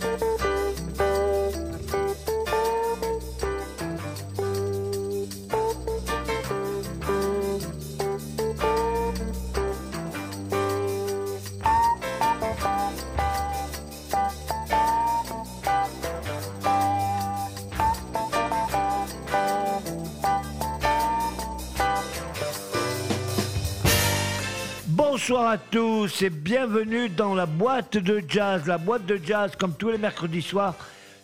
Bonsoir 0.00 0.47
à 25.48 25.56
tous 25.56 26.20
et 26.20 26.28
bienvenue 26.28 27.08
dans 27.08 27.34
la 27.34 27.46
boîte 27.46 27.96
de 27.96 28.22
jazz. 28.28 28.66
La 28.66 28.76
boîte 28.76 29.06
de 29.06 29.18
jazz, 29.24 29.52
comme 29.56 29.74
tous 29.74 29.88
les 29.88 29.96
mercredis 29.96 30.42
soirs, 30.42 30.74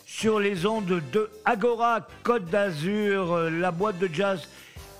sur 0.06 0.40
les 0.40 0.64
ondes 0.64 1.02
de 1.12 1.28
Agora 1.44 2.08
Côte 2.22 2.46
d'Azur. 2.46 3.34
Euh, 3.34 3.50
La 3.50 3.70
boîte 3.70 3.98
de 3.98 4.08
jazz, 4.10 4.48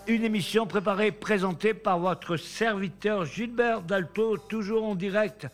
une 0.07 0.25
émission 0.25 0.67
préparée 0.67 1.11
présentée 1.11 1.73
par 1.73 2.01
votre 2.01 2.37
serviteur 2.37 3.25
Gilbert 3.25 3.81
Dalto, 3.81 4.37
toujours 4.37 4.85
en 4.85 4.95
direct 4.95 5.47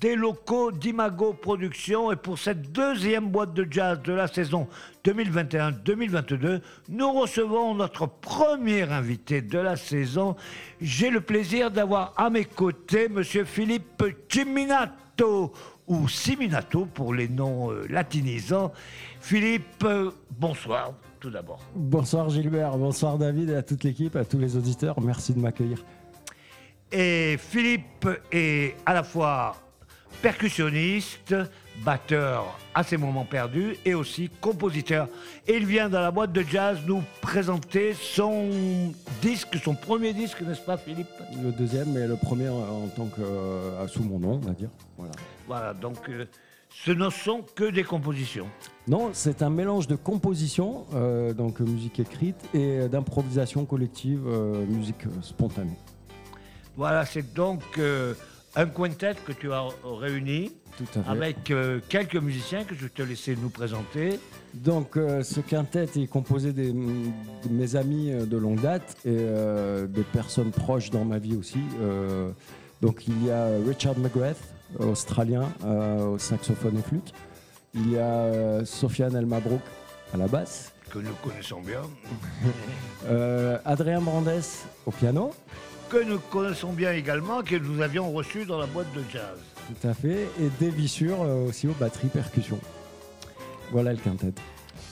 des 0.00 0.16
locaux 0.16 0.72
d'Imago 0.72 1.32
Productions. 1.32 2.12
Et 2.12 2.16
pour 2.16 2.38
cette 2.38 2.72
deuxième 2.72 3.28
boîte 3.28 3.54
de 3.54 3.66
jazz 3.70 4.00
de 4.02 4.12
la 4.12 4.26
saison 4.26 4.68
2021-2022, 5.04 6.60
nous 6.88 7.12
recevons 7.12 7.74
notre 7.74 8.06
premier 8.06 8.82
invité 8.82 9.42
de 9.42 9.58
la 9.58 9.76
saison. 9.76 10.36
J'ai 10.80 11.10
le 11.10 11.20
plaisir 11.20 11.70
d'avoir 11.70 12.12
à 12.16 12.30
mes 12.30 12.44
côtés 12.44 13.08
Monsieur 13.08 13.44
Philippe 13.44 14.04
Ciminato 14.28 15.52
ou 15.86 16.08
Siminato 16.08 16.86
pour 16.86 17.14
les 17.14 17.28
noms 17.28 17.70
euh, 17.70 17.86
latinisants. 17.88 18.72
Philippe, 19.20 19.84
euh, 19.84 20.10
bonsoir 20.30 20.92
tout 21.20 21.30
d'abord. 21.30 21.60
Bonsoir 21.74 22.28
Gilbert, 22.28 22.76
bonsoir 22.76 23.18
David 23.18 23.50
et 23.50 23.56
à 23.56 23.62
toute 23.62 23.84
l'équipe, 23.84 24.16
à 24.16 24.24
tous 24.24 24.38
les 24.38 24.56
auditeurs. 24.56 25.00
Merci 25.00 25.32
de 25.32 25.40
m'accueillir. 25.40 25.84
Et 26.92 27.36
Philippe 27.38 28.08
est 28.30 28.76
à 28.84 28.94
la 28.94 29.02
fois 29.02 29.56
percussionniste, 30.22 31.34
batteur 31.84 32.58
à 32.74 32.82
ses 32.82 32.96
moments 32.96 33.24
perdus 33.24 33.76
et 33.84 33.94
aussi 33.94 34.30
compositeur. 34.40 35.08
Et 35.46 35.56
il 35.56 35.66
vient 35.66 35.88
dans 35.88 36.00
la 36.00 36.10
boîte 36.10 36.32
de 36.32 36.42
jazz 36.42 36.78
nous 36.86 37.02
présenter 37.20 37.94
son 37.94 38.48
disque, 39.22 39.56
son 39.62 39.74
premier 39.74 40.12
disque, 40.12 40.42
n'est-ce 40.42 40.60
pas 40.60 40.76
Philippe? 40.76 41.08
Le 41.42 41.52
deuxième 41.52 41.96
et 41.96 42.06
le 42.06 42.16
premier 42.16 42.48
en 42.48 42.88
tant 42.94 43.06
que 43.06 43.20
euh, 43.20 43.86
sous 43.88 44.02
mon 44.02 44.18
nom, 44.18 44.40
on 44.42 44.46
va 44.46 44.52
dire. 44.52 44.70
Voilà. 44.96 45.12
Voilà, 45.46 45.74
donc 45.74 46.08
euh, 46.08 46.26
ce 46.70 46.90
ne 46.90 47.08
sont 47.10 47.42
que 47.54 47.64
des 47.64 47.84
compositions. 47.84 48.46
Non, 48.88 49.10
c'est 49.12 49.42
un 49.42 49.50
mélange 49.50 49.86
de 49.86 49.96
composition, 49.96 50.86
euh, 50.94 51.32
donc 51.32 51.60
musique 51.60 52.00
écrite, 52.00 52.36
et 52.54 52.88
d'improvisation 52.88 53.64
collective, 53.64 54.20
musique 54.68 55.04
spontanée. 55.22 55.78
Voilà, 56.76 57.06
c'est 57.06 57.32
donc 57.32 57.62
un 58.56 58.66
quintet 58.66 59.14
que 59.26 59.32
tu 59.32 59.52
as 59.52 59.64
réuni 59.84 60.52
avec 61.06 61.50
euh, 61.50 61.80
quelques 61.88 62.16
musiciens 62.16 62.64
que 62.64 62.74
je 62.74 62.86
te 62.86 63.02
laisser 63.02 63.36
nous 63.36 63.48
présenter. 63.50 64.18
Donc 64.54 64.96
euh, 64.96 65.22
ce 65.22 65.40
quintet 65.40 65.84
est 65.96 66.06
composé 66.06 66.52
des- 66.52 66.72
de 66.72 67.50
mes 67.50 67.76
amis 67.76 68.10
euh, 68.10 68.24
de 68.26 68.36
longue 68.36 68.60
date 68.60 68.96
et 69.04 69.10
euh, 69.18 69.86
des 69.86 70.02
personnes 70.02 70.50
proches 70.50 70.90
dans 70.90 71.04
ma 71.04 71.18
vie 71.18 71.36
aussi. 71.36 71.60
Donc 72.82 73.06
il 73.08 73.24
y 73.26 73.30
a 73.30 73.48
Richard 73.66 73.98
McGrath, 73.98 74.36
australien, 74.78 75.48
au 75.64 76.18
saxophone 76.18 76.78
et 76.78 76.82
flûte. 76.82 77.12
Il 77.74 77.92
y 77.92 77.98
a 77.98 78.64
Sofiane 78.64 79.16
El 79.16 79.26
Mabrouk 79.26 79.60
à 80.12 80.16
la 80.18 80.26
basse. 80.28 80.72
que 80.90 80.98
nous 80.98 81.14
connaissons 81.22 81.60
bien, 81.62 81.82
Adrien 83.64 84.00
Brandes 84.00 84.42
au 84.86 84.90
piano. 84.90 85.32
Que 85.88 86.02
nous 86.04 86.18
connaissons 86.18 86.72
bien 86.72 86.92
également, 86.92 87.42
que 87.42 87.56
nous 87.56 87.80
avions 87.80 88.10
reçu 88.12 88.44
dans 88.44 88.58
la 88.58 88.66
boîte 88.66 88.92
de 88.94 89.02
jazz. 89.12 89.38
Tout 89.80 89.88
à 89.88 89.94
fait. 89.94 90.28
Et 90.40 90.50
Davy 90.60 90.88
Sur 90.88 91.22
euh, 91.22 91.46
aussi 91.48 91.66
aux 91.68 91.74
batteries 91.78 92.08
percussion. 92.08 92.58
Voilà 93.72 93.92
le 93.92 93.98
quintet. 93.98 94.32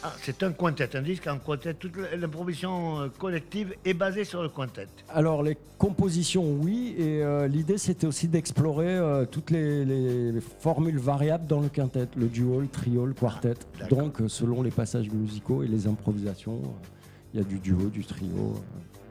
Ah, 0.07 0.13
c'est 0.21 0.43
un 0.43 0.53
quintet, 0.53 0.95
un 0.97 1.01
disque 1.03 1.27
en 1.29 1.39
quintet. 1.39 1.73
Toute 1.75 1.95
l'improvisation 2.17 3.01
euh, 3.01 3.09
collective 3.19 3.75
est 3.85 3.95
basée 3.95 4.25
sur 4.25 4.43
le 4.43 4.49
quintet. 4.51 4.87
Alors 5.09 5.43
les 5.43 5.57
compositions, 5.79 6.45
oui, 6.61 6.95
et 6.99 7.23
euh, 7.23 7.47
l'idée 7.49 7.79
c'était 7.79 8.07
aussi 8.07 8.29
d'explorer 8.29 8.89
euh, 8.99 9.25
toutes 9.25 9.51
les, 9.51 9.85
les- 9.85 10.33
les 10.33 10.41
formules 10.41 10.99
variables 10.99 11.47
dans 11.47 11.61
le 11.61 11.69
quintet, 11.69 12.07
le 12.17 12.27
duo, 12.27 12.61
le 12.61 12.69
trio, 12.69 13.07
le 13.07 13.15
quartet. 13.15 13.55
d'accord. 13.81 13.99
Donc 13.99 14.19
selon 14.29 14.63
les 14.63 14.71
passages 14.71 15.09
musicaux 15.11 15.63
et 15.63 15.69
les 15.69 15.87
improvisations, 15.87 16.61
euh, 16.63 16.87
il 17.33 17.41
y 17.41 17.43
a 17.43 17.47
du 17.47 17.59
duo, 17.59 17.89
du 17.89 18.05
trio, 18.05 18.55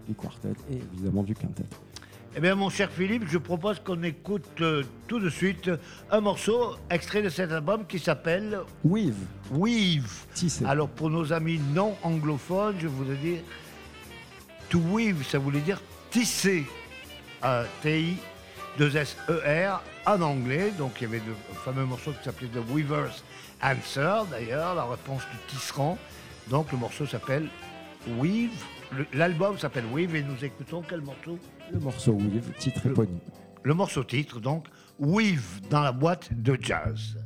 du 0.07 0.13
quartet 0.15 0.53
et 0.71 0.75
évidemment 0.93 1.23
du 1.23 1.33
quintet. 1.35 1.65
Eh 2.35 2.39
bien, 2.39 2.55
mon 2.55 2.69
cher 2.71 2.89
Philippe, 2.89 3.25
je 3.27 3.37
propose 3.37 3.79
qu'on 3.79 4.01
écoute 4.01 4.59
euh, 4.61 4.83
tout 5.07 5.19
de 5.19 5.29
suite 5.29 5.69
un 6.09 6.19
morceau 6.19 6.75
extrait 6.89 7.21
de 7.21 7.29
cet 7.29 7.51
album 7.51 7.85
qui 7.85 7.99
s'appelle 7.99 8.61
Weave, 8.83 9.13
Weave. 9.51 10.25
tissé. 10.33 10.65
Alors, 10.65 10.89
pour 10.89 11.11
nos 11.11 11.31
amis 11.31 11.61
non 11.75 11.95
anglophones, 12.01 12.77
je 12.79 12.87
voudrais 12.87 13.17
dire 13.17 13.39
to 14.69 14.79
weave, 14.79 15.23
ça 15.23 15.37
voulait 15.37 15.59
dire 15.59 15.79
tisser. 16.09 16.65
Euh, 17.43 17.65
T-I, 17.83 18.17
2 18.79 18.97
S-E-R, 18.97 19.83
en 20.07 20.21
anglais. 20.21 20.71
Donc, 20.75 20.93
il 21.01 21.03
y 21.03 21.07
avait 21.07 21.21
le 21.27 21.35
fameux 21.63 21.85
morceau 21.85 22.13
qui 22.13 22.23
s'appelait 22.23 22.47
The 22.47 22.67
Weaver's 22.71 23.23
Answer, 23.61 24.21
d'ailleurs, 24.31 24.73
la 24.73 24.85
réponse 24.85 25.21
du 25.31 25.37
tisserand. 25.55 25.99
Donc, 26.49 26.71
le 26.71 26.79
morceau 26.79 27.05
s'appelle 27.05 27.47
Weave. 28.17 28.49
Le- 28.97 29.05
L'album 29.13 29.57
s'appelle 29.57 29.85
Weave 29.91 30.15
et 30.15 30.23
nous 30.23 30.43
écoutons 30.43 30.81
quel 30.87 31.01
morceau 31.01 31.37
Le 31.71 31.79
morceau 31.79 32.13
Weave, 32.13 32.51
titre 32.59 32.81
Le- 32.85 32.91
éponyme. 32.91 33.19
Le 33.63 33.73
morceau 33.73 34.03
titre, 34.03 34.39
donc, 34.39 34.67
Weave 34.99 35.61
dans 35.69 35.81
la 35.81 35.91
boîte 35.91 36.29
de 36.33 36.57
jazz. 36.59 37.17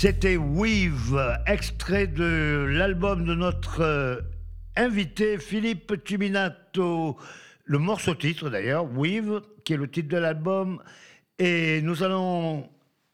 C'était 0.00 0.36
Weave, 0.36 1.42
extrait 1.44 2.06
de 2.06 2.68
l'album 2.70 3.24
de 3.24 3.34
notre 3.34 3.80
euh, 3.80 4.20
invité 4.76 5.38
Philippe 5.38 6.04
Tuminato. 6.04 7.16
Le 7.64 7.78
morceau 7.78 8.14
titre 8.14 8.48
d'ailleurs, 8.48 8.84
Weave, 8.96 9.42
qui 9.64 9.72
est 9.72 9.76
le 9.76 9.90
titre 9.90 10.08
de 10.08 10.18
l'album. 10.18 10.80
Et 11.40 11.82
nous 11.82 12.04
allons 12.04 12.68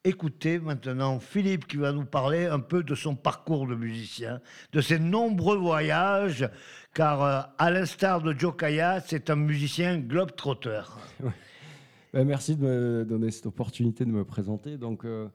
écouter 0.05 0.59
maintenant 0.59 1.21
Philippe 1.21 1.67
qui 1.67 1.79
va 1.79 1.91
nous 1.93 2.05
parler 2.05 2.45
un 2.45 2.61
peu 2.61 2.83
de 2.83 2.95
son 2.95 3.17
parcours 3.17 3.67
de 3.67 3.75
musicien, 3.75 4.43
de 4.75 4.83
ses 4.83 4.99
nombreux 4.99 5.57
voyages, 5.57 6.47
car 6.93 7.23
euh, 7.23 7.41
à 7.57 7.71
l'instar 7.71 8.21
de 8.21 8.39
Joe 8.39 8.55
Kaya, 8.55 9.01
c'est 9.01 9.31
un 9.31 9.37
musicien 9.37 9.97
globe-trotter. 9.97 10.83
Ben, 12.13 12.25
merci 12.25 12.55
de 12.55 12.63
me 12.63 13.05
donner 13.05 13.33
cette 13.33 13.47
opportunité 13.47 14.05
de 14.05 14.13
me 14.13 14.25
présenter. 14.25 14.77
Donc, 14.77 15.05
euh, 15.05 15.27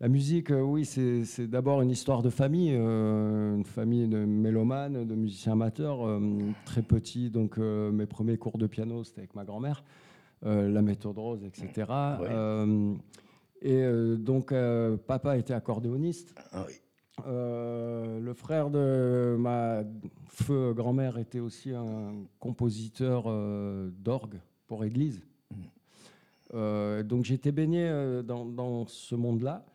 la 0.00 0.08
musique, 0.08 0.50
euh, 0.50 0.62
oui, 0.62 0.86
c'est 0.86 1.46
d'abord 1.46 1.82
une 1.82 1.90
histoire 1.90 2.22
de 2.22 2.30
famille, 2.30 2.74
euh, 2.74 3.56
une 3.56 3.66
famille 3.66 4.08
de 4.08 4.24
mélomanes, 4.24 5.06
de 5.06 5.14
musiciens 5.14 5.52
amateurs. 5.52 6.06
Euh, 6.06 6.20
très 6.64 6.80
petit, 6.80 7.28
donc 7.28 7.58
mes 7.58 8.06
premiers 8.06 8.38
cours 8.38 8.56
de 8.56 8.66
piano, 8.66 9.04
c'était 9.04 9.20
avec 9.20 9.34
ma 9.34 9.44
grand-mère, 9.44 9.84
la 10.42 10.80
méthode 10.80 11.18
rose, 11.18 11.44
etc. 11.44 11.86
et 13.60 13.84
donc, 14.16 14.54
papa 15.06 15.36
était 15.36 15.54
accordéoniste. 15.54 16.34
Ah 16.52 16.66
le 17.26 18.32
frère 18.32 18.70
de 18.70 19.36
ma 19.38 19.82
feu 20.28 20.72
grand-mère 20.72 21.18
était 21.18 21.40
aussi 21.40 21.74
un 21.74 22.14
compositeur 22.38 23.24
d'orgue 23.98 24.40
pour 24.66 24.84
église. 24.84 25.22
Mm. 26.54 27.02
donc 27.02 27.24
j'étais 27.24 27.52
baigné 27.52 28.22
dans 28.24 28.86
ce 28.86 29.14
monde-là. 29.14 29.66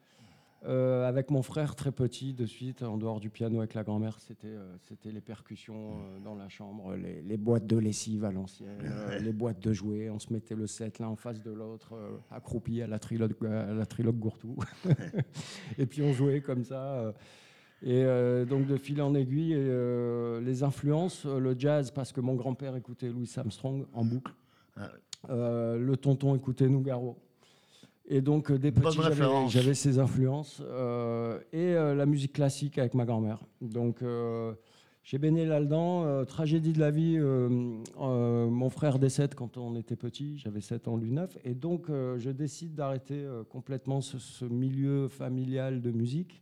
Euh, 0.67 1.07
avec 1.07 1.29
mon 1.29 1.43
frère 1.43 1.75
très 1.75 1.91
petit, 1.91 2.33
de 2.33 2.45
suite, 2.45 2.81
en 2.81 2.97
dehors 2.97 3.19
du 3.19 3.29
piano 3.29 3.59
avec 3.59 3.75
la 3.75 3.83
grand-mère, 3.83 4.19
c'était 4.19 4.47
euh, 4.47 4.75
c'était 4.81 5.11
les 5.11 5.21
percussions 5.21 5.91
euh, 5.91 6.19
dans 6.23 6.33
la 6.33 6.49
chambre, 6.49 6.95
les, 6.95 7.37
boîtes 7.37 7.67
de 7.67 7.77
lessive 7.77 8.25
à 8.25 8.31
l'ancienne, 8.31 8.81
les 9.21 9.33
boîtes 9.33 9.59
de 9.59 9.73
jouets. 9.73 10.09
On 10.09 10.17
se 10.17 10.33
mettait 10.33 10.55
le 10.55 10.65
set 10.65 10.97
l'un 10.97 11.09
en 11.09 11.15
face 11.15 11.43
de 11.43 11.51
l'autre, 11.51 11.93
accroupi 12.31 12.81
à 12.81 12.87
la 12.87 12.97
trilogue, 12.97 13.35
à 13.45 13.73
la 13.73 13.85
trilogue 13.85 14.17
Gourtou. 14.17 14.55
et 15.77 15.85
puis 15.85 16.01
on 16.01 16.13
jouait 16.13 16.41
comme 16.41 16.63
ça. 16.63 17.13
et 17.83 18.03
donc 18.49 18.65
de 18.65 18.77
fil 18.77 19.01
en 19.01 19.13
aiguille, 19.13 19.55
les 19.55 20.63
influences, 20.63 21.25
le 21.25 21.55
jazz, 21.57 21.91
parce 21.91 22.11
que 22.11 22.21
mon 22.21 22.33
grand-père 22.33 22.75
écoutait 22.75 23.09
Louis 23.09 23.31
Armstrong 23.35 23.85
en 23.93 24.03
boucle. 24.03 24.33
Ah 24.77 24.89
le 25.27 25.95
tonton 25.95 26.35
écoutait 26.35 26.69
Nougaro. 26.69 27.17
Et 28.07 28.21
donc, 28.21 28.51
euh, 28.51 28.59
des 28.59 28.71
petits, 28.71 28.99
j'avais 29.49 29.73
ces 29.73 29.99
influences. 29.99 30.61
Euh, 30.63 31.39
et 31.51 31.73
euh, 31.73 31.95
la 31.95 32.05
musique 32.05 32.33
classique 32.33 32.77
avec 32.77 32.93
ma 32.93 33.05
grand-mère. 33.05 33.39
Donc, 33.61 34.03
j'ai 35.03 35.17
baigné 35.17 35.45
là-dedans. 35.45 36.25
tragédie 36.25 36.73
de 36.73 36.79
la 36.79 36.91
vie, 36.91 37.17
mon 37.19 38.69
frère 38.69 38.99
décède 38.99 39.35
quand 39.35 39.57
on 39.57 39.75
était 39.75 39.95
petit. 39.95 40.37
J'avais 40.37 40.61
7 40.61 40.87
ans, 40.87 40.97
lui 40.97 41.11
9. 41.11 41.37
Et 41.45 41.53
donc, 41.53 41.87
je 41.89 42.29
décide 42.29 42.75
d'arrêter 42.75 43.25
complètement 43.49 44.01
ce, 44.01 44.45
milieu 44.45 45.07
familial 45.07 45.81
de 45.81 45.91
musique 45.91 46.41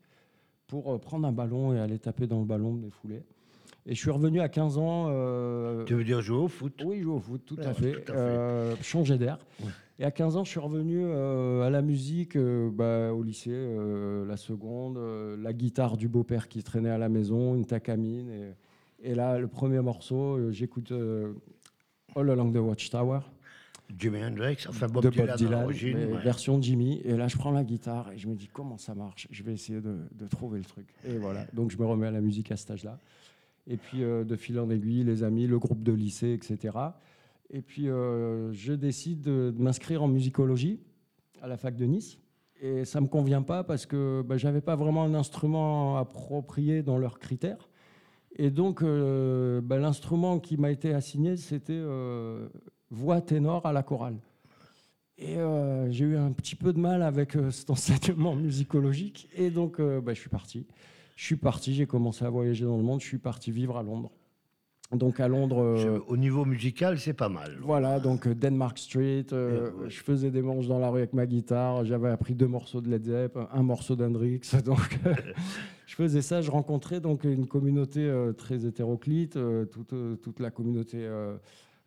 pour 0.67 0.99
prendre 1.01 1.27
un 1.27 1.33
ballon 1.33 1.73
et 1.73 1.79
aller 1.79 1.99
taper 1.99 2.25
dans 2.25 2.39
le 2.39 2.45
ballon, 2.45 2.73
me 2.73 2.81
défouler. 2.81 3.23
Et 3.85 3.95
je 3.95 3.99
suis 3.99 4.11
revenu 4.11 4.39
à 4.39 4.49
15 4.49 4.77
ans. 4.77 5.07
tu 5.85 5.93
veux 5.93 6.03
dire 6.03 6.21
jouer 6.21 6.37
au 6.37 6.47
foot? 6.47 6.81
Oui, 6.85 7.01
jouer 7.01 7.13
au 7.13 7.19
foot, 7.19 7.41
tout 7.45 7.57
à 7.61 7.73
fait. 7.73 8.05
changer 8.81 9.17
d'air. 9.17 9.39
Et 9.99 10.05
à 10.05 10.11
15 10.11 10.37
ans, 10.37 10.43
je 10.43 10.49
suis 10.49 10.59
revenu 10.59 11.01
euh, 11.05 11.61
à 11.61 11.69
la 11.69 11.81
musique, 11.81 12.35
euh, 12.35 12.71
bah, 12.71 13.13
au 13.13 13.21
lycée, 13.21 13.51
euh, 13.53 14.25
la 14.25 14.37
seconde, 14.37 14.97
la 15.39 15.53
guitare 15.53 15.97
du 15.97 16.07
beau-père 16.07 16.47
qui 16.47 16.63
traînait 16.63 16.89
à 16.89 16.97
la 16.97 17.09
maison, 17.09 17.55
une 17.55 17.65
takamine. 17.65 18.29
Et, 18.29 19.11
et 19.11 19.15
là, 19.15 19.37
le 19.37 19.47
premier 19.47 19.81
morceau, 19.81 20.51
j'écoute 20.51 20.91
All 20.91 22.29
Along 22.29 22.51
the 22.51 22.57
Watchtower. 22.57 23.19
Jimi 23.99 24.23
Hendrix, 24.23 24.65
enfin 24.67 24.87
Bob, 24.87 25.03
de 25.03 25.09
Bob 25.09 25.35
Dylan, 25.35 25.67
version 26.23 26.59
Jimmy. 26.59 27.01
Et 27.03 27.15
là, 27.15 27.27
je 27.27 27.37
prends 27.37 27.51
la 27.51 27.63
guitare 27.63 28.11
et 28.11 28.17
je 28.17 28.27
me 28.27 28.33
dis 28.33 28.49
comment 28.51 28.77
ça 28.77 28.95
marche? 28.95 29.27
Je 29.29 29.43
vais 29.43 29.53
essayer 29.53 29.81
de, 29.81 29.97
de 30.11 30.27
trouver 30.27 30.57
le 30.57 30.65
truc. 30.65 30.87
Et 31.05 31.17
voilà. 31.17 31.45
Donc, 31.53 31.69
je 31.69 31.77
me 31.77 31.85
remets 31.85 32.07
à 32.07 32.11
la 32.11 32.21
musique 32.21 32.51
à 32.51 32.57
cet 32.57 32.71
âge-là. 32.71 32.97
Et 33.67 33.77
puis, 33.77 33.99
de 34.01 34.35
fil 34.35 34.59
en 34.59 34.69
aiguille, 34.69 35.03
les 35.03 35.23
amis, 35.23 35.47
le 35.47 35.57
groupe 35.57 35.83
de 35.83 35.93
lycée, 35.93 36.33
etc. 36.33 36.71
Et 37.53 37.61
puis, 37.61 37.87
euh, 37.87 38.51
je 38.51 38.73
décide 38.73 39.21
de, 39.21 39.53
m'inscrire 39.57 40.01
en 40.01 40.07
musicologie 40.07 40.79
à 41.41 41.47
la 41.47 41.55
fac 41.55 41.75
de 41.75 41.85
Nice. 41.85 42.17
Et 42.59 42.83
ça 42.83 42.99
ne 42.99 43.05
me 43.05 43.09
convient 43.09 43.43
pas 43.43 43.63
parce 43.63 43.85
que 43.85 44.23
bah, 44.25 44.37
je 44.37 44.47
n'avais 44.47 44.61
pas 44.61 44.75
vraiment 44.75 45.03
un 45.03 45.13
instrument 45.13 45.97
approprié 45.97 46.81
dans 46.81 46.97
leurs 46.97 47.19
critères. 47.19 47.69
Et 48.35 48.49
donc, 48.49 48.81
euh, 48.81 49.61
bah, 49.61 49.77
l'instrument 49.77 50.39
qui 50.39 50.57
m'a 50.57 50.71
été 50.71 50.93
assigné, 50.93 51.37
c'était 51.37 51.73
euh, 51.73 52.49
voix 52.89 53.21
ténor 53.21 53.65
à 53.67 53.73
la 53.73 53.83
chorale. 53.83 54.17
Et 55.19 55.37
j'ai 55.91 56.05
eu 56.05 56.17
un 56.17 56.31
petit 56.31 56.55
peu 56.55 56.73
de 56.73 56.79
mal 56.79 57.03
avec 57.03 57.37
cet 57.51 57.69
enseignement 57.69 58.35
musicologique. 58.35 59.29
Et 59.35 59.51
donc, 59.51 59.79
bah, 59.79 60.13
je 60.13 60.19
suis 60.19 60.29
parti. 60.29 60.65
Je 61.15 61.25
suis 61.25 61.35
parti, 61.35 61.73
j'ai 61.73 61.85
commencé 61.85 62.25
à 62.25 62.29
voyager 62.29 62.65
dans 62.65 62.77
le 62.77 62.83
monde. 62.83 63.01
Je 63.01 63.07
suis 63.07 63.17
parti 63.17 63.51
vivre 63.51 63.77
à 63.77 63.83
Londres. 63.83 64.11
Donc 64.95 65.19
à 65.19 65.27
Londres. 65.27 65.61
Euh, 65.61 65.99
au 66.07 66.17
niveau 66.17 66.45
musical, 66.45 66.99
c'est 66.99 67.13
pas 67.13 67.29
mal. 67.29 67.57
Voilà, 67.61 67.99
donc 67.99 68.27
euh, 68.27 68.35
Denmark 68.35 68.77
Street. 68.77 69.25
Euh, 69.31 69.71
je 69.87 70.01
faisais 70.01 70.29
des 70.29 70.41
manches 70.41 70.67
dans 70.67 70.79
la 70.79 70.89
rue 70.89 70.99
avec 70.99 71.13
ma 71.13 71.25
guitare. 71.25 71.83
J'avais 71.85 72.09
appris 72.09 72.35
deux 72.35 72.47
morceaux 72.47 72.81
de 72.81 72.89
Led 72.89 73.05
Zepp, 73.05 73.37
un 73.51 73.63
morceau 73.63 73.95
d'Hendrix. 73.95 74.41
Donc 74.65 74.99
je 75.87 75.95
faisais 75.95 76.21
ça. 76.21 76.41
Je 76.41 76.51
rencontrais 76.51 76.99
donc 76.99 77.23
une 77.23 77.47
communauté 77.47 78.11
très 78.37 78.65
hétéroclite, 78.65 79.37
toute, 79.71 79.93
toute, 80.21 80.39
la 80.39 80.49
communauté 80.49 81.07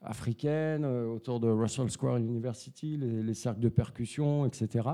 africaine 0.02 0.85
autour 0.85 1.40
de 1.40 1.49
Russell 1.49 1.90
Square 1.90 2.18
University, 2.18 2.97
les, 2.97 3.23
les, 3.23 3.35
cercles 3.35 3.61
de 3.61 3.68
percussion, 3.68 4.47
etc. 4.47 4.88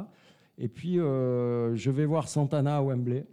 Et 0.57 0.69
puis 0.69 0.95
je 0.97 1.91
vais 1.91 2.07
voir 2.07 2.29
Santana 2.29 2.79
à 2.79 2.83
Wembley. 2.83 3.27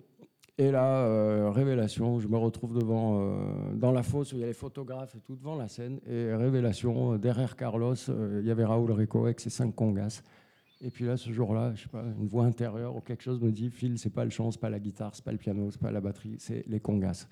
Et 0.60 0.72
là, 0.72 1.06
euh, 1.06 1.50
révélation, 1.52 2.20
je 2.20 2.28
me 2.28 2.36
retrouve 2.36 2.78
devant, 2.78 3.22
euh, 3.22 3.74
dans 3.76 3.94
la 3.94 4.04
fosse 4.04 4.34
où 4.34 4.36
il 4.36 4.42
y 4.42 4.44
a 4.44 4.48
les 4.48 4.52
photographes 4.52 5.16
et 5.16 5.22
tout, 5.22 5.38
devant 5.38 5.56
la 5.56 5.70
scène. 5.70 6.02
Et 6.06 6.36
révélation, 6.36 7.14
euh, 7.14 7.18
derrière 7.18 7.56
Carlos, 7.56 7.96
il 7.96 8.46
y 8.46 8.52
avait 8.52 8.66
Raoul 8.66 8.92
Rico 8.92 9.24
avec 9.24 9.40
ses 9.40 9.50
cinq 9.50 9.74
congas. 9.74 10.22
Et 10.82 10.92
puis 10.92 11.06
là, 11.06 11.16
ce 11.16 11.32
jour-là, 11.32 11.72
je 11.76 11.84
sais 11.84 11.88
pas, 11.88 12.04
une 12.04 12.28
voix 12.28 12.44
intérieure 12.44 12.94
ou 12.94 13.00
quelque 13.00 13.24
chose 13.24 13.40
me 13.40 13.54
dit 13.54 13.70
Phil, 13.70 13.98
c'est 13.98 14.10
pas 14.10 14.26
le 14.26 14.32
chant, 14.32 14.52
c'est 14.52 14.60
pas 14.60 14.70
la 14.70 14.82
guitare, 14.82 15.16
c'est 15.16 15.24
pas 15.24 15.32
le 15.32 15.38
piano, 15.38 15.72
c'est 15.72 15.80
pas 15.80 15.92
la 15.92 16.02
batterie, 16.02 16.36
c'est 16.40 16.66
les 16.68 16.82
congas. 16.82 17.30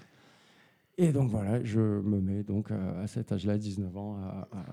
Et 0.98 1.12
donc 1.12 1.30
voilà, 1.30 1.62
je 1.66 1.82
me 1.82 2.22
mets 2.22 2.44
donc 2.44 2.72
à 2.72 3.08
cet 3.08 3.34
âge-là, 3.34 3.58
19 3.58 3.98
ans, 3.98 4.18
à, 4.24 4.48
à 4.58 4.64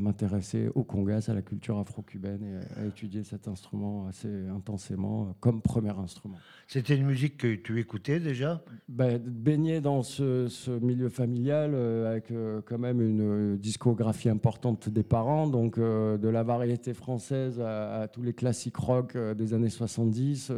m'intéresser 0.00 0.68
au 0.74 0.82
congas, 0.82 1.28
à 1.28 1.34
la 1.34 1.42
culture 1.42 1.78
afro-cubaine 1.78 2.42
et 2.42 2.80
à 2.80 2.84
étudier 2.86 3.24
cet 3.24 3.48
instrument 3.48 4.06
assez 4.08 4.46
intensément 4.48 5.34
comme 5.40 5.62
premier 5.62 5.96
instrument. 5.98 6.36
C'était 6.66 6.96
une 6.96 7.06
musique 7.06 7.36
que 7.36 7.54
tu 7.54 7.78
écoutais 7.78 8.20
déjà? 8.20 8.62
Ben, 8.88 9.18
Baigné 9.18 9.80
dans 9.80 10.02
ce, 10.02 10.48
milieu 10.80 11.08
familial 11.08 11.72
euh, 11.74 12.10
avec 12.10 12.30
euh, 12.30 12.60
quand 12.64 12.78
même 12.78 13.00
une 13.00 13.56
discographie 13.56 14.28
importante 14.28 14.88
des 14.88 15.02
parents, 15.02 15.46
donc 15.46 15.78
euh, 15.78 16.16
de 16.18 16.28
la 16.28 16.42
variété 16.42 16.94
française 16.94 17.60
à, 17.60 18.08
tous 18.12 18.22
les 18.22 18.32
classiques 18.32 18.76
rock 18.76 19.16
des 19.16 19.54
années 19.54 19.70
70, 19.70 20.52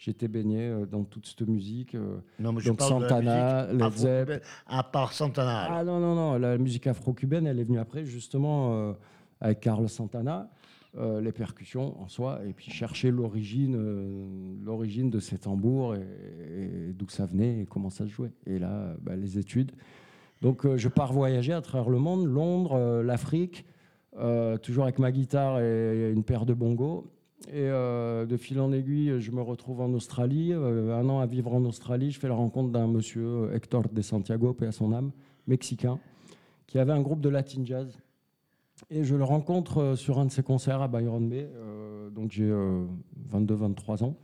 j'étais 0.00 0.26
baigné 0.26 0.72
dans 0.90 1.04
toute 1.04 1.26
cette 1.26 1.46
musique. 1.46 1.94
non, 2.40 2.52
mais 2.52 2.60
je 2.60 2.70
donc 2.70 2.80
Santana, 2.80 3.72
Led 3.72 3.92
Zepp. 3.92 4.44
À 4.66 4.82
part 4.82 5.12
Santana. 5.12 5.68
Ah 5.70 5.84
non, 5.84 6.00
non, 6.00 6.14
non, 6.14 6.38
la 6.38 6.58
musique 6.58 6.86
afro-cubaine, 6.86 7.46
elle 7.46 7.60
est 7.60 7.64
venue 7.64 7.78
après 7.78 8.04
justement 8.04 8.72
euh, 8.72 8.92
avec 9.40 9.60
Carl 9.60 9.88
Santana, 9.88 10.50
euh, 10.98 11.20
les 11.20 11.32
percussions 11.32 12.00
en 12.00 12.08
soi, 12.08 12.40
et 12.46 12.52
puis 12.52 12.70
chercher 12.70 13.10
l'origine, 13.10 13.76
euh, 13.76 14.54
l'origine 14.64 15.10
de 15.10 15.20
ces 15.20 15.38
tambours 15.38 15.94
et, 15.94 16.92
d'où 16.94 17.08
ça 17.08 17.26
venait 17.26 17.62
et 17.62 17.66
comment 17.66 17.90
ça 17.90 18.04
se 18.04 18.10
jouait. 18.10 18.32
Et 18.46 18.58
là, 18.58 18.96
bah, 19.00 19.16
les 19.16 19.38
études. 19.38 19.72
Donc, 20.42 20.66
je 20.76 20.88
pars 20.88 21.12
voyager 21.12 21.52
à 21.52 21.60
travers 21.60 21.90
le 21.90 21.98
monde, 21.98 22.24
Londres, 22.24 23.02
l'Afrique, 23.02 23.66
toujours 24.62 24.84
avec 24.84 24.98
ma 24.98 25.12
guitare 25.12 25.60
et 25.60 26.10
une 26.10 26.24
paire 26.24 26.46
de 26.46 26.54
bongos. 26.54 27.10
Et 27.48 27.68
de 27.68 28.36
fil 28.36 28.60
en 28.60 28.70
aiguille, 28.70 29.18
je 29.18 29.30
me 29.30 29.40
retrouve 29.40 29.80
en 29.80 29.92
Australie. 29.94 30.52
un 30.52 31.08
an 31.08 31.20
à 31.20 31.26
vivre 31.26 31.54
en 31.54 31.64
Australie, 31.64 32.10
je 32.10 32.20
fais 32.20 32.28
la 32.28 32.34
rencontre 32.34 32.70
d'un 32.70 32.86
monsieur, 32.86 33.50
Hector 33.54 33.84
de 33.90 34.02
Santiago, 34.02 34.52
paix 34.52 34.66
à 34.66 34.72
son 34.72 34.92
âme, 34.92 35.10
mexicain, 35.46 35.98
qui 36.66 36.78
avait 36.78 36.92
un 36.92 37.00
groupe 37.00 37.20
de 37.20 37.30
latin 37.30 37.62
jazz 37.64 37.98
et 38.88 39.04
je 39.04 39.14
le 39.14 39.24
rencontre 39.24 39.78
euh, 39.78 39.96
sur 39.96 40.18
un 40.18 40.26
de 40.26 40.30
ses 40.30 40.42
concerts 40.42 40.80
à 40.80 40.88
Byron 40.88 41.28
Bay. 41.28 41.50
Euh, 41.54 42.08
donc 42.10 42.32
j'ai 42.32 42.50
22-23 43.30 44.02
euh, 44.02 44.06
ans. 44.06 44.16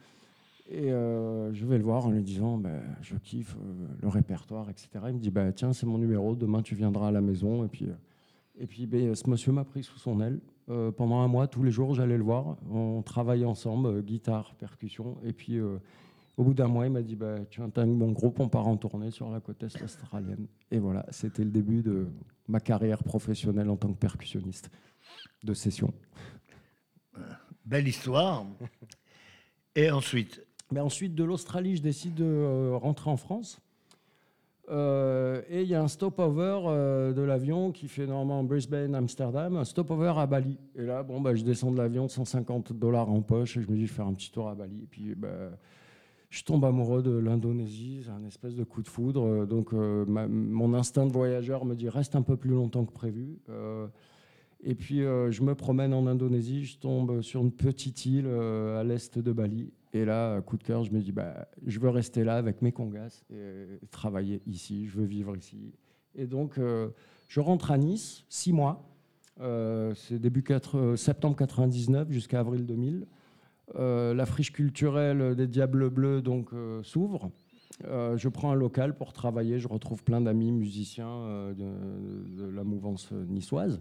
Et 0.68 0.88
je 0.88 1.64
vais 1.64 1.78
le 1.78 1.84
voir 1.84 2.06
en 2.06 2.10
lui 2.10 2.24
disant 2.24 2.58
bah, 2.58 2.80
Je 3.00 3.14
kiffe 3.14 3.56
le 4.02 4.08
répertoire, 4.08 4.68
etc. 4.68 4.88
Il 5.06 5.14
me 5.14 5.18
dit 5.20 5.30
bah, 5.30 5.52
Tiens, 5.52 5.72
c'est 5.72 5.86
mon 5.86 5.96
numéro, 5.96 6.34
demain 6.34 6.60
tu 6.60 6.74
viendras 6.74 7.08
à 7.08 7.10
la 7.12 7.20
maison. 7.20 7.64
Et 7.64 7.68
puis, 7.68 7.88
et 8.58 8.66
puis 8.66 8.86
bah, 8.86 9.14
ce 9.14 9.30
monsieur 9.30 9.52
m'a 9.52 9.62
pris 9.62 9.84
sous 9.84 9.98
son 9.98 10.20
aile. 10.20 10.40
Pendant 10.66 11.20
un 11.20 11.28
mois, 11.28 11.46
tous 11.46 11.62
les 11.62 11.70
jours, 11.70 11.94
j'allais 11.94 12.16
le 12.16 12.24
voir. 12.24 12.56
On 12.70 13.02
travaillait 13.02 13.44
ensemble, 13.44 14.02
guitare, 14.02 14.54
percussion. 14.56 15.16
Et 15.24 15.32
puis 15.32 15.60
au 16.36 16.44
bout 16.44 16.54
d'un 16.54 16.68
mois, 16.68 16.86
il 16.86 16.92
m'a 16.92 17.02
dit 17.02 17.16
bah, 17.16 17.36
Tu 17.50 17.62
intègres 17.62 17.92
mon 17.92 18.12
groupe, 18.12 18.40
on 18.40 18.48
part 18.48 18.66
en 18.66 18.76
tournée 18.76 19.10
sur 19.10 19.30
la 19.30 19.40
côte 19.40 19.62
est 19.62 19.82
australienne. 19.82 20.46
Et 20.70 20.78
voilà, 20.78 21.06
c'était 21.10 21.44
le 21.44 21.50
début 21.50 21.82
de 21.82 22.08
ma 22.48 22.60
carrière 22.60 23.02
professionnelle 23.02 23.70
en 23.70 23.76
tant 23.76 23.92
que 23.92 23.98
percussionniste 23.98 24.70
de 25.42 25.54
session. 25.54 25.92
Belle 27.64 27.88
histoire. 27.88 28.44
Et 29.74 29.90
ensuite? 29.90 30.42
Ben 30.70 30.82
Ensuite, 30.82 31.14
de 31.14 31.24
l'Australie, 31.24 31.76
je 31.76 31.82
décide 31.82 32.14
de 32.14 32.24
euh, 32.24 32.76
rentrer 32.76 33.10
en 33.10 33.16
France. 33.16 33.60
Euh, 34.68 35.42
et 35.48 35.62
il 35.62 35.68
y 35.68 35.74
a 35.74 35.82
un 35.82 35.88
stopover 35.88 36.60
euh, 36.66 37.12
de 37.12 37.22
l'avion 37.22 37.70
qui 37.70 37.86
fait 37.86 38.06
normalement 38.06 38.42
Brisbane, 38.42 38.94
Amsterdam, 38.94 39.56
un 39.56 39.64
stopover 39.64 40.14
à 40.16 40.26
Bali. 40.26 40.58
Et 40.74 40.82
là, 40.82 41.02
bon, 41.02 41.20
bah, 41.20 41.34
je 41.34 41.44
descends 41.44 41.70
de 41.70 41.78
l'avion, 41.78 42.08
150 42.08 42.72
dollars 42.72 43.10
en 43.10 43.22
poche, 43.22 43.56
et 43.56 43.62
je 43.62 43.70
me 43.70 43.76
dis, 43.76 43.86
je 43.86 43.92
vais 43.92 43.96
faire 43.96 44.06
un 44.06 44.14
petit 44.14 44.32
tour 44.32 44.48
à 44.48 44.54
Bali. 44.54 44.82
Et 44.82 44.86
puis, 44.86 45.14
bah, 45.14 45.28
je 46.30 46.42
tombe 46.42 46.64
amoureux 46.64 47.02
de 47.02 47.16
l'Indonésie, 47.16 48.02
c'est 48.04 48.10
un 48.10 48.24
espèce 48.26 48.56
de 48.56 48.64
coup 48.64 48.82
de 48.82 48.88
foudre. 48.88 49.46
Donc, 49.46 49.72
euh, 49.72 50.04
mon 50.06 50.74
instinct 50.74 51.06
de 51.06 51.12
voyageur 51.12 51.64
me 51.64 51.74
dit 51.74 51.88
reste 51.88 52.16
un 52.16 52.22
peu 52.22 52.36
plus 52.36 52.50
longtemps 52.50 52.84
que 52.84 52.92
prévu. 52.92 53.38
Euh, 53.48 53.86
et 54.64 54.74
puis, 54.74 55.00
je 55.00 55.42
me 55.42 55.54
promène 55.54 55.92
en 55.94 56.06
Indonésie, 56.06 56.64
je 56.64 56.78
tombe 56.78 57.20
sur 57.20 57.42
une 57.42 57.52
petite 57.52 58.04
île 58.06 58.26
à 58.26 58.82
l'est 58.82 59.18
de 59.18 59.32
Bali. 59.32 59.70
Et 59.96 60.04
là, 60.04 60.40
coup 60.40 60.56
de 60.56 60.62
cœur, 60.62 60.84
je 60.84 60.92
me 60.92 61.00
dis 61.00 61.12
bah, 61.12 61.48
je 61.64 61.80
veux 61.80 61.88
rester 61.88 62.24
là 62.24 62.36
avec 62.36 62.62
mes 62.62 62.72
congas 62.72 63.24
et 63.30 63.80
travailler 63.90 64.42
ici, 64.46 64.86
je 64.86 64.98
veux 64.98 65.06
vivre 65.06 65.36
ici. 65.36 65.72
Et 66.14 66.26
donc, 66.26 66.58
je 67.28 67.40
rentre 67.40 67.70
à 67.70 67.78
Nice, 67.78 68.24
six 68.28 68.52
mois. 68.52 68.88
c'est 69.38 70.18
début 70.18 70.42
4, 70.42 70.96
septembre 70.96 71.36
99 71.36 72.10
jusqu'à 72.10 72.40
avril 72.40 72.66
2000. 72.66 73.06
Euh, 73.74 74.14
la 74.14 74.26
friche 74.26 74.52
culturelle 74.52 75.34
des 75.34 75.46
Diables 75.46 75.90
Bleus 75.90 76.22
donc 76.22 76.52
euh, 76.52 76.82
s'ouvre. 76.82 77.30
Euh, 77.84 78.16
je 78.16 78.28
prends 78.28 78.52
un 78.52 78.54
local 78.54 78.96
pour 78.96 79.12
travailler. 79.12 79.58
Je 79.58 79.68
retrouve 79.68 80.04
plein 80.04 80.20
d'amis 80.20 80.52
musiciens 80.52 81.52
de, 81.56 82.48
la 82.54 82.64
mouvance 82.64 83.12
niçoise. 83.12 83.80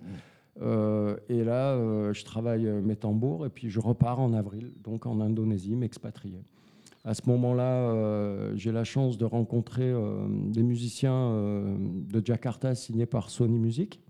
Et 0.62 1.44
là, 1.44 2.14
je 2.14 2.24
travaille 2.24 2.66
mes 2.66 2.96
tambours 2.96 3.46
et 3.46 3.50
puis 3.50 3.70
je 3.70 3.80
repars 3.80 4.20
en 4.20 4.34
avril, 4.34 4.72
donc 4.84 5.06
en 5.06 5.20
Indonésie, 5.20 5.76
m'expatrier. 5.76 6.44
À 7.04 7.14
ce 7.14 7.22
moment-là, 7.28 8.56
j'ai 8.56 8.72
la 8.72 8.84
chance 8.84 9.18
de 9.18 9.26
rencontrer 9.26 9.94
des 10.48 10.64
musiciens 10.64 11.32
de 11.78 12.26
Jakarta 12.26 12.74
signés 12.74 13.06
par 13.06 13.30
Sony 13.30 13.60
Music, 13.60 14.02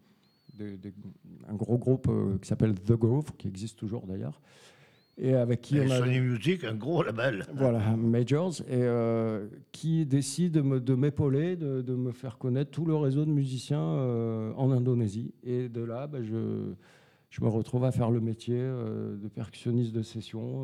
un 0.59 1.55
gros 1.55 1.77
groupe 1.77 2.09
qui 2.41 2.47
s'appelle 2.47 2.75
The 2.75 2.93
Grove, 2.93 3.31
qui 3.37 3.47
existe 3.47 3.77
toujours 3.77 4.05
d'ailleurs 4.05 4.39
et 5.17 5.34
avec 5.34 5.62
qui 5.62 5.79
on 5.79 5.89
a 5.89 6.00
Sony 6.00 6.19
Music, 6.19 6.63
un 6.65 6.74
gros 6.74 7.01
label. 7.03 7.45
Voilà, 7.53 7.79
Majors, 7.95 8.62
et 8.67 8.74
euh, 8.74 9.48
qui 9.72 10.05
décide 10.05 10.53
de 10.53 10.95
m'épauler, 10.95 11.55
de, 11.55 11.81
de, 11.81 11.95
me 11.95 12.12
faire 12.12 12.38
connaître 12.38 12.72
tout 12.72 12.86
le 12.86 12.95
réseau 12.95 13.24
de 13.25 13.29
musiciens 13.29 13.79
euh, 13.79 14.51
en 14.57 14.72
Indonésie. 14.72 15.34
Et 15.43 15.69
de 15.69 15.81
là, 15.81 16.07
bah, 16.07 16.22
je, 16.22 16.74
je, 17.29 17.41
me 17.41 17.48
retrouve 17.48 17.86
à 17.86 17.91
faire 17.91 18.12
le 18.12 18.19
métier 18.19 18.57
euh, 18.60 19.15
de 19.15 19.27
percussionniste 19.29 19.93
de 19.93 20.01
session 20.01 20.63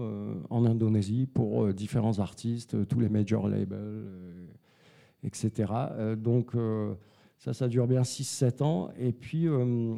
en 0.49 0.65
Indonésie 0.65 1.27
pour 1.27 1.73
différents 1.73 2.19
artistes, 2.19 2.87
tous 2.87 2.99
les 2.99 3.09
major 3.09 3.47
labels, 3.47 4.03
etc. 5.23 5.71
donc 6.17 6.55
ça, 7.41 7.53
ça 7.53 7.67
dure 7.67 7.87
bien 7.87 8.03
6-7 8.03 8.61
ans. 8.61 8.91
Et 8.99 9.11
puis, 9.11 9.47
euh, 9.47 9.95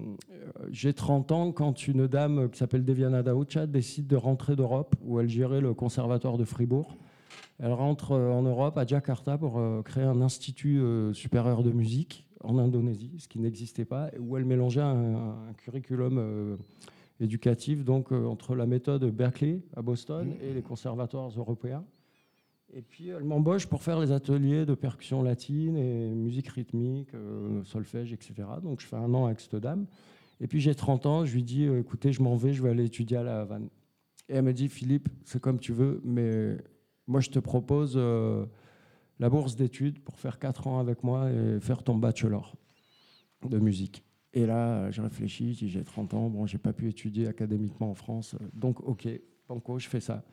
j'ai 0.72 0.94
30 0.94 1.34
ans 1.34 1.52
quand 1.52 1.90
une 1.90 2.08
dame 2.08 2.50
qui 2.50 2.58
s'appelle 2.58 2.86
Deviana 2.86 3.22
Daoucha 3.22 3.68
décide 3.68 4.08
de 4.08 4.16
rentrer 4.16 4.56
d'Europe, 4.56 4.96
où 5.04 5.20
elle 5.20 5.28
gérait 5.28 5.60
le 5.60 5.74
conservatoire 5.74 6.38
de 6.38 6.46
Fribourg. 6.46 6.96
Elle 7.60 7.74
rentre 7.74 8.14
euh, 8.14 8.32
en 8.32 8.44
Europe, 8.44 8.78
à 8.78 8.86
Jakarta, 8.86 9.38
pour 9.38 9.60
euh, 9.60 9.82
créer 9.82 10.06
un 10.06 10.22
institut 10.22 10.82
supérieur 11.12 11.64
de 11.64 11.72
musique 11.72 12.26
en 12.46 12.58
Indonésie, 12.58 13.12
ce 13.20 13.28
qui 13.28 13.40
n'existait 13.40 13.86
pas, 13.86 14.10
où 14.20 14.38
elle 14.38 14.46
mélangeait 14.46 14.82
un, 14.82 15.36
curriculum 15.58 16.58
éducatif 17.20 17.84
donc, 17.84 18.12
entre 18.14 18.56
la 18.56 18.66
méthode 18.66 19.04
Berkeley 19.12 19.62
à 19.76 19.82
Boston 19.82 20.30
mmh. 20.30 20.46
et 20.46 20.54
les 20.54 20.62
conservatoires 20.62 21.30
européens. 21.38 21.84
Et 22.76 22.82
puis 22.82 23.10
elle 23.10 23.24
m'embauche 23.24 23.68
pour 23.68 23.84
faire 23.84 24.00
les 24.00 24.12
ateliers 24.12 24.66
de 24.66 24.74
percussion 24.74 25.22
latine 25.22 25.78
et 25.78 26.16
musique 26.16 26.48
rythmique, 26.48 27.14
euh, 27.14 27.64
solfège, 27.64 28.14
etc. 28.14 28.34
Donc 28.64 28.82
je 28.82 28.88
fais 28.88 28.96
un 28.96 29.14
an 29.14 29.28
avec 29.28 29.40
cette 29.40 29.56
dame. 29.56 29.86
Et 30.40 30.48
puis 30.48 30.60
j'ai 30.60 30.74
30 30.74 31.06
ans, 31.06 31.26
je 31.26 31.34
lui 31.34 31.44
dis 31.44 31.66
euh, 31.66 31.80
écoutez, 31.80 32.12
je 32.12 32.24
m'en 32.24 32.36
vais, 32.36 32.52
je 32.52 32.64
vais 32.64 32.72
aller 32.72 32.86
étudier 32.86 33.18
à 33.18 33.24
La 33.24 33.42
Havane. 33.42 33.70
Et 34.28 34.36
elle 34.36 34.44
me 34.44 34.54
dit 34.54 34.70
Philippe, 34.70 35.08
c'est 35.24 35.40
comme 35.40 35.60
tu 35.60 35.72
veux, 35.72 36.02
mais 36.04 36.58
moi 37.06 37.20
je 37.20 37.30
te 37.30 37.38
propose 37.38 37.94
euh, 37.96 38.46
la 39.20 39.30
bourse 39.30 39.56
d'études 39.56 40.00
pour 40.00 40.20
faire 40.20 40.40
4 40.40 40.66
ans 40.66 40.80
avec 40.80 41.04
moi 41.04 41.32
et 41.32 41.60
faire 41.60 41.84
ton 41.84 41.96
bachelor 41.96 42.56
de 43.48 43.60
musique. 43.60 44.04
Et 44.34 44.48
là, 44.48 44.90
je 44.90 45.00
réfléchis, 45.04 45.54
j'ai 45.54 45.84
30 45.84 46.16
ans, 46.16 46.28
bon, 46.28 46.48
j'ai 46.48 46.58
pas 46.58 46.74
pu 46.74 46.90
étudier 46.90 47.28
académiquement 47.28 47.92
en 47.92 47.94
France, 47.94 48.36
donc 48.52 48.80
ok, 48.80 49.08
banco, 49.48 49.78
je 49.78 49.88
fais 49.88 50.00
ça. 50.00 50.24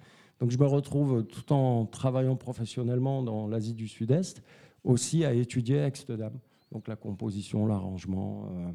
Donc 0.40 0.50
je 0.50 0.58
me 0.58 0.66
retrouve 0.66 1.24
tout 1.24 1.52
en 1.52 1.84
travaillant 1.84 2.36
professionnellement 2.36 3.22
dans 3.22 3.46
l'Asie 3.46 3.74
du 3.74 3.88
Sud-Est, 3.88 4.42
aussi 4.84 5.24
à 5.24 5.34
étudier 5.34 5.88
cette 5.94 6.12
dame. 6.12 6.38
Donc 6.72 6.88
la 6.88 6.96
composition, 6.96 7.66
l'arrangement, 7.66 8.48
euh, 8.50 8.70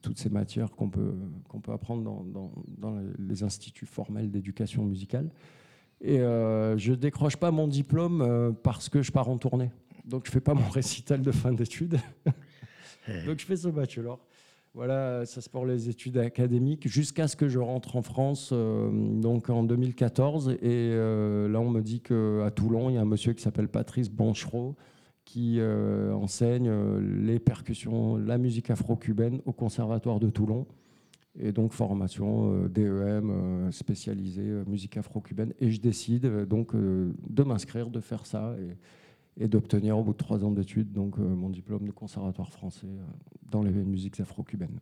toutes 0.00 0.18
ces 0.18 0.30
matières 0.30 0.70
qu'on 0.70 0.88
peut, 0.88 1.14
qu'on 1.48 1.60
peut 1.60 1.72
apprendre 1.72 2.04
dans, 2.04 2.52
dans, 2.78 3.00
les 3.18 3.42
instituts 3.42 3.86
formels 3.86 4.30
d'éducation 4.30 4.84
musicale. 4.84 5.28
Et 6.00 6.20
euh, 6.20 6.76
je 6.76 6.92
ne 6.92 6.96
décroche 6.96 7.36
pas 7.36 7.50
mon 7.50 7.66
diplôme 7.66 8.20
euh, 8.20 8.52
parce 8.52 8.88
que 8.88 9.02
je 9.02 9.10
pars 9.10 9.28
en 9.28 9.38
tournée. 9.38 9.70
Donc 10.04 10.26
je 10.26 10.30
ne 10.30 10.34
fais 10.34 10.40
pas 10.40 10.54
mon 10.54 10.68
récital 10.70 11.20
de 11.20 11.32
fin 11.32 11.52
d'études. 11.52 11.98
Donc 13.26 13.40
je 13.40 13.46
fais 13.46 13.56
ce 13.56 13.68
bachelor. 13.68 14.20
Voilà, 14.76 15.24
ça 15.24 15.40
c'est 15.40 15.50
pour 15.50 15.64
les 15.64 15.88
études 15.88 16.18
académiques, 16.18 16.86
jusqu'à 16.86 17.28
ce 17.28 17.34
que 17.34 17.48
je 17.48 17.58
rentre 17.58 17.96
en 17.96 18.02
France, 18.02 18.50
euh, 18.52 18.90
donc 18.92 19.48
en 19.48 19.64
2014. 19.64 20.50
Et 20.50 20.58
euh, 20.62 21.48
là, 21.48 21.60
on 21.60 21.70
me 21.70 21.80
dit 21.80 22.02
qu'à 22.02 22.50
Toulon, 22.54 22.90
il 22.90 22.96
y 22.96 22.98
a 22.98 23.00
un 23.00 23.06
monsieur 23.06 23.32
qui 23.32 23.42
s'appelle 23.42 23.68
Patrice 23.68 24.10
Banchereau 24.10 24.76
qui 25.24 25.60
euh, 25.60 26.12
enseigne 26.12 26.70
les 27.24 27.38
percussions, 27.38 28.18
la 28.18 28.36
musique 28.36 28.68
afro-cubaine 28.68 29.40
au 29.46 29.52
Conservatoire 29.54 30.20
de 30.20 30.28
Toulon. 30.28 30.66
Et 31.40 31.52
donc, 31.52 31.72
formation 31.72 32.68
DEM 32.68 33.72
spécialisée 33.72 34.62
musique 34.66 34.98
afro-cubaine. 34.98 35.54
Et 35.58 35.70
je 35.70 35.80
décide 35.80 36.44
donc 36.44 36.74
de 36.74 37.42
m'inscrire, 37.42 37.88
de 37.88 38.00
faire 38.00 38.26
ça. 38.26 38.54
Et 39.38 39.48
d'obtenir 39.48 39.98
au 39.98 40.02
bout 40.02 40.12
de 40.12 40.18
trois 40.18 40.44
ans 40.44 40.50
d'études 40.50 40.92
donc 40.92 41.18
euh, 41.18 41.22
mon 41.22 41.50
diplôme 41.50 41.86
de 41.86 41.92
conservatoire 41.92 42.50
français 42.50 42.86
euh, 42.86 43.02
dans 43.50 43.62
les 43.62 43.70
musiques 43.70 44.18
afro-cubaines. 44.20 44.80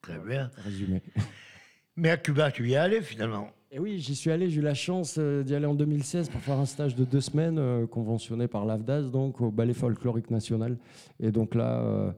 Très 0.00 0.18
bien. 0.18 0.50
Résumé. 0.58 1.02
Mais 1.96 2.10
à 2.10 2.16
Cuba, 2.16 2.50
tu 2.50 2.68
y 2.68 2.72
es 2.72 2.76
allé 2.76 3.00
finalement? 3.02 3.48
Et 3.70 3.78
oui, 3.78 3.98
j'y 3.98 4.14
suis 4.14 4.30
allé. 4.30 4.50
J'ai 4.50 4.60
eu 4.60 4.64
la 4.64 4.74
chance 4.74 5.16
euh, 5.18 5.42
d'y 5.42 5.54
aller 5.54 5.66
en 5.66 5.74
2016 5.74 6.28
pour 6.28 6.40
faire 6.40 6.58
un 6.58 6.66
stage 6.66 6.94
de 6.94 7.04
deux 7.04 7.20
semaines 7.20 7.86
conventionné 7.88 8.46
par 8.46 8.64
l'AFDAS, 8.64 9.04
donc 9.10 9.40
au 9.40 9.50
Ballet 9.50 9.74
folklorique 9.74 10.30
national. 10.30 10.76
Et 11.20 11.30
donc 11.30 11.54
là, 11.54 12.14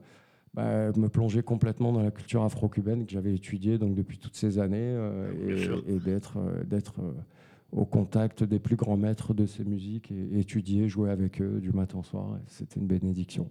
bah, 0.53 0.91
me 0.95 1.07
plonger 1.07 1.43
complètement 1.43 1.91
dans 1.91 2.01
la 2.01 2.11
culture 2.11 2.43
afro-cubaine 2.43 3.05
que 3.05 3.11
j'avais 3.11 3.33
étudiée 3.33 3.77
donc 3.77 3.95
depuis 3.95 4.17
toutes 4.17 4.35
ces 4.35 4.59
années 4.59 4.95
et, 5.47 5.93
et 5.93 5.99
d'être 5.99 6.37
d'être 6.65 6.99
au 7.71 7.85
contact 7.85 8.43
des 8.43 8.59
plus 8.59 8.75
grands 8.75 8.97
maîtres 8.97 9.33
de 9.33 9.45
ces 9.45 9.63
musiques 9.63 10.11
et 10.11 10.39
étudier, 10.39 10.87
jouer 10.87 11.09
avec 11.09 11.41
eux 11.41 11.59
du 11.59 11.71
matin 11.71 11.99
au 11.99 12.03
soir. 12.03 12.37
C'était 12.47 12.79
une 12.79 12.87
bénédiction. 12.87 13.49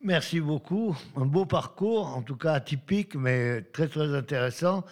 Merci 0.00 0.40
beaucoup. 0.40 0.94
Un 1.16 1.24
beau 1.24 1.46
parcours, 1.46 2.14
en 2.16 2.22
tout 2.22 2.36
cas 2.36 2.52
atypique, 2.52 3.14
mais 3.14 3.62
très 3.62 3.88
très 3.88 4.14
intéressant. 4.14 4.84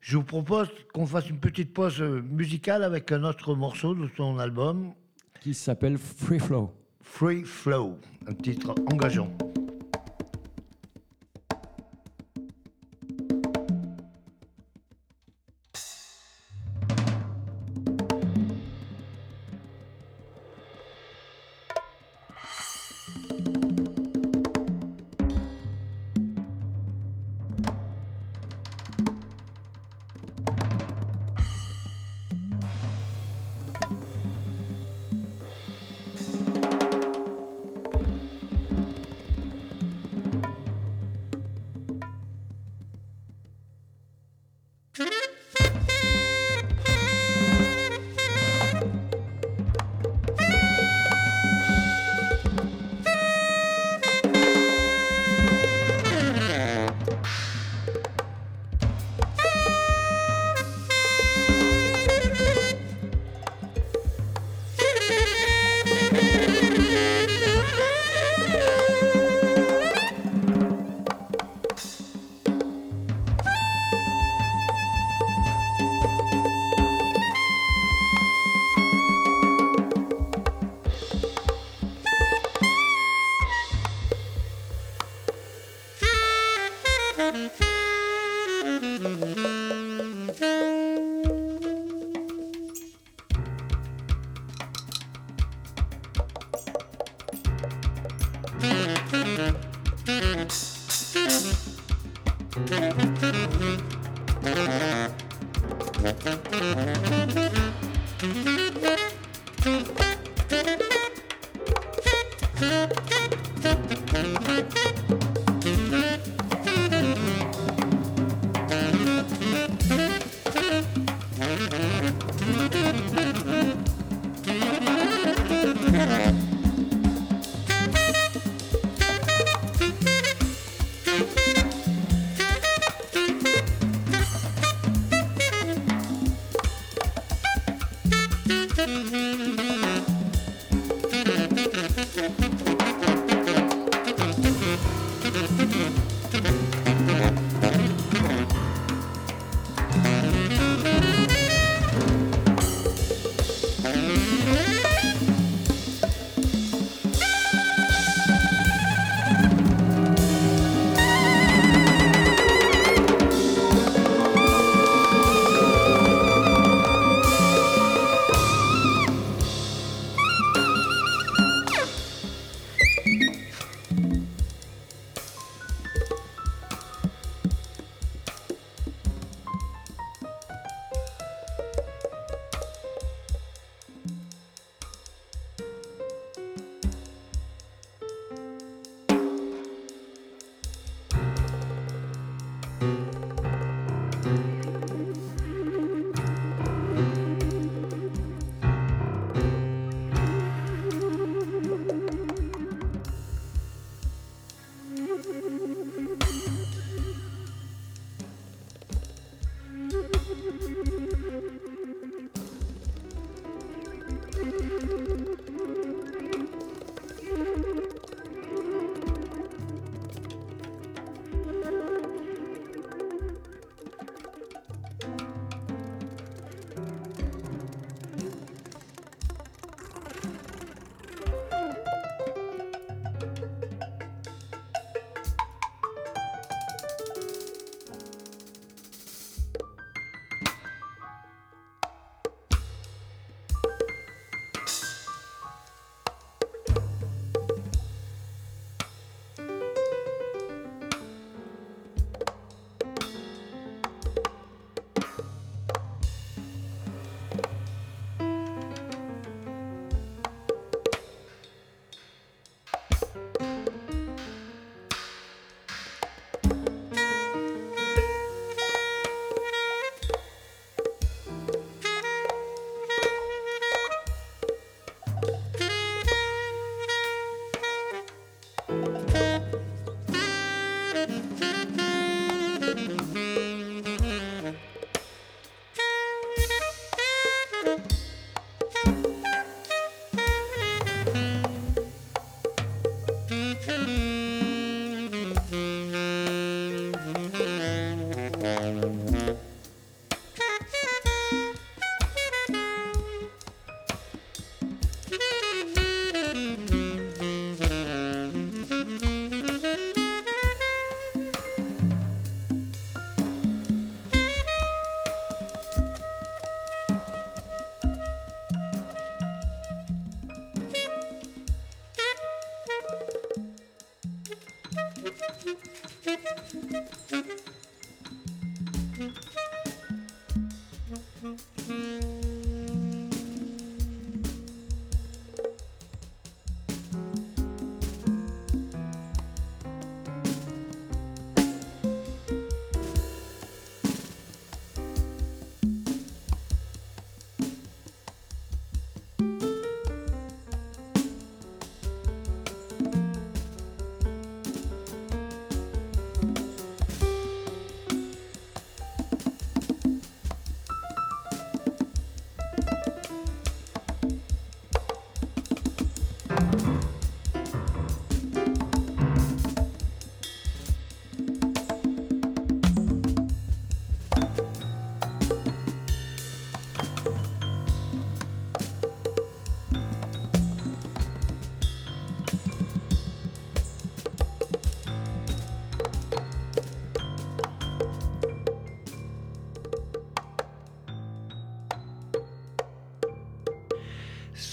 Je 0.00 0.16
vous 0.16 0.24
propose 0.24 0.68
qu'on 0.92 1.06
fasse 1.06 1.28
une 1.28 1.38
petite 1.38 1.72
pause 1.72 2.00
musicale 2.00 2.82
avec 2.82 3.12
un 3.12 3.22
autre 3.22 3.54
morceau 3.54 3.94
de 3.94 4.08
son 4.16 4.38
album. 4.38 4.92
Qui 5.40 5.54
s'appelle 5.54 5.98
Free 5.98 6.40
Flow. 6.40 6.72
Free 7.02 7.44
Flow, 7.44 7.98
un 8.26 8.34
titre 8.34 8.74
engageant. 8.90 9.30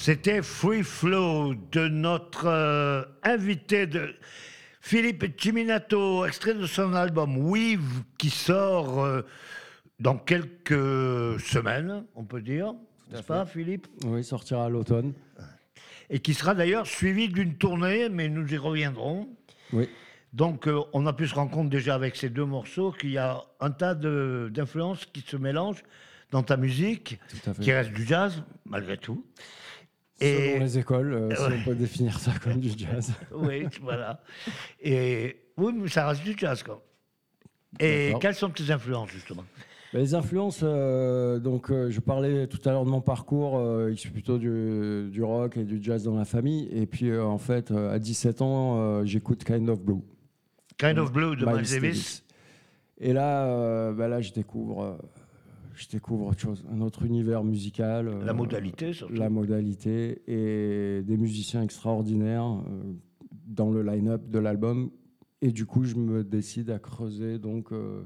C'était 0.07 0.41
Free 0.41 0.83
Flow 0.83 1.53
de 1.73 1.89
notre 1.89 2.45
euh, 2.45 3.03
invité 3.23 3.87
de 3.87 4.15
Philippe 4.79 5.25
Ciminato, 5.37 6.25
extrait 6.25 6.53
de 6.53 6.65
son 6.65 6.93
album 6.93 7.37
Weave 7.37 8.03
qui 8.17 8.29
sort 8.29 9.03
euh, 9.03 9.23
dans 9.99 10.17
quelques 10.17 11.41
semaines, 11.41 12.05
on 12.15 12.23
peut 12.23 12.41
dire. 12.41 12.73
N'est-ce 13.11 13.23
pas, 13.23 13.45
Philippe? 13.45 13.85
Oui, 14.05 14.23
sortira 14.23 14.67
à 14.67 14.69
l'automne. 14.69 15.11
Et 16.09 16.19
qui 16.19 16.33
sera 16.33 16.55
d'ailleurs 16.55 16.87
suivi 16.87 17.27
d'une 17.27 17.57
tournée, 17.57 18.07
mais 18.07 18.29
nous 18.29 18.47
y 18.47 18.55
reviendrons. 18.55 19.27
Oui. 19.73 19.89
Donc, 20.31 20.69
euh, 20.69 20.83
on 20.93 21.05
a 21.05 21.11
pu 21.11 21.27
se 21.27 21.35
rendre 21.35 21.51
compte 21.51 21.69
déjà 21.69 21.95
avec 21.95 22.15
ces 22.15 22.29
deux 22.29 22.45
morceaux 22.45 22.93
qu'il 22.93 23.11
y 23.11 23.17
a 23.17 23.43
un 23.59 23.71
tas 23.71 23.93
d'influences 23.93 25.05
qui 25.05 25.19
se 25.19 25.35
mélangent 25.35 25.83
dans 26.31 26.43
ta 26.43 26.55
musique, 26.55 27.19
qui 27.61 27.73
reste 27.73 27.91
du 27.91 28.05
jazz, 28.05 28.41
malgré 28.65 28.97
tout. 28.97 29.25
Selon 30.19 30.59
les 30.59 30.77
écoles, 30.79 31.13
euh, 31.13 31.35
si 31.35 31.41
Ouais. 31.43 31.57
on 31.61 31.63
peut 31.69 31.75
définir 31.75 32.19
ça 32.19 32.31
comme 32.43 32.59
du 32.59 32.69
jazz. 32.75 33.13
Oui, 33.35 33.65
voilà. 33.81 34.21
Et 34.81 35.37
oui, 35.57 35.73
mais 35.75 35.87
ça 35.89 36.07
reste 36.07 36.23
du 36.23 36.35
jazz, 36.37 36.63
quoi. 36.63 36.83
Et 37.79 38.13
quelles 38.19 38.35
sont 38.35 38.49
tes 38.49 38.71
influences, 38.71 39.11
justement? 39.11 39.43
Bah, 39.93 39.99
Les 39.99 40.13
influences, 40.15 40.61
euh, 40.63 41.39
donc 41.39 41.71
euh, 41.71 41.89
je 41.91 41.99
parlais 41.99 42.47
tout 42.47 42.59
à 42.67 42.71
l'heure 42.71 42.83
de 42.85 42.89
mon 42.89 43.01
parcours, 43.01 43.57
euh, 43.59 43.91
issu 43.91 44.09
plutôt 44.11 44.37
du, 44.37 45.09
du 45.11 45.23
rock 45.23 45.55
et 45.57 45.63
du 45.63 45.81
jazz 45.81 46.03
dans 46.03 46.15
la 46.15 46.25
famille. 46.25 46.67
Et 46.71 46.85
puis 46.85 47.09
euh, 47.09 47.23
en 47.23 47.37
fait, 47.37 47.71
à 47.71 47.97
17 47.99 48.41
ans, 48.41 49.05
j'écoute 49.05 49.43
Kind 49.43 49.69
of 49.69 49.79
Blue. 49.81 50.01
Kind 50.77 50.97
of 50.99 51.11
Blue 51.11 51.35
de 51.35 51.45
Miles 51.45 51.69
Davis. 51.69 52.23
Et 52.99 53.13
là, 53.13 53.91
bah 53.93 54.07
là 54.07 54.19
je, 54.21 54.31
découvre, 54.33 54.97
je 55.77 55.87
découvre 55.89 56.25
autre 56.27 56.39
chose, 56.39 56.65
un 56.71 56.81
autre 56.81 57.03
univers 57.03 57.43
musical. 57.43 58.07
euh, 58.07 58.25
La 58.25 58.33
modalité, 58.33 58.93
surtout. 58.93 59.13
La 59.13 59.29
modalité 59.29 60.21
et 60.27 61.01
des 61.03 61.17
musiciens 61.17 61.63
extraordinaires 61.63 62.43
euh, 62.67 62.93
dans 63.45 63.71
le 63.71 63.83
line-up 63.83 64.27
de 64.29 64.39
l'album. 64.39 64.89
Et 65.41 65.51
du 65.51 65.65
coup, 65.65 65.83
je 65.83 65.95
me 65.95 66.23
décide 66.23 66.69
à 66.71 66.79
creuser 66.79 67.37
donc 67.39 67.71
euh, 67.71 68.03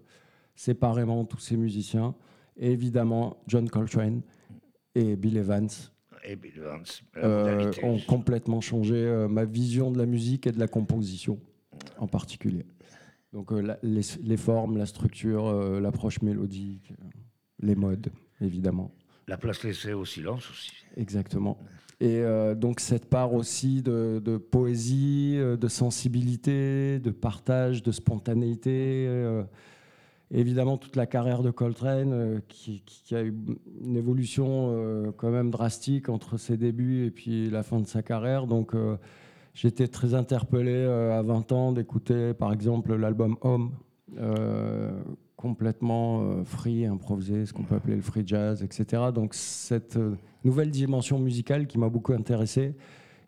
séparément 0.56 1.24
tous 1.26 1.40
ces 1.40 1.58
musiciens. 1.58 2.14
Et 2.58 2.72
évidemment, 2.72 3.38
John 3.48 3.70
Coltrane 3.70 4.22
et 4.96 5.16
Bill 5.16 5.38
Evans 5.38 5.70
Et 6.26 6.36
Bill 6.36 6.58
Evans, 6.58 6.84
euh, 7.18 7.72
ont 7.84 7.98
complètement 8.08 8.60
changé 8.62 8.96
euh, 8.96 9.28
ma 9.30 9.46
vision 9.46 9.92
de 9.92 9.98
la 9.98 10.06
musique 10.06 10.46
et 10.48 10.52
de 10.52 10.60
la 10.60 10.68
composition 10.68 11.40
en 11.98 12.08
particulier. 12.08 12.66
Donc 13.32 13.54
euh, 13.54 13.62
la- 13.62 13.80
les, 13.82 14.02
les 14.22 14.38
formes, 14.38 14.78
la 14.78 14.86
structure, 14.86 15.52
l'approche 15.80 16.22
mélodique, 16.22 16.92
les 17.62 17.76
modes, 17.76 18.10
évidemment. 18.42 18.92
La 19.28 19.38
place 19.38 19.64
laissée 19.64 19.94
au 19.94 20.06
silence 20.06 20.50
aussi. 20.50 20.72
Exactement. 20.98 21.58
Et 22.02 22.20
euh, 22.20 22.56
donc 22.56 22.80
cette 22.80 23.06
part 23.06 23.34
aussi 23.34 23.84
de, 23.84 24.20
de 24.26 24.38
poésie, 24.38 25.36
euh, 25.38 25.56
de 25.56 25.68
sensibilité, 25.68 27.00
de 27.00 27.12
partage, 27.12 27.84
de 27.84 27.92
spontanéité. 27.92 29.06
euh, 29.08 29.44
évidemment 30.32 30.78
toute 30.78 30.96
la 30.96 31.06
carrière 31.06 31.44
de 31.44 31.52
Coltrane 31.52 32.14
euh, 32.14 32.40
qui, 32.48 32.82
a 33.12 33.22
eu 33.22 33.36
une 33.84 33.98
évolution 33.98 35.14
quand 35.18 35.30
même 35.30 35.52
drastique 35.52 36.10
entre 36.10 36.38
ses 36.38 36.58
débuts 36.58 37.06
et 37.06 37.12
puis 37.12 37.52
la 37.52 37.62
fin 37.62 37.80
de 37.80 37.86
sa 37.86 38.02
carrière. 38.02 38.48
Donc 38.48 38.74
j'étais 39.54 39.88
très 39.88 40.16
interpellé 40.16 40.86
à 40.86 41.22
20 41.22 41.52
ans 41.52 41.72
d'écouter 41.72 42.34
par 42.34 42.52
exemple 42.52 42.96
l'album 42.96 43.38
Home. 43.42 43.72
Complètement 45.42 46.22
euh, 46.22 46.44
free, 46.44 46.86
improvisé, 46.86 47.46
ce 47.46 47.54
qu'on 47.54 47.64
peut 47.64 47.76
appeler 47.76 47.96
le 47.96 48.02
free 48.02 48.24
jazz, 48.26 48.64
etc. 48.64 49.04
Donc 49.14 49.34
cette 49.34 49.98
euh, 49.98 50.16
nouvelle 50.44 50.72
dimension 50.72 51.20
musicale 51.20 51.68
qui 51.68 51.78
m'a 51.78 51.90
beaucoup 51.90 52.14
intéressé 52.14 52.76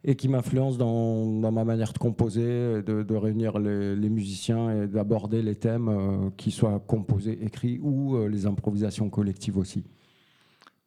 et 0.06 0.16
qui 0.16 0.28
m'influence 0.28 0.78
dans, 0.78 1.26
dans 1.40 1.52
ma 1.52 1.64
manière 1.64 1.94
de 1.94 1.98
composer, 1.98 2.82
de, 2.84 3.04
de 3.04 3.16
réunir 3.16 3.58
les, 3.58 3.96
les 3.96 4.10
musiciens 4.10 4.84
et 4.84 4.88
d'aborder 4.88 5.42
les 5.42 5.56
thèmes, 5.56 5.88
euh, 5.88 6.30
qui 6.36 6.52
soient 6.52 6.84
composés, 6.86 7.40
écrits 7.42 7.80
ou 7.82 8.16
euh, 8.16 8.28
les 8.28 8.46
improvisations 8.46 9.10
collectives 9.10 9.58
aussi. 9.58 9.84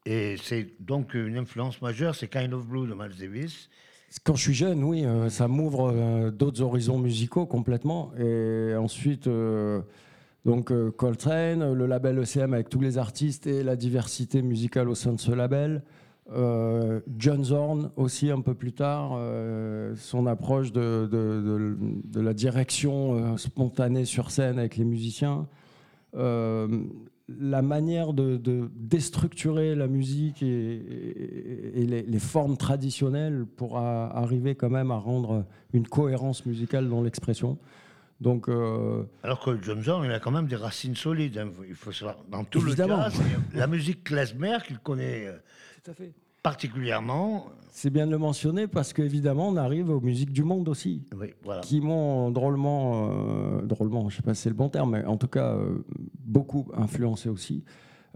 Et 0.05 0.37
c'est 0.43 0.69
donc 0.81 1.15
une 1.15 1.39
influence 1.39 1.81
majeure, 1.81 2.15
c'est 2.15 2.29
Kind 2.29 2.53
of 2.53 2.67
Blue 2.67 2.87
de 2.87 2.95
Miles 2.95 3.17
Davis. 3.19 3.71
Quand 4.23 4.37
je 4.37 4.43
suis 4.43 4.55
jeune, 4.55 4.85
oui, 4.85 5.05
euh, 5.05 5.31
ça 5.31 5.49
m'ouvre 5.49 6.31
d'autres 6.31 6.63
horizons 6.63 6.99
musicaux 6.99 7.47
complètement. 7.47 8.13
Et 8.19 8.75
ensuite, 8.77 9.29
donc 10.47 10.71
euh, 10.71 10.91
Coltrane, 10.93 11.75
le 11.75 11.87
label 11.87 12.19
ECM 12.19 12.55
avec 12.55 12.71
tous 12.71 12.81
les 12.81 12.97
artistes 12.97 13.47
et 13.47 13.63
la 13.63 13.77
diversité 13.77 14.41
musicale 14.41 14.89
au 14.89 14.95
sein 14.95 15.13
de 15.13 15.21
ce 15.21 15.33
label. 15.33 15.83
Euh, 16.33 17.01
John 17.19 17.45
Zorn 17.45 17.91
aussi 17.97 18.31
un 18.31 18.41
peu 18.41 18.55
plus 18.55 18.73
tard, 18.73 19.13
euh, 19.17 19.95
son 19.97 20.27
approche 20.27 20.73
de, 20.73 21.77
la 22.15 22.33
direction 22.33 23.15
euh, 23.15 23.37
spontanée 23.37 24.05
sur 24.05 24.31
scène 24.31 24.59
avec 24.59 24.77
les 24.77 24.85
musiciens. 24.85 25.47
Euh, 26.17 26.85
la 27.29 27.61
manière 27.61 28.13
de, 28.13 28.41
déstructurer 28.77 29.75
la 29.75 29.89
musique 29.89 30.45
et, 30.45 32.05
les, 32.07 32.19
formes 32.21 32.57
traditionnelles 32.57 33.47
pour 33.57 33.79
arriver 33.79 34.55
quand 34.55 34.71
même 34.71 34.93
à 34.93 34.99
rendre 34.99 35.45
une 35.73 35.89
cohérence 35.89 36.47
musicale 36.47 36.89
dans 36.89 37.03
l'expression. 37.03 37.59
Donc, 38.21 38.49
euh, 38.49 39.03
Alors 39.23 39.41
que 39.41 39.63
John 39.63 39.83
Zorn, 39.83 40.05
il 40.05 40.11
a 40.13 40.21
quand 40.21 40.31
même 40.31 40.47
des 40.47 40.57
racines 40.57 40.97
solides. 40.97 41.37
hein. 41.39 41.51
Il 41.69 41.75
faut 41.75 41.93
savoir, 41.93 42.17
dans 42.31 42.45
tout 42.45 42.61
Évidemment. 42.67 42.97
le 42.97 43.03
jazz, 43.11 43.21
la 43.55 43.67
musique 43.67 44.05
klezmer 44.05 44.57
qu'il 44.67 44.79
connaît 44.79 45.27
euh, 45.27 45.37
Tout 45.85 45.91
à 45.91 45.95
fait. 45.95 46.13
particulièrement. 46.43 47.47
C'est 47.71 47.91
bien 47.91 48.07
de 48.07 48.11
le 48.13 48.19
mentionner 48.19 48.67
parce 48.67 48.95
qu'évidemment, 48.95 49.49
on 49.49 49.57
arrive 49.57 49.91
aux 49.91 50.01
musiques 50.01 50.33
du 50.33 50.45
monde 50.45 50.69
aussi. 50.71 51.03
Oui, 51.15 51.35
voilà. 51.45 51.61
Qui 51.61 51.83
m'ont 51.83 52.31
drôlement, 52.31 53.11
euh, 53.11 53.63
drôlement, 53.63 54.09
je 54.09 54.17
sais 54.17 54.23
pas 54.23 54.33
si 54.33 54.43
c'est 54.43 54.49
le 54.49 54.55
bon 54.55 54.71
terme, 54.71 54.93
mais 54.93 55.05
en 55.05 55.19
tout 55.19 55.29
cas, 55.29 55.53
euh, 55.55 55.85
beaucoup 56.25 56.71
influencé 56.75 57.29
aussi. 57.29 57.65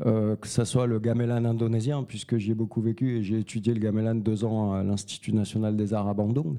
Euh, 0.07 0.35
que 0.37 0.49
ce 0.49 0.65
soit 0.65 0.87
le 0.87 0.99
gamelan 0.99 1.45
indonésien, 1.45 2.05
puisque 2.05 2.39
j'y 2.39 2.53
ai 2.53 2.55
beaucoup 2.55 2.81
vécu 2.81 3.19
et 3.19 3.23
j'ai 3.23 3.41
étudié 3.41 3.75
le 3.75 3.81
gamelan 3.81 4.15
deux 4.15 4.47
ans 4.47 4.73
à 4.73 4.83
l'Institut 4.83 5.35
national 5.35 5.77
des 5.77 5.93
arts 5.93 6.09
à 6.09 6.15
Bandung. 6.15 6.57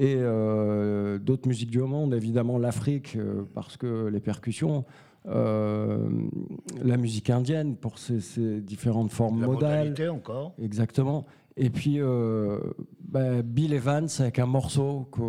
Et 0.00 0.14
euh, 0.16 1.18
d'autres 1.18 1.48
musiques 1.48 1.72
du 1.72 1.80
monde, 1.80 2.14
évidemment 2.14 2.56
l'Afrique, 2.56 3.16
euh, 3.16 3.42
parce 3.52 3.76
que 3.76 4.06
les 4.06 4.20
percussions, 4.20 4.84
euh, 5.26 6.08
la 6.80 6.96
musique 6.96 7.30
indienne 7.30 7.74
pour 7.74 7.98
ses, 7.98 8.20
ses 8.20 8.60
différentes 8.60 9.10
formes 9.10 9.40
La 9.40 9.48
modales. 9.48 9.78
modalité 9.78 10.08
encore. 10.08 10.54
Exactement. 10.62 11.26
Et 11.56 11.68
puis 11.70 11.96
euh, 11.98 12.60
bah, 13.00 13.42
Bill 13.42 13.72
Evans 13.74 14.06
avec 14.20 14.38
un 14.38 14.46
morceau 14.46 15.08
que 15.10 15.20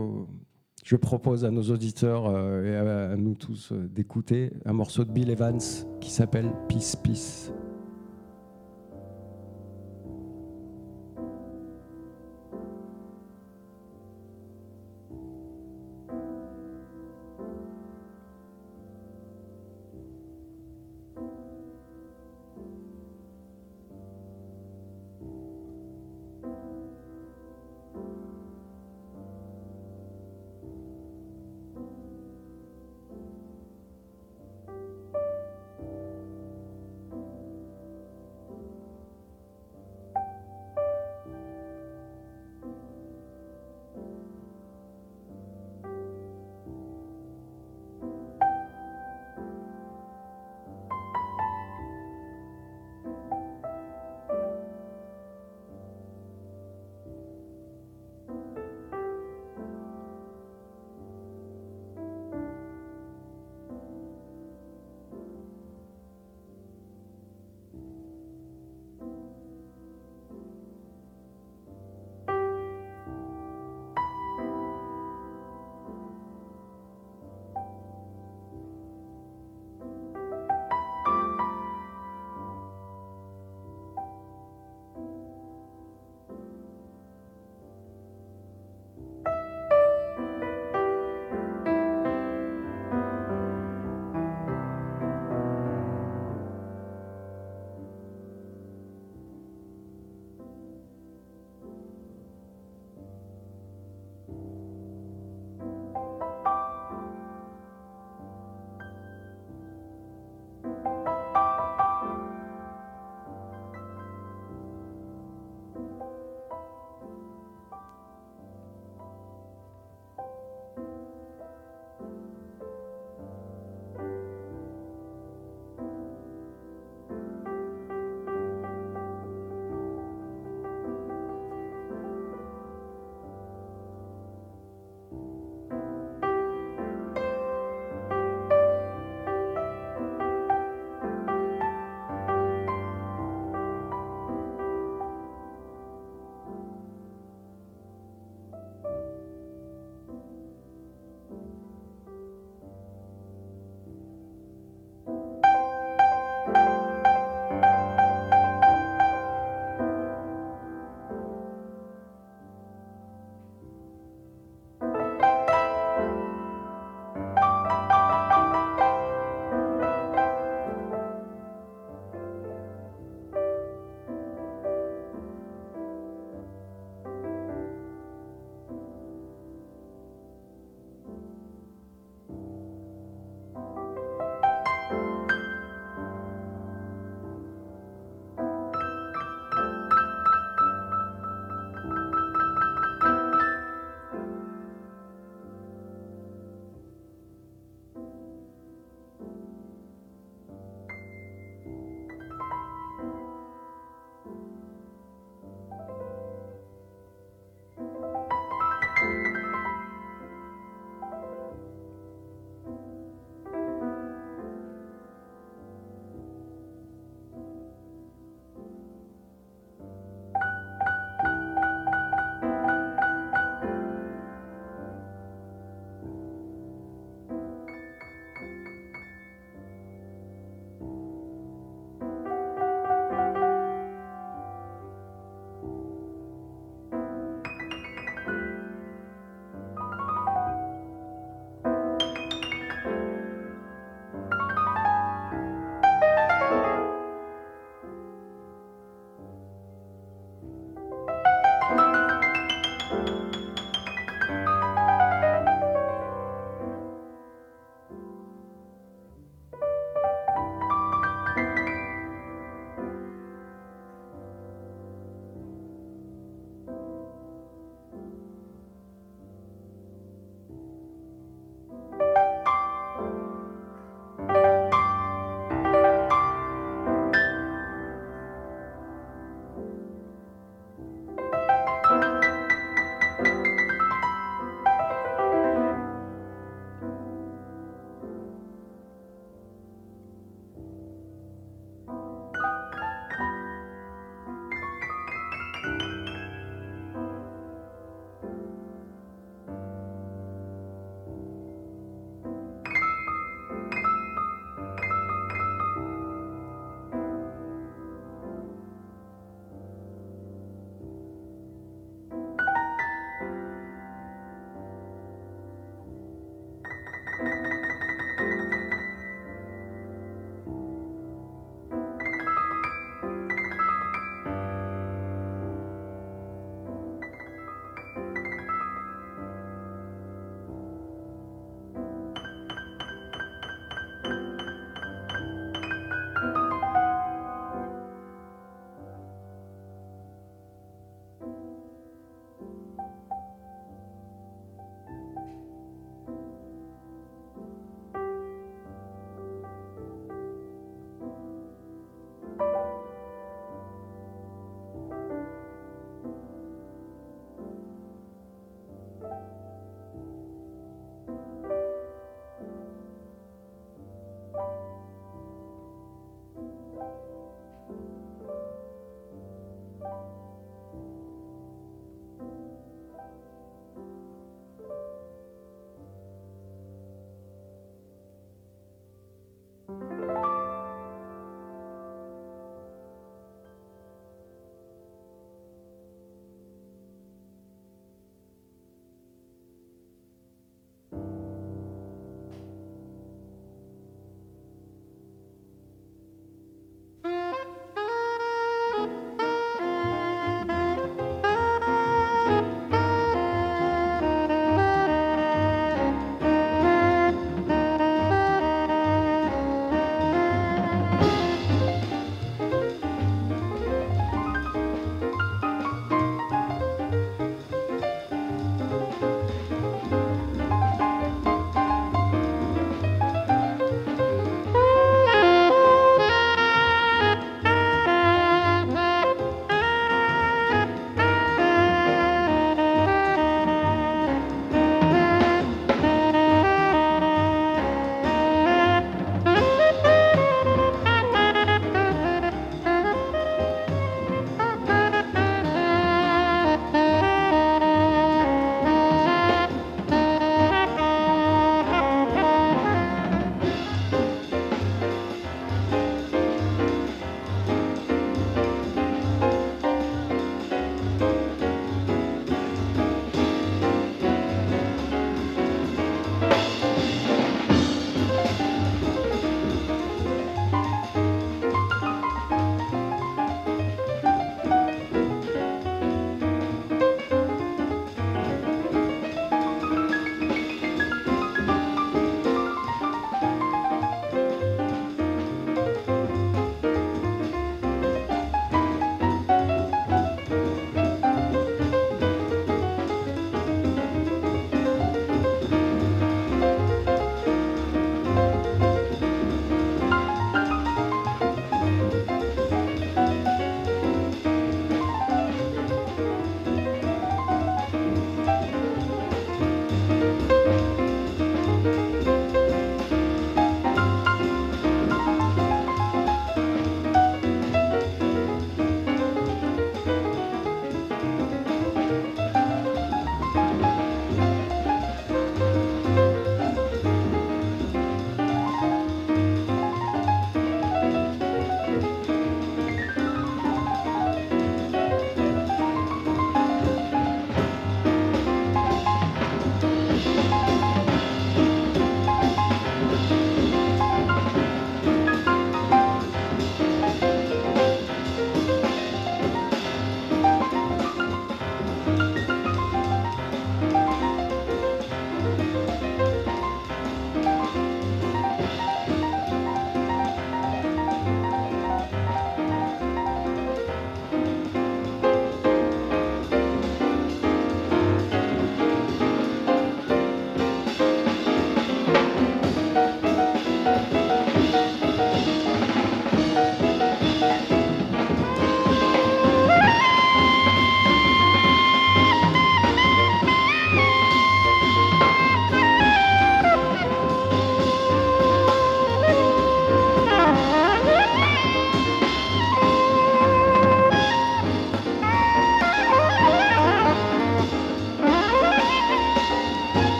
je 0.85 0.95
propose 0.95 1.45
à 1.45 1.49
nos 1.49 1.63
auditeurs 1.63 2.25
et 2.63 2.75
à, 2.75 3.09
à 3.11 3.15
nous 3.15 3.33
tous 3.33 3.73
d'écouter, 3.73 4.51
un 4.65 4.73
morceau 4.73 5.03
de 5.03 5.11
Bill 5.11 5.31
Evans 5.31 5.59
qui 5.99 6.11
s'appelle 6.11 6.51
Peace 6.67 6.95
Peace. 7.03 7.51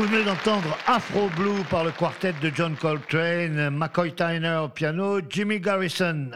Vous 0.00 0.06
venez 0.06 0.24
d'entendre 0.24 0.78
Afro 0.86 1.28
Blue 1.36 1.62
par 1.68 1.84
le 1.84 1.90
quartet 1.90 2.32
de 2.40 2.50
John 2.54 2.74
Coltrane, 2.74 3.68
McCoy 3.68 4.14
Tyner 4.14 4.58
au 4.64 4.70
piano, 4.70 5.20
Jimmy 5.28 5.60
Garrison 5.60 6.30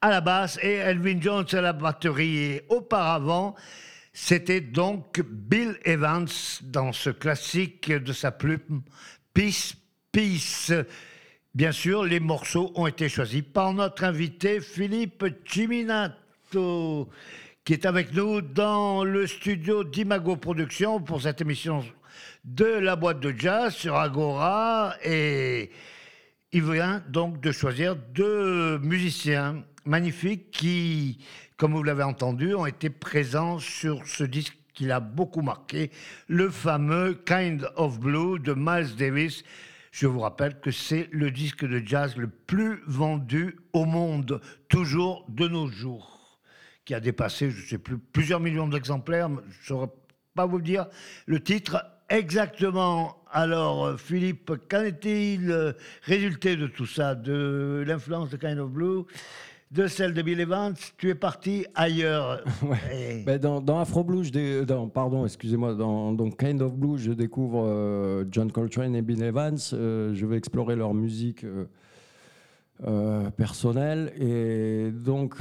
à 0.00 0.10
la 0.10 0.20
basse 0.20 0.60
et 0.62 0.74
Elvin 0.74 1.20
Jones 1.20 1.46
à 1.50 1.60
la 1.60 1.72
batterie. 1.72 2.36
Et 2.36 2.64
auparavant, 2.68 3.56
c'était 4.12 4.60
donc 4.60 5.20
Bill 5.28 5.76
Evans 5.84 6.28
dans 6.62 6.92
ce 6.92 7.10
classique 7.10 7.90
de 7.90 8.12
sa 8.12 8.30
plume, 8.30 8.82
Peace, 9.34 9.74
Peace. 10.12 10.72
Bien 11.56 11.72
sûr, 11.72 12.04
les 12.04 12.20
morceaux 12.20 12.70
ont 12.76 12.86
été 12.86 13.08
choisis 13.08 13.42
par 13.42 13.74
notre 13.74 14.04
invité 14.04 14.60
Philippe 14.60 15.24
Ciminato, 15.44 17.08
qui 17.64 17.72
est 17.72 17.86
avec 17.86 18.12
nous 18.12 18.40
dans 18.40 19.02
le 19.02 19.26
studio 19.26 19.82
d'Imago 19.82 20.36
Productions 20.36 21.00
pour 21.00 21.22
cette 21.22 21.40
émission 21.40 21.84
de 22.54 22.64
la 22.64 22.96
boîte 22.96 23.20
de 23.20 23.34
jazz 23.36 23.74
sur 23.74 23.96
Agora. 23.96 24.94
Et 25.04 25.70
il 26.52 26.62
vient 26.62 27.02
donc 27.08 27.40
de 27.40 27.52
choisir 27.52 27.94
deux 27.96 28.78
musiciens 28.78 29.64
magnifiques 29.84 30.50
qui, 30.50 31.18
comme 31.56 31.74
vous 31.74 31.82
l'avez 31.82 32.04
entendu, 32.04 32.54
ont 32.54 32.66
été 32.66 32.88
présents 32.88 33.58
sur 33.58 34.06
ce 34.06 34.24
disque 34.24 34.56
qu'il 34.72 34.92
a 34.92 35.00
beaucoup 35.00 35.42
marqué, 35.42 35.90
le 36.28 36.48
fameux 36.50 37.14
Kind 37.26 37.68
of 37.76 37.98
Blue 37.98 38.38
de 38.38 38.54
Miles 38.56 38.96
Davis. 38.96 39.42
Je 39.90 40.06
vous 40.06 40.20
rappelle 40.20 40.60
que 40.60 40.70
c'est 40.70 41.08
le 41.10 41.30
disque 41.30 41.66
de 41.66 41.82
jazz 41.84 42.16
le 42.16 42.28
plus 42.28 42.80
vendu 42.86 43.58
au 43.72 43.84
monde, 43.84 44.40
toujours 44.68 45.26
de 45.28 45.48
nos 45.48 45.66
jours, 45.66 46.40
qui 46.84 46.94
a 46.94 47.00
dépassé, 47.00 47.50
je 47.50 47.60
ne 47.60 47.66
sais 47.66 47.78
plus, 47.78 47.98
plusieurs 47.98 48.40
millions 48.40 48.68
d'exemplaires. 48.68 49.28
Je 49.28 49.34
ne 49.34 49.64
saurais 49.64 49.90
pas 50.34 50.46
vous 50.46 50.60
dire 50.60 50.86
le 51.26 51.42
titre 51.42 51.84
exactement. 52.08 53.16
Alors, 53.30 53.98
Philippe, 54.00 54.52
qu'en 54.68 54.82
est-il 54.82 55.50
euh, 55.50 55.72
résulté 56.02 56.56
de 56.56 56.66
tout 56.66 56.86
ça, 56.86 57.14
de 57.14 57.84
l'influence 57.86 58.30
de 58.30 58.36
Kind 58.36 58.58
of 58.58 58.70
Blue 58.70 59.04
de 59.70 59.86
celle 59.86 60.14
de 60.14 60.22
Bill 60.22 60.40
Evans, 60.40 60.74
tu 60.96 61.10
es 61.10 61.14
parti 61.14 61.66
ailleurs. 61.74 62.42
Ouais. 62.62 63.22
Ben, 63.24 63.38
dans, 63.38 63.60
dans, 63.60 63.78
Afro 63.78 64.02
Blue, 64.02 64.24
je 64.24 64.64
dans, 64.64 64.88
pardon, 64.88 65.24
excusez-moi, 65.24 65.74
dans, 65.74 66.30
Kind 66.30 66.60
of 66.62 66.74
Blue, 66.74 66.98
je 66.98 67.12
découvre 67.12 67.64
euh, 67.66 68.24
John 68.30 68.50
Coltrane 68.50 68.94
et 68.96 69.02
Bill 69.02 69.22
Evans. 69.22 69.58
Euh, 69.72 70.12
je 70.14 70.26
vais 70.26 70.36
explorer 70.36 70.76
leur 70.76 70.94
musique 70.94 71.44
euh, 71.44 71.66
personnelle. 73.36 74.12
Et 74.20 74.90
donc, 74.92 75.40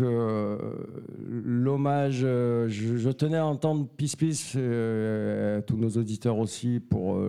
l'hommage, 1.30 2.22
je, 2.22 2.68
je, 2.68 3.10
tenais 3.10 3.38
à 3.38 3.46
entendre 3.46 3.88
Peace 3.96 4.16
Peace, 4.18 4.56
à 4.56 5.62
tous 5.62 5.78
nos 5.78 5.90
auditeurs 5.92 6.40
aussi, 6.40 6.80
pour 6.80 7.22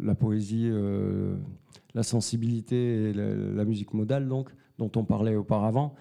la 0.00 0.14
poésie, 0.14 0.70
la 1.94 2.02
sensibilité 2.02 3.10
et 3.10 3.12
la, 3.12 3.34
la, 3.34 3.64
musique 3.64 3.94
modale, 3.94 4.28
donc, 4.28 4.48
dont 4.78 4.90
on 4.96 5.04
parlait 5.04 5.34
auparavant 5.34 5.94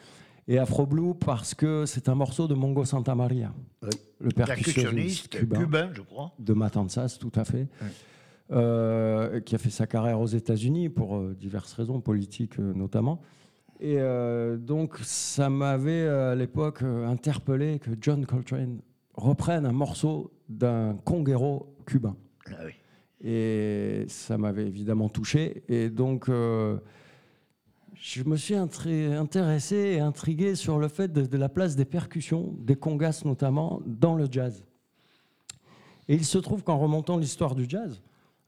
et 0.48 0.58
Afro 0.58 0.86
Blue 0.86 1.14
parce 1.14 1.54
que 1.54 1.86
c'est 1.86 2.10
un 2.10 2.16
morceau 2.16 2.48
de 2.48 2.54
Mongo 2.54 2.84
Santa 2.86 3.16
Maria, 3.16 3.54
le 4.20 4.30
percussionniste 4.30 5.30
cubain, 5.30 5.90
je 5.94 6.02
crois. 6.02 6.34
De 6.40 6.54
Matanzas, 6.54 7.18
tout 7.20 7.32
à 7.36 7.46
fait. 7.46 7.68
Euh, 8.52 9.40
qui 9.40 9.56
a 9.56 9.58
fait 9.58 9.70
sa 9.70 9.88
carrière 9.88 10.20
aux 10.20 10.28
États-Unis 10.28 10.90
pour 10.90 11.16
euh, 11.16 11.34
diverses 11.40 11.72
raisons, 11.72 12.02
politiques 12.02 12.60
euh, 12.60 12.74
notamment. 12.74 13.22
Et 13.80 13.98
donc, 14.60 15.00
ça 15.02 15.50
m'avait 15.50 16.08
à 16.08 16.36
l'époque 16.36 16.84
interpellé 16.84 17.80
que 17.80 17.90
John 18.00 18.28
Coltrane 18.28 18.80
reprenne 19.16 19.66
un 19.66 19.72
morceau 19.72 20.32
d'un 20.50 20.96
conguero 21.04 21.74
cubain. 21.88 22.16
Ah 22.46 22.58
et 23.24 24.06
ça 24.08 24.38
m'avait 24.38 24.68
évidemment 24.68 25.10
touché. 25.10 25.64
Et 25.68 25.90
donc, 25.90 26.30
je 26.30 28.24
me 28.24 28.38
suis 28.38 28.54
intéressé 28.54 29.76
et 29.76 30.00
intrigué 30.00 30.54
sur 30.54 30.78
le 30.78 30.88
fait 30.88 31.12
de, 31.12 31.36
la 31.36 31.50
place 31.50 31.76
des 31.76 31.86
percussions, 31.86 32.54
des 32.60 32.76
congas 32.76 33.24
notamment, 33.26 33.82
dans 33.88 34.14
le 34.14 34.28
jazz. 34.30 34.64
Et 36.08 36.14
il 36.14 36.26
se 36.26 36.38
trouve 36.38 36.62
qu'en 36.64 36.78
remontant 36.78 37.18
l'histoire 37.18 37.56
du 37.56 37.66
jazz, 37.68 38.00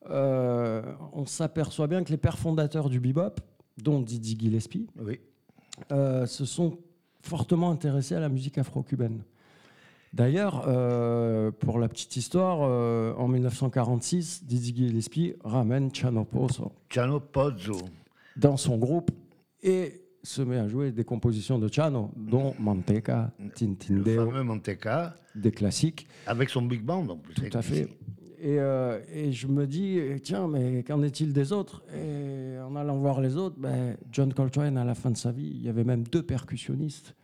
on 0.10 1.26
s'aperçoit 1.26 1.88
bien 1.88 2.04
que 2.04 2.12
les 2.12 2.18
pères 2.18 2.38
fondateurs 2.38 2.90
du 2.90 3.00
bebop, 3.00 3.40
dont 3.78 4.02
Didi 4.02 4.38
Gillespie, 4.40 4.88
euh, 5.92 6.26
se 6.26 6.46
sont 6.46 6.78
fortement 7.22 7.72
intéressés 7.72 8.16
à 8.16 8.20
la 8.20 8.30
musique 8.30 8.58
afro-cubaine. 8.58 9.24
D'ailleurs, 10.14 10.66
euh, 10.68 11.50
pour 11.52 11.80
la 11.80 11.90
petite 11.90 12.16
histoire, 12.18 12.60
en 13.18 13.28
1946, 13.28 14.46
Didi 14.46 14.76
Gillespie 14.76 15.34
ramène 15.44 15.94
Chano 15.94 16.24
Pozzo. 16.24 16.72
Chano 16.90 17.20
Pozzo. 17.20 17.80
Dans 18.36 18.58
son 18.58 18.78
groupe 18.78 19.12
et 19.64 20.04
se 20.24 20.42
met 20.42 20.58
à 20.58 20.68
jouer 20.68 20.92
des 20.92 21.04
compositions 21.04 21.60
de 21.60 21.72
Chano, 21.72 22.12
dont 22.16 22.56
Manteca, 22.60 23.32
Tintindeo. 23.56 24.04
Le 24.04 24.16
fameux 24.16 24.44
Manteca. 24.44 25.16
Des 25.36 25.52
classiques. 25.52 26.08
Avec 26.28 26.50
son 26.50 26.62
big 26.62 26.82
band 26.82 27.08
en 27.10 27.18
plus. 27.18 27.34
Tout 27.34 27.58
à 27.58 27.62
fait. 27.62 27.88
Et, 28.44 28.60
euh, 28.60 29.00
et, 29.14 29.32
je 29.32 29.48
me 29.48 29.66
dis, 29.66 30.02
tiens, 30.22 30.50
mais 30.50 30.84
qu'en 30.84 31.02
est-il 31.02 31.32
des 31.32 31.54
autres? 31.54 31.82
Et 31.96 32.60
en 32.60 32.76
allant 32.76 32.98
voir 32.98 33.22
les 33.22 33.38
autres, 33.38 33.56
ben, 33.58 33.96
John 34.12 34.34
Coltrane, 34.34 34.78
à 34.78 34.84
la 34.84 34.96
fin 34.96 35.12
de 35.12 35.18
sa 35.18 35.32
vie, 35.32 35.50
il 35.56 35.64
y 35.64 35.70
avait 35.70 35.86
même 35.86 36.04
deux 36.04 36.24
percussionnistes. 36.24 37.16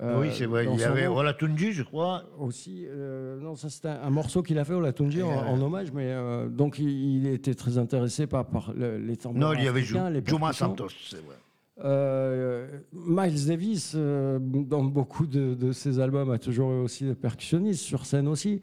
Euh, 0.00 0.18
oui, 0.18 0.28
c'est 0.32 0.46
vrai. 0.46 0.66
Il 0.72 0.80
y 0.80 0.84
avait 0.84 1.08
Olatunji, 1.08 1.72
je 1.72 1.82
crois. 1.82 2.24
Aussi. 2.38 2.86
Euh, 2.88 3.38
non, 3.38 3.54
ça 3.54 3.68
c'était 3.68 3.88
un, 3.88 4.08
morceau 4.08 4.42
qu'il 4.42 4.58
a 4.58 4.64
fait, 4.64 4.72
Olatunji, 4.72 5.22
en, 5.22 5.28
en 5.28 5.60
hommage. 5.60 5.92
Mais 5.92 6.14
donc, 6.48 6.78
il, 6.78 7.26
était 7.26 7.54
très 7.54 7.76
intéressé 7.76 8.26
par, 8.26 8.46
par 8.46 8.72
les 8.74 9.16
tambours. 9.18 9.38
Non, 9.38 9.52
il 9.52 9.62
y 9.62 9.68
avait 9.68 9.82
Juma 9.82 10.54
Santos, 10.54 10.88
c'est 11.10 11.22
vrai. 11.22 11.36
Euh, 11.84 12.66
Miles 12.92 13.46
Davis, 13.46 13.92
euh, 13.94 14.38
dans 14.40 14.82
beaucoup 14.82 15.26
de, 15.26 15.72
ses 15.72 16.00
albums, 16.00 16.30
a 16.30 16.38
toujours 16.38 16.70
aussi 16.70 17.04
des 17.04 17.14
percussionnistes, 17.14 17.82
sur 17.82 18.06
scène 18.06 18.28
aussi. 18.28 18.60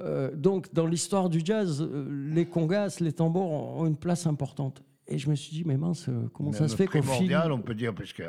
Euh, 0.00 0.34
donc, 0.34 0.72
dans 0.74 0.86
l'histoire 0.86 1.28
du 1.28 1.40
jazz, 1.44 1.86
les 2.08 2.46
congas, 2.46 2.98
les 3.00 3.12
tambours 3.12 3.50
ont 3.50 3.86
une 3.86 3.96
place 3.96 4.26
importante. 4.26 4.82
Et 5.08 5.18
je 5.18 5.30
me 5.30 5.34
suis 5.34 5.52
dit, 5.52 5.62
mais 5.64 5.76
mince, 5.76 6.10
comment 6.32 6.52
ça 6.52 6.68
se 6.68 6.76
fait 6.76 6.86
qu'au 6.86 7.02
final. 7.02 7.52
on 7.52 7.60
peut 7.60 7.74
dire, 7.74 7.94
puisque 7.94 8.24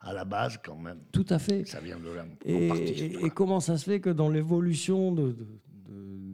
à 0.00 0.12
la 0.12 0.24
base, 0.24 0.58
quand 0.64 0.76
même. 0.76 0.98
Tout 1.12 1.26
à 1.28 1.38
fait. 1.38 1.66
Ça 1.66 1.80
vient 1.80 1.98
de 1.98 2.10
là. 2.10 2.24
Et, 2.44 3.24
et, 3.26 3.30
comment 3.30 3.60
ça 3.60 3.76
se 3.76 3.84
fait 3.84 4.00
que 4.00 4.10
dans 4.10 4.30
l'évolution 4.30 5.12
de, 5.12 5.36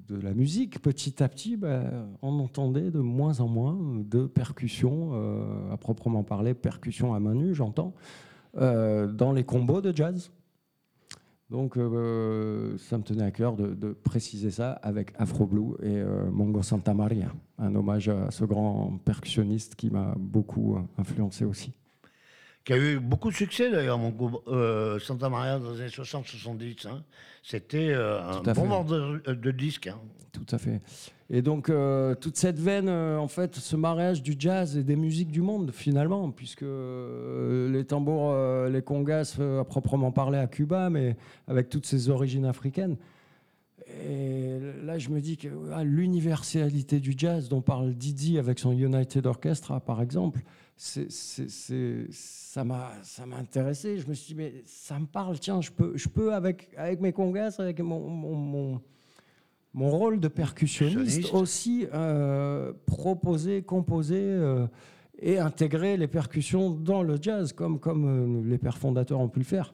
de 0.09 0.21
la 0.21 0.35
musique, 0.35 0.81
petit 0.81 1.23
à 1.23 1.29
petit, 1.29 1.57
ben, 1.57 2.09
on 2.23 2.39
entendait 2.41 2.91
de 2.91 3.01
moins 3.01 3.41
en 3.41 3.49
moins 3.49 3.79
de 4.05 4.27
percussions, 4.27 5.11
euh, 5.13 5.73
à 5.73 5.77
proprement 5.77 6.23
parler, 6.23 6.55
percussions 6.55 7.15
à 7.15 7.21
main 7.21 7.35
nue, 7.35 7.55
j'entends, 7.55 7.95
euh, 8.59 9.07
dans 9.07 9.33
les 9.33 9.45
combos 9.45 9.81
de 9.81 9.95
jazz. 9.95 10.31
Donc, 11.53 11.77
euh, 11.77 12.77
ça 12.79 12.99
me 12.99 13.05
tenait 13.05 13.25
à 13.25 13.31
cœur 13.31 13.55
de, 13.55 13.75
de, 13.75 13.93
préciser 13.93 14.51
ça 14.51 14.73
avec 14.83 15.13
Afro 15.19 15.47
Blue 15.47 15.75
et 15.83 16.03
Mongo 16.31 16.63
Santa 16.63 16.95
Maria, 16.95 17.29
un 17.59 17.75
hommage 17.75 18.09
à 18.09 18.31
ce 18.31 18.45
grand 18.45 18.99
percussionniste 19.05 19.77
qui 19.77 19.91
m'a 19.91 20.15
beaucoup 20.17 20.79
influencé 20.99 21.45
aussi 21.45 21.73
qui 22.65 22.73
a 22.73 22.77
eu 22.77 22.99
beaucoup 22.99 23.31
de 23.31 23.37
succès 23.37 23.71
d'ailleurs, 23.71 23.99
mon 23.99 24.11
groupe 24.11 24.43
euh, 24.49 24.99
Santa 24.99 25.29
Maria 25.29 25.59
dans 25.59 25.73
les 25.73 25.81
années 25.81 25.91
60-70. 25.91 26.87
Hein. 26.87 27.03
C'était 27.43 27.91
euh, 27.91 28.23
un 28.23 28.41
bon 28.41 28.67
vendeur 28.67 29.21
de, 29.27 29.51
disques. 29.51 29.89
Hein. 29.89 29.99
Tout 30.33 30.47
à 30.51 30.59
fait. 30.59 30.81
Et 31.35 31.41
donc, 31.41 31.71
euh, 31.71 32.15
toute 32.15 32.37
cette 32.37 32.61
veine, 32.61 32.91
en 32.91 33.27
fait, 33.27 33.57
ce 33.57 33.75
mariage 33.75 34.23
du 34.23 34.37
jazz 34.39 34.77
et 34.77 34.85
des 34.85 34.97
musiques 34.97 35.31
du 35.31 35.41
monde, 35.41 35.73
finalement, 35.73 36.31
puisque 36.31 36.65
les 36.65 37.85
tambours, 37.85 38.37
les 38.69 38.83
congas, 38.83 39.39
à 39.41 39.65
proprement 39.65 40.13
parler 40.13 40.39
à 40.39 40.47
Cuba, 40.47 40.91
mais 40.91 41.17
avec 41.49 41.71
toutes 41.71 41.87
ses 41.87 42.11
origines 42.11 42.45
africaines. 42.45 42.97
Et 44.09 44.59
là, 44.85 44.99
je 44.99 45.11
me 45.11 45.21
dis 45.21 45.37
que 45.37 45.49
ah, 45.73 45.85
l'universalité 45.85 47.01
du 47.01 47.15
jazz 47.17 47.49
dont 47.49 47.61
parle 47.61 47.95
Didi 47.95 48.39
avec 48.39 48.59
son 48.59 48.73
United 48.73 49.27
Orchestra, 49.27 49.81
par 49.81 50.03
exemple, 50.03 50.41
ça 50.77 52.65
m'a 52.65 52.93
ça 53.03 53.27
m'a 53.27 53.37
intéressé. 53.37 53.99
Je 53.99 54.09
me 54.09 54.15
suis 54.15 54.35
dit, 54.35 54.41
mais 54.41 54.63
ça 54.67 54.99
me 54.99 55.07
parle, 55.07 55.39
tiens, 55.39 55.61
je 55.61 55.71
peux, 55.71 55.97
je 55.97 56.09
peux 56.09 56.35
avec, 56.35 56.71
avec 56.77 57.01
mes 57.01 57.13
congas, 57.13 57.57
avec 57.59 57.81
mon, 57.81 58.81
rôle 59.81 60.21
de 60.21 60.29
percussionniste 60.29 61.33
aussi 61.33 61.87
euh, 61.95 62.73
proposer, 62.87 63.63
composer 63.63 64.21
euh, 64.21 64.67
et 65.19 65.39
intégrer 65.39 65.97
les 65.97 66.09
percussions 66.09 66.71
dans 66.71 67.03
le 67.03 67.19
jazz, 67.21 67.53
comme, 67.53 67.79
comme 67.79 68.05
euh, 68.07 68.49
les 68.49 68.59
pères 68.59 68.79
fondateurs 68.79 69.21
ont 69.21 69.29
pu 69.29 69.41
le 69.41 69.45
faire. 69.45 69.73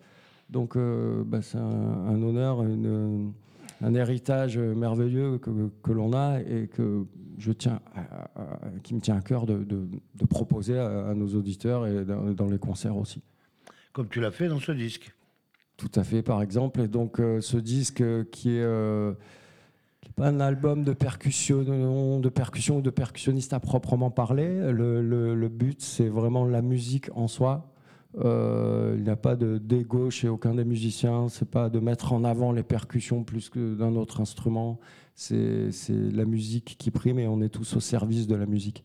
Donc, 0.50 0.78
bah, 0.78 1.42
c'est 1.42 1.58
un, 1.58 1.60
un, 1.60 2.22
honneur, 2.22 2.62
une 2.62 3.34
un 3.80 3.94
héritage 3.94 4.58
merveilleux 4.58 5.38
que, 5.38 5.50
que 5.82 5.92
l'on 5.92 6.12
a 6.12 6.40
et 6.40 6.68
que 6.68 7.04
je 7.38 7.52
tiens 7.52 7.80
qui 8.82 8.94
me 8.94 9.00
tient 9.00 9.16
à 9.16 9.20
cœur 9.20 9.46
de, 9.46 9.62
de, 9.62 10.26
proposer 10.26 10.78
à, 10.78 11.14
nos 11.14 11.28
auditeurs 11.34 11.86
et 11.86 12.04
dans, 12.04 12.46
les 12.46 12.58
concerts 12.58 12.96
aussi. 12.96 13.22
Comme 13.92 14.08
tu 14.08 14.20
l'as 14.20 14.30
fait 14.30 14.48
dans 14.48 14.58
ce 14.58 14.72
disque. 14.72 15.12
Tout 15.76 15.90
à 15.94 16.02
fait, 16.02 16.22
par 16.22 16.42
exemple. 16.42 16.80
Et 16.80 16.88
donc, 16.88 17.20
euh, 17.20 17.40
ce 17.40 17.56
disque 17.56 18.02
qui 18.30 18.50
est, 18.50 18.62
euh, 18.62 19.12
un 20.20 20.40
album 20.40 20.84
de 20.84 20.92
percussion, 20.92 21.62
de 21.62 22.28
percussion 22.28 22.78
ou 22.78 22.80
de 22.82 22.90
percussionniste 22.90 23.52
à 23.52 23.60
proprement 23.60 24.10
parler. 24.10 24.72
Le, 24.72 25.48
but, 25.48 25.80
c'est 25.80 26.08
vraiment 26.08 26.44
la 26.44 26.62
musique 26.62 27.10
en 27.14 27.28
soi. 27.28 27.72
Euh, 28.18 28.94
il 28.96 29.04
n'y 29.04 29.10
a 29.10 29.16
pas 29.16 29.36
de 29.36 29.58
d'ego 29.58 30.10
chez 30.10 30.28
aucun 30.28 30.54
des 30.54 30.64
musiciens. 30.64 31.28
C'est 31.28 31.48
pas 31.48 31.68
de 31.68 31.78
mettre 31.78 32.12
en 32.12 32.24
avant 32.24 32.52
les 32.52 32.62
percussions 32.62 33.22
plus 33.22 33.48
que 33.48 33.74
d'un 33.74 33.94
autre 33.96 34.20
instrument. 34.20 34.78
C'est 35.14 35.70
la 35.90 36.24
musique 36.24 36.76
qui 36.78 36.90
prime 36.90 37.18
et 37.18 37.28
on 37.28 37.40
est 37.40 37.48
tous 37.48 37.76
au 37.76 37.80
service 37.80 38.26
de 38.26 38.34
la 38.34 38.46
musique. 38.46 38.84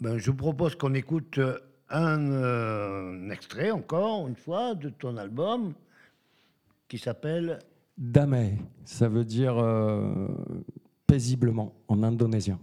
Ben, 0.00 0.16
je 0.16 0.30
vous 0.30 0.36
propose 0.36 0.76
qu'on 0.76 0.94
écoute 0.94 1.36
euh, 1.38 1.58
un, 1.90 2.32
euh, 2.32 3.26
un 3.26 3.30
extrait 3.30 3.70
encore, 3.70 4.26
une 4.28 4.36
fois, 4.36 4.74
de 4.74 4.88
ton 4.88 5.18
album 5.18 5.74
qui 6.88 6.96
s'appelle 6.96 7.58
Damai, 8.00 8.56
ça 8.86 9.08
veut 9.08 9.26
dire 9.26 9.58
euh, 9.58 10.26
paisiblement 11.06 11.74
en 11.86 12.02
indonésien. 12.02 12.58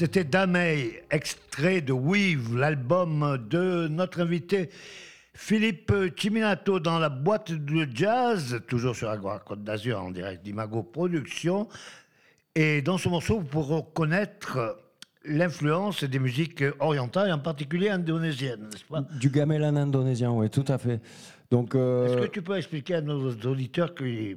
C'était 0.00 0.24
Damey, 0.24 1.02
extrait 1.10 1.82
de 1.82 1.92
Weave, 1.92 2.56
l'album 2.56 3.36
de 3.50 3.86
notre 3.86 4.22
invité 4.22 4.70
Philippe 5.34 5.92
Chiminato 6.16 6.80
dans 6.80 6.98
la 6.98 7.10
boîte 7.10 7.52
de 7.52 7.86
jazz, 7.94 8.62
toujours 8.66 8.96
sur 8.96 9.10
Agora 9.10 9.40
Côte 9.40 9.62
d'Azur 9.62 10.02
en 10.02 10.10
direct 10.10 10.42
d'Imago 10.42 10.84
Productions. 10.84 11.68
Et 12.54 12.80
dans 12.80 12.96
ce 12.96 13.10
morceau, 13.10 13.40
vous 13.40 13.44
pourrez 13.44 13.74
reconnaître 13.74 14.78
l'influence 15.26 16.02
des 16.02 16.18
musiques 16.18 16.64
orientales, 16.78 17.30
en 17.30 17.38
particulier 17.38 17.90
indonésiennes, 17.90 18.70
n'est-ce 18.72 18.86
pas? 18.86 19.02
Du 19.20 19.28
gamelan 19.28 19.76
indonésien, 19.76 20.30
oui, 20.30 20.48
tout 20.48 20.64
à 20.68 20.78
fait. 20.78 20.98
Donc, 21.50 21.74
euh, 21.74 22.06
Est-ce 22.06 22.26
que 22.26 22.32
tu 22.32 22.40
peux 22.40 22.56
expliquer 22.56 22.94
à 22.94 23.00
nos 23.02 23.30
auditeurs 23.32 23.94
qui 23.94 24.36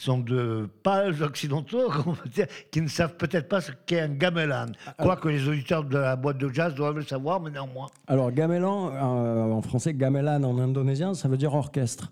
sont 0.00 0.18
de 0.18 0.68
pâles 0.82 1.22
occidentaux, 1.22 1.90
qui 2.70 2.80
ne 2.80 2.88
savent 2.88 3.16
peut-être 3.16 3.48
pas 3.48 3.60
ce 3.60 3.72
qu'est 3.86 4.00
un 4.00 4.08
gamelan 4.08 4.66
Quoique 4.98 5.28
les 5.28 5.48
auditeurs 5.48 5.84
de 5.84 5.98
la 5.98 6.16
boîte 6.16 6.38
de 6.38 6.48
jazz 6.52 6.74
doivent 6.74 6.96
le 6.96 7.02
savoir, 7.02 7.40
mais 7.40 7.50
néanmoins. 7.50 7.88
Alors, 8.06 8.32
gamelan, 8.32 8.92
euh, 8.92 9.52
en 9.52 9.62
français, 9.62 9.92
gamelan 9.94 10.42
en 10.42 10.58
indonésien, 10.58 11.14
ça 11.14 11.28
veut 11.28 11.36
dire 11.36 11.54
orchestre. 11.54 12.10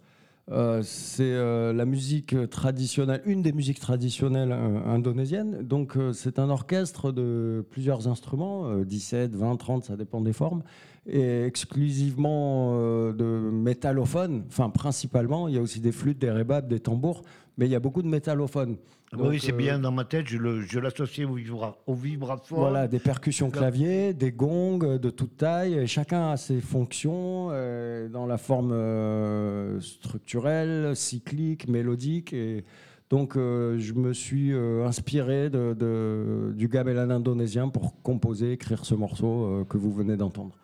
Euh, 0.51 0.81
c'est 0.83 1.25
euh, 1.25 1.75
la 1.75 1.85
musique 1.85 2.35
traditionnelle, 2.49 3.21
une 3.27 3.43
des 3.43 3.53
musiques 3.53 3.81
traditionnelles 3.81 4.53
indonésiennes. 4.53 5.63
Donc, 5.63 5.97
c'est 6.13 6.39
un 6.39 6.49
orchestre 6.49 7.13
de 7.13 7.65
plusieurs 7.71 8.09
instruments, 8.09 8.67
euh, 8.67 8.85
17, 8.85 9.35
20, 9.35 9.57
30, 9.57 9.85
ça 9.85 9.97
dépend 9.97 10.21
des 10.21 10.33
formes, 10.33 10.63
et 11.07 11.45
exclusivement 11.45 12.77
de 13.13 13.51
métallophones, 13.53 14.45
enfin, 14.49 14.71
principalement. 14.71 15.49
Il 15.49 15.55
y 15.55 15.59
a 15.59 15.63
aussi 15.63 15.81
des 15.81 15.93
flûtes, 15.93 16.19
des 16.19 16.31
rébabs, 16.31 16.69
des 16.69 16.81
tambours, 16.81 17.23
mais 17.59 17.67
il 17.67 17.71
y 17.73 17.75
a 17.75 17.81
beaucoup 17.81 18.01
de 18.03 18.09
métallophones. 18.09 18.77
Ah 19.13 19.17
oui, 19.19 19.23
Donc, 19.23 19.41
c'est 19.41 19.53
euh, 19.53 19.57
bien 19.57 19.79
dans 19.79 19.91
ma 19.91 20.05
tête, 20.05 20.27
je 20.27 20.79
l'associe 20.79 21.27
au, 21.29 21.33
vibra, 21.35 21.79
au 21.87 21.95
vibraphone. 21.95 22.59
Voilà, 22.59 22.87
des 22.89 22.99
percussions 22.99 23.51
clavier, 23.51 24.13
des 24.15 24.33
gongs 24.33 24.79
euh, 24.83 24.99
de 24.99 25.11
toute 25.11 25.37
taille, 25.37 25.75
et 25.75 25.87
chacun 25.87 26.31
a 26.31 26.37
ses 26.37 26.61
fonctions 26.61 27.49
euh, 27.51 28.09
dans 28.09 28.27
la 28.27 28.37
forme 28.39 28.71
euh, 28.73 29.81
structurelle, 29.81 30.95
cyclique, 30.95 31.69
mélodique. 31.69 32.33
Et 32.35 32.65
donc, 33.09 33.37
euh, 33.37 33.79
je 33.79 33.95
me 33.95 34.13
suis 34.13 34.53
euh, 34.53 34.85
inspiré 34.87 35.49
de, 35.49 35.73
de- 35.73 36.53
du 36.55 36.69
gamelan 36.69 37.09
indonésien 37.09 37.71
pour 37.71 38.03
composer, 38.03 38.53
écrire 38.53 38.85
ce 38.85 38.95
morceau 38.95 39.45
euh, 39.47 39.65
que 39.65 39.79
vous 39.79 39.91
venez 39.91 40.19
d'entendre. 40.19 40.55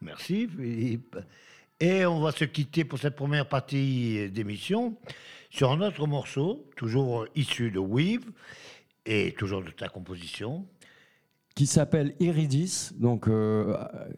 Merci 0.00 0.46
Philippe. 0.46 1.16
Et 1.80 2.06
on 2.06 2.20
va 2.20 2.30
se 2.30 2.44
quitter 2.44 2.84
pour 2.84 3.00
cette 3.00 3.16
première 3.16 3.48
partie 3.48 4.30
d'émission 4.30 4.94
sur 5.54 5.70
un 5.70 5.80
autre 5.82 6.04
morceau, 6.08 6.66
toujours 6.74 7.26
issu 7.36 7.70
de 7.70 7.78
Weave 7.78 8.24
et 9.06 9.32
toujours 9.38 9.62
de 9.62 9.70
ta 9.70 9.88
composition. 9.88 10.66
Qui 11.54 11.66
s'appelle 11.66 12.16
Iridis, 12.18 12.90
donc 12.98 13.28
euh, 13.28 13.76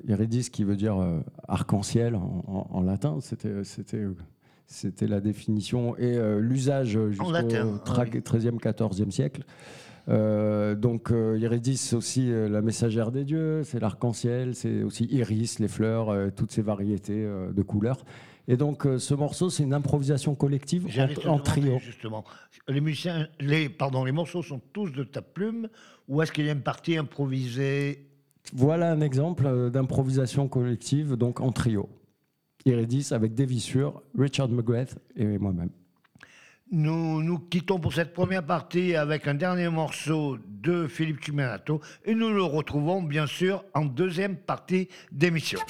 Iridis 0.09 0.49
qui 0.51 0.65
veut 0.65 0.77
dire 0.77 0.97
euh, 0.99 1.21
arc-en-ciel 1.47 2.15
en, 2.15 2.43
en- 2.47 2.69
en 2.71 2.81
latin, 2.81 3.19
c'était 3.21 3.65
c'était 3.65 4.07
c'était 4.65 5.07
la 5.07 5.21
définition 5.21 5.95
et 5.99 6.17
euh, 6.17 6.41
l'usage 6.41 6.99
jusqu'au 7.11 7.35
ah 7.35 7.43
oui. 7.45 7.53
13e, 7.53 8.59
14e 8.59 9.11
siècle. 9.11 9.45
Donc 10.09 11.13
Iridis, 11.13 11.77
c'est 11.77 11.97
aussi 11.97 12.31
la 12.31 12.63
messagère 12.63 13.11
des 13.13 13.25
dieux, 13.25 13.63
c'est 13.65 13.81
l'arc-en-ciel, 13.81 14.55
c'est 14.55 14.83
aussi 14.85 15.05
iris, 15.11 15.59
les 15.59 15.69
fleurs, 15.69 16.33
toutes 16.35 16.53
ces 16.53 16.63
variétés 16.63 17.27
de 17.53 17.63
couleurs. 17.63 18.05
Et 18.49 18.57
donc 18.57 18.87
euh, 18.87 18.99
ce 18.99 19.15
morceau, 19.15 19.51
c'est 19.51 19.63
une 19.63 19.75
improvisation 19.75 20.35
collective 20.35 20.87
en, 21.27 21.39
trio. 21.39 21.79
Justement, 21.79 22.25
les 22.69 22.81
musiciens, 22.81 23.29
les, 23.41 23.69
pardon, 23.69 24.05
les 24.05 24.13
morceaux 24.13 24.43
sont 24.43 24.61
tous 24.73 24.91
de 24.91 25.05
ta 25.05 25.23
plume 25.23 25.69
ou 26.09 26.23
est-ce 26.23 26.31
qu'il 26.33 26.47
y 26.47 26.49
a 26.49 26.53
une 26.53 26.63
partie 26.63 26.97
improvisée? 26.97 28.09
Voilà 28.53 28.93
un 28.93 29.01
exemple 29.01 29.47
euh, 29.47 29.71
d'improvisation 29.71 30.49
collective, 30.49 31.15
donc 31.15 31.41
en 31.41 31.51
trio. 31.51 31.89
Iridis 32.65 33.09
avec 33.13 33.35
des 33.35 33.47
vissures, 33.47 34.03
Richard 34.17 34.49
McGrath 34.49 34.97
et 35.17 35.39
moi-même. 35.39 35.71
Nous 36.71 37.23
nous 37.23 37.39
quittons 37.39 37.79
pour 37.79 37.93
cette 37.93 38.13
première 38.13 38.45
partie 38.45 38.97
avec 38.97 39.29
un 39.29 39.35
dernier 39.35 39.69
morceau 39.69 40.37
de 40.49 40.89
Philippe 40.89 41.25
Chimenato 41.25 41.81
et 42.05 42.15
nous 42.15 42.31
le 42.31 42.43
retrouvons 42.43 43.03
bien 43.03 43.27
sûr 43.27 43.65
en 43.73 43.85
deuxième 43.85 44.37
partie 44.37 44.89
d'émission. 45.13 45.61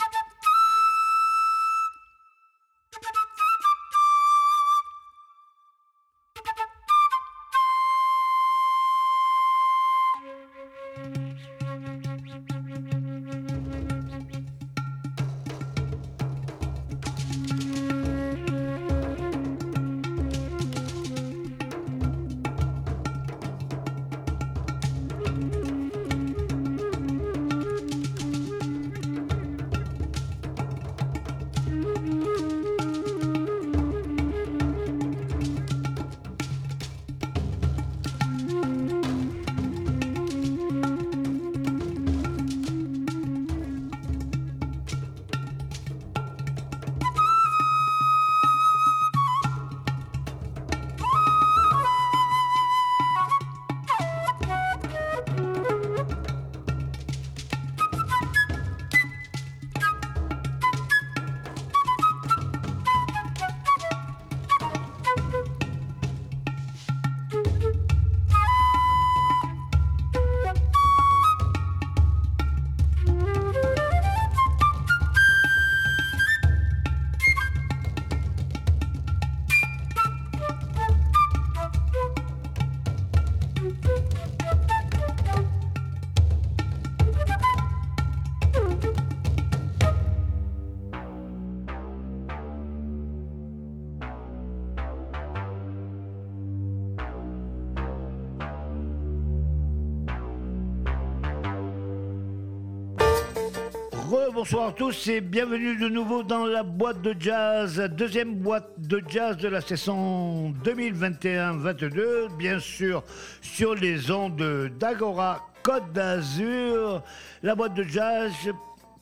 Tous 104.77 105.09
et 105.09 105.22
bienvenue 105.22 105.77
de 105.77 105.89
nouveau 105.89 106.22
dans 106.22 106.45
la 106.45 106.62
boîte 106.62 107.01
de 107.01 107.16
jazz, 107.18 107.81
deuxième 107.97 108.35
boîte 108.35 108.68
de 108.79 109.03
jazz 109.09 109.39
de 109.39 109.49
la 109.49 109.62
saison 109.62 110.53
2021-22, 110.64 112.37
bien 112.37 112.59
sûr 112.59 113.03
sur 113.41 113.74
les 113.74 114.11
ondes 114.11 114.70
d'Agora 114.79 115.47
Côte 115.62 115.93
d'Azur. 115.95 117.03
La 117.43 117.55
boîte 117.55 117.72
de 117.72 117.85
jazz 117.85 118.33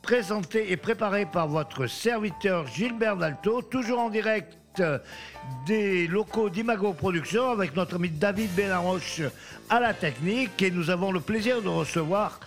présenté 0.00 0.70
et 0.70 0.76
préparé 0.76 1.26
par 1.26 1.48
votre 1.48 1.88
serviteur 1.88 2.68
Gilbert 2.68 3.16
Dalto, 3.16 3.60
toujours 3.62 3.98
en 3.98 4.10
direct 4.10 4.80
des 5.66 6.06
locaux 6.06 6.50
d'Imago 6.50 6.92
Productions 6.92 7.50
avec 7.50 7.74
notre 7.74 7.96
ami 7.96 8.10
David 8.10 8.54
Benaroche 8.54 9.22
à 9.68 9.80
la 9.80 9.92
technique 9.92 10.62
et 10.62 10.70
nous 10.70 10.90
avons 10.90 11.10
le 11.10 11.20
plaisir 11.20 11.62
de 11.62 11.68
recevoir 11.68 12.38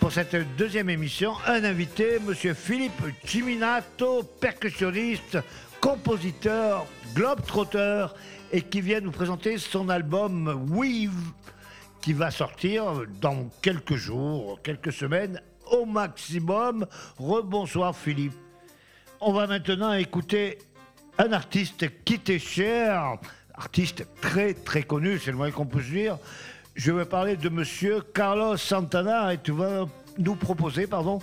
pour 0.00 0.12
cette 0.12 0.36
deuxième 0.56 0.90
émission 0.90 1.34
un 1.46 1.64
invité, 1.64 2.18
monsieur 2.18 2.54
Philippe 2.54 3.02
Ciminato, 3.24 4.22
percussionniste, 4.40 5.38
compositeur, 5.80 6.86
globe-trotteur 7.14 8.14
et 8.52 8.62
qui 8.62 8.80
vient 8.80 9.00
nous 9.00 9.10
présenter 9.10 9.58
son 9.58 9.88
album 9.88 10.68
Weave 10.70 11.32
qui 12.00 12.12
va 12.12 12.30
sortir 12.30 13.02
dans 13.20 13.50
quelques 13.62 13.96
jours, 13.96 14.60
quelques 14.62 14.92
semaines 14.92 15.40
au 15.72 15.84
maximum. 15.84 16.86
Rebonsoir 17.18 17.96
Philippe. 17.96 18.36
On 19.20 19.32
va 19.32 19.46
maintenant 19.46 19.92
écouter 19.92 20.58
un 21.18 21.32
artiste 21.32 21.86
qui 22.04 22.18
t'est 22.18 22.38
cher, 22.38 23.16
artiste 23.54 24.06
très 24.20 24.54
très 24.54 24.82
connu, 24.82 25.18
c'est 25.18 25.30
le 25.30 25.36
moins 25.36 25.50
qu'on 25.50 25.66
puisse 25.66 25.90
dire. 25.90 26.18
Je 26.76 26.92
vais 26.92 27.06
parler 27.06 27.36
de 27.36 27.48
monsieur 27.48 28.02
Carlos 28.12 28.58
Santana 28.58 29.32
et 29.32 29.38
tu 29.38 29.50
vas 29.50 29.86
nous 30.18 30.34
proposer, 30.34 30.86
pardon, 30.86 31.20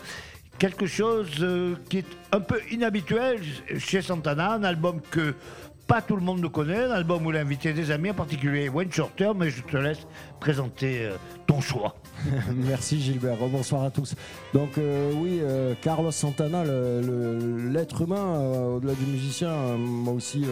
quelque 0.57 0.87
chose 0.87 1.29
euh, 1.41 1.75
qui 1.89 1.99
est 1.99 2.07
un 2.31 2.39
peu 2.39 2.59
inhabituel 2.71 3.39
chez 3.77 4.01
Santana, 4.01 4.53
un 4.53 4.63
album 4.63 4.99
que 5.11 5.35
pas 5.85 6.01
tout 6.01 6.15
le 6.15 6.23
monde 6.23 6.41
le 6.41 6.49
connaît, 6.49 6.85
un 6.85 6.91
album 6.91 7.27
où 7.27 7.31
il 7.31 7.73
des 7.75 7.91
amis, 7.91 8.09
en 8.09 8.15
particulier 8.15 8.67
Wayne 8.67 8.91
Shorter, 8.91 9.33
mais 9.37 9.51
je 9.51 9.61
te 9.61 9.77
laisse 9.77 10.07
présenter 10.39 11.05
euh, 11.05 11.17
ton 11.45 11.61
choix. 11.61 11.97
Merci 12.55 12.99
Gilbert, 12.99 13.37
bonsoir 13.37 13.83
à 13.83 13.91
tous. 13.91 14.15
Donc 14.55 14.79
euh, 14.79 15.13
oui, 15.13 15.39
Carlos 15.83 16.09
Santana, 16.09 16.63
l'être 16.63 18.01
humain, 18.01 18.39
au-delà 18.73 18.95
du 18.95 19.05
musicien, 19.05 19.51
m'a 19.77 20.09
aussi, 20.09 20.45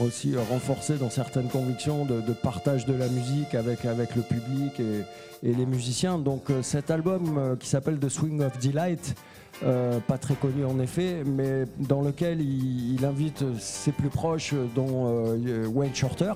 aussi 0.00 0.34
renforcé 0.36 0.96
dans 0.96 1.10
certaines 1.10 1.48
convictions 1.48 2.04
de, 2.04 2.32
partage 2.32 2.86
de 2.86 2.94
la 2.94 3.08
musique 3.08 3.54
avec, 3.54 3.84
avec 3.84 4.16
le 4.16 4.22
public 4.22 4.80
et, 4.80 5.04
les 5.42 5.66
musiciens. 5.66 6.18
Donc 6.18 6.44
cet 6.62 6.90
album 6.90 7.56
qui 7.58 7.68
s'appelle 7.68 7.98
The 7.98 8.08
Swing 8.08 8.42
of 8.42 8.58
Delight, 8.60 9.16
euh, 9.64 10.00
pas 10.00 10.18
très 10.18 10.34
connu 10.34 10.64
en 10.64 10.80
effet, 10.80 11.22
mais 11.24 11.64
dans 11.78 12.00
lequel 12.00 12.40
il, 12.40 13.04
invite 13.04 13.44
ses 13.58 13.92
plus 13.92 14.08
proches, 14.08 14.54
dont 14.74 15.06
euh, 15.06 15.66
Wayne 15.66 15.94
Shorter. 15.94 16.32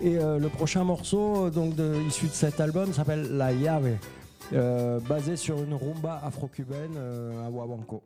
Et 0.00 0.18
euh, 0.18 0.38
le 0.38 0.48
prochain 0.48 0.82
morceau, 0.82 1.50
donc 1.50 1.74
issu 2.08 2.26
de 2.26 2.32
cet 2.32 2.60
album, 2.60 2.92
s'appelle 2.92 3.36
La 3.36 3.52
Yave, 3.52 3.96
basé 5.08 5.36
sur 5.36 5.62
une 5.62 5.74
rumba 5.74 6.20
afro-cubaine 6.24 6.96
à 7.46 7.50
Wabanco. 7.50 8.02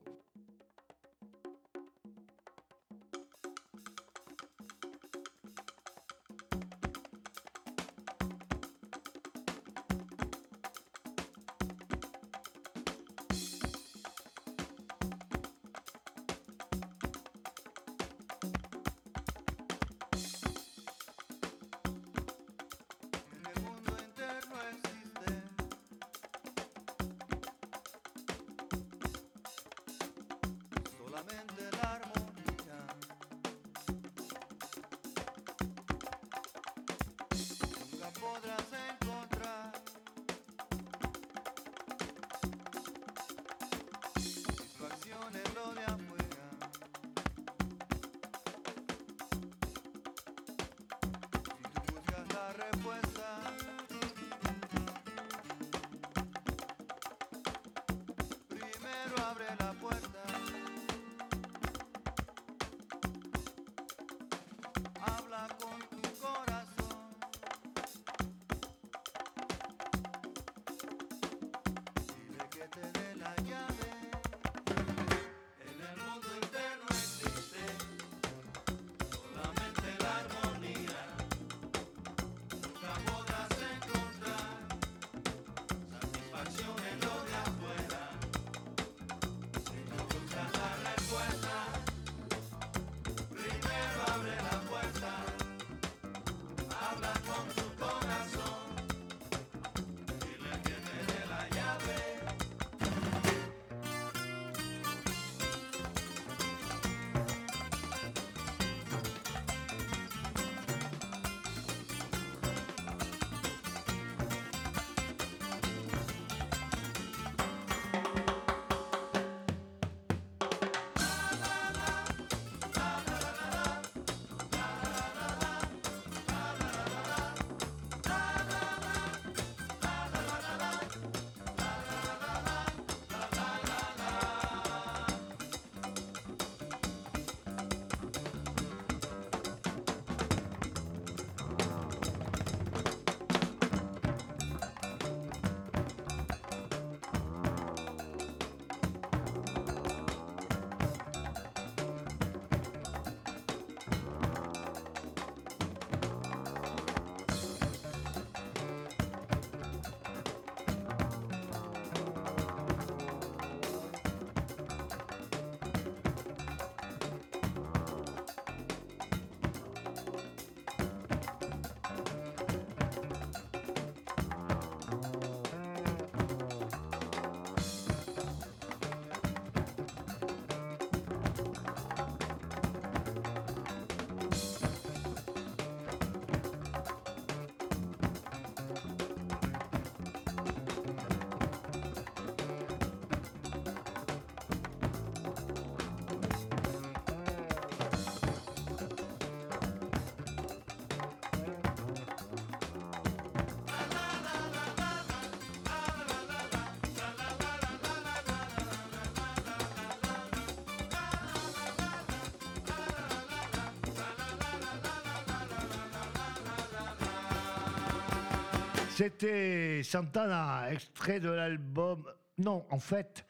C'était 218.99 219.81
Santana, 219.85 220.73
extrait 220.73 221.21
de 221.21 221.31
l'album. 221.31 222.05
Non, 222.39 222.67
en 222.69 222.81
fait, 222.81 223.25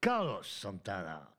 Carlos 0.00 0.42
Santana, 0.42 1.30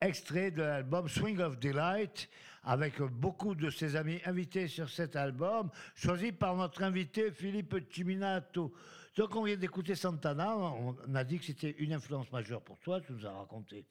extrait 0.00 0.52
de 0.52 0.62
l'album 0.62 1.08
Swing 1.08 1.40
of 1.40 1.58
Delight, 1.58 2.30
avec 2.62 3.02
beaucoup 3.02 3.56
de 3.56 3.70
ses 3.70 3.96
amis 3.96 4.20
invités 4.24 4.68
sur 4.68 4.88
cet 4.88 5.16
album, 5.16 5.68
choisi 5.96 6.30
par 6.30 6.54
notre 6.54 6.84
invité 6.84 7.32
Philippe 7.32 7.74
Ciminato. 7.92 8.72
Donc 9.16 9.34
on 9.34 9.42
vient 9.42 9.56
d'écouter 9.56 9.96
Santana, 9.96 10.56
on 10.56 11.12
a 11.12 11.24
dit 11.24 11.40
que 11.40 11.46
c'était 11.46 11.74
une 11.80 11.92
influence 11.92 12.30
majeure 12.30 12.62
pour 12.62 12.78
toi, 12.78 13.00
tu 13.00 13.14
nous 13.14 13.26
as 13.26 13.32
raconté 13.32 13.84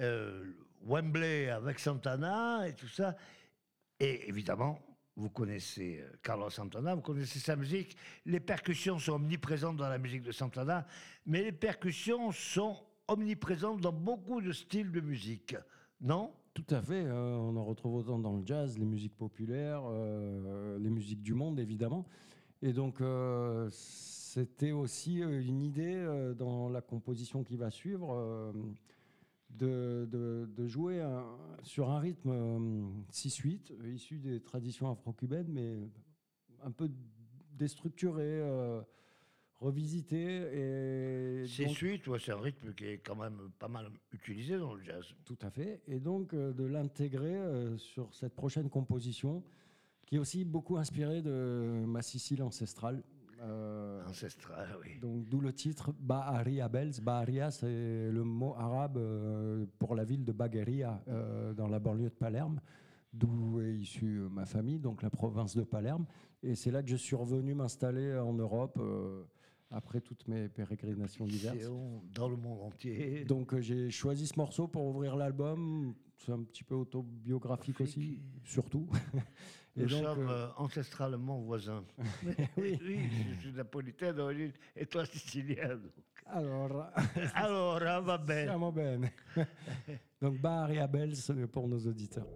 euh, 0.00 0.42
Wembley 0.86 1.50
avec 1.50 1.78
Santana 1.78 2.66
et 2.66 2.72
tout 2.72 2.88
ça. 2.88 3.14
Et 4.00 4.26
évidemment, 4.26 4.80
vous 5.16 5.30
connaissez 5.30 6.00
euh, 6.00 6.10
Carlos 6.22 6.50
Santana, 6.50 6.94
vous 6.94 7.02
connaissez 7.02 7.38
sa 7.38 7.56
musique. 7.56 7.96
Les 8.24 8.40
percussions 8.40 8.98
sont 8.98 9.12
omniprésentes 9.12 9.76
dans 9.76 9.88
la 9.88 9.98
musique 9.98 10.22
de 10.22 10.32
Santana, 10.32 10.86
mais 11.26 11.42
les 11.42 11.52
percussions 11.52 12.32
sont 12.32 12.76
omniprésentes 13.08 13.80
dans 13.80 13.92
beaucoup 13.92 14.40
de 14.40 14.52
styles 14.52 14.90
de 14.90 15.00
musique, 15.00 15.56
non? 16.00 16.32
Tout 16.54 16.66
à 16.70 16.82
fait. 16.82 17.04
Euh, 17.06 17.36
on 17.36 17.56
en 17.56 17.64
retrouve 17.64 17.94
autant 17.96 18.18
dans 18.18 18.36
le 18.36 18.44
jazz, 18.44 18.78
les 18.78 18.84
musiques 18.84 19.16
populaires, 19.16 19.82
euh, 19.86 20.78
les 20.78 20.90
musiques 20.90 21.22
du 21.22 21.34
monde, 21.34 21.58
évidemment. 21.58 22.06
Et 22.60 22.72
donc, 22.72 23.02
c'était 23.70 24.70
aussi 24.70 25.16
une 25.16 25.62
idée 25.62 26.32
dans 26.38 26.68
la 26.68 26.80
composition 26.80 27.42
qui 27.42 27.56
va 27.56 27.72
suivre 27.72 28.52
de, 29.58 30.66
jouer 30.66 31.04
sur 31.62 31.90
un 31.90 32.00
rythme 32.00 32.30
6-8, 33.12 33.72
euh, 33.72 33.92
issu 33.92 34.18
des 34.18 34.40
traditions 34.40 34.90
afro-cubaines, 34.90 35.48
mais 35.48 35.78
un 36.62 36.70
peu 36.70 36.90
déstructuré, 37.52 38.24
euh, 38.24 38.80
revisité. 39.60 40.40
6-8, 41.46 42.18
c'est 42.18 42.32
un 42.32 42.40
rythme 42.40 42.74
qui 42.74 42.84
est 42.86 42.98
quand 42.98 43.16
même 43.16 43.50
pas 43.58 43.68
mal 43.68 43.90
utilisé 44.12 44.58
dans 44.58 44.74
le 44.74 44.82
jazz. 44.82 45.04
Tout 45.24 45.38
à 45.42 45.50
fait. 45.50 45.82
Et 45.86 46.00
donc 46.00 46.34
euh, 46.34 46.52
de 46.52 46.64
l'intégrer 46.64 47.38
sur 47.76 48.12
cette 48.14 48.34
prochaine 48.34 48.68
composition, 48.68 49.42
qui 50.06 50.16
est 50.16 50.18
aussi 50.18 50.44
beaucoup 50.44 50.76
inspirée 50.78 51.22
de 51.22 51.84
ma 51.86 52.02
Sicile 52.02 52.42
ancestrale. 52.42 53.02
Euh, 53.42 54.02
Ancestral, 54.08 54.68
oui. 54.80 54.98
Donc 55.00 55.28
d'où 55.28 55.40
le 55.40 55.52
titre 55.52 55.92
Baharia 55.98 56.68
Bells. 56.68 57.00
Baharia, 57.02 57.50
c'est 57.50 58.10
le 58.10 58.22
mot 58.24 58.54
arabe 58.56 58.98
euh, 58.98 59.66
pour 59.78 59.94
la 59.94 60.04
ville 60.04 60.24
de 60.24 60.32
Bagheria, 60.32 61.02
euh, 61.08 61.52
dans 61.52 61.66
la 61.66 61.80
banlieue 61.80 62.10
de 62.10 62.14
Palerme, 62.14 62.60
d'où 63.12 63.60
est 63.60 63.74
issue 63.74 64.22
ma 64.30 64.46
famille, 64.46 64.78
donc 64.78 65.02
la 65.02 65.10
province 65.10 65.56
de 65.56 65.62
Palerme. 65.62 66.06
Et 66.42 66.54
c'est 66.54 66.70
là 66.70 66.82
que 66.82 66.90
je 66.90 66.96
suis 66.96 67.16
revenu 67.16 67.54
m'installer 67.54 68.16
en 68.16 68.32
Europe 68.32 68.80
après 69.70 70.00
toutes 70.00 70.28
mes 70.28 70.48
pérégrinations 70.48 71.26
diverses. 71.26 71.70
Dans 72.14 72.28
le 72.28 72.36
monde 72.36 72.60
entier. 72.62 73.24
Donc 73.24 73.58
j'ai 73.58 73.90
choisi 73.90 74.26
ce 74.26 74.38
morceau 74.38 74.68
pour 74.68 74.84
ouvrir 74.86 75.16
l'album. 75.16 75.94
C'est 76.18 76.32
un 76.32 76.42
petit 76.42 76.62
peu 76.62 76.76
autobiographique 76.76 77.80
aussi, 77.80 78.20
surtout. 78.44 78.86
Nous 79.74 79.88
sommes 79.88 80.28
euh, 80.28 80.46
euh, 80.46 80.48
ancestralement 80.56 81.40
voisins. 81.40 81.84
oui. 82.56 82.78
oui, 82.82 83.08
je 83.36 83.40
suis 83.40 83.52
napolitain 83.52 84.12
d'origine 84.12 84.52
et 84.76 84.86
toi 84.86 85.04
sicilien. 85.06 85.76
Donc. 85.76 85.92
Alors, 86.26 86.86
Alors, 87.34 87.78
va 88.02 88.18
bien. 88.18 88.44
Siamo 88.44 88.70
bene. 88.70 89.10
donc, 90.20 90.38
Bari 90.40 90.78
à 90.78 90.86
Bells 90.86 91.48
pour 91.50 91.68
nos 91.68 91.80
auditeurs. 91.86 92.26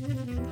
Mm-hmm. 0.00 0.47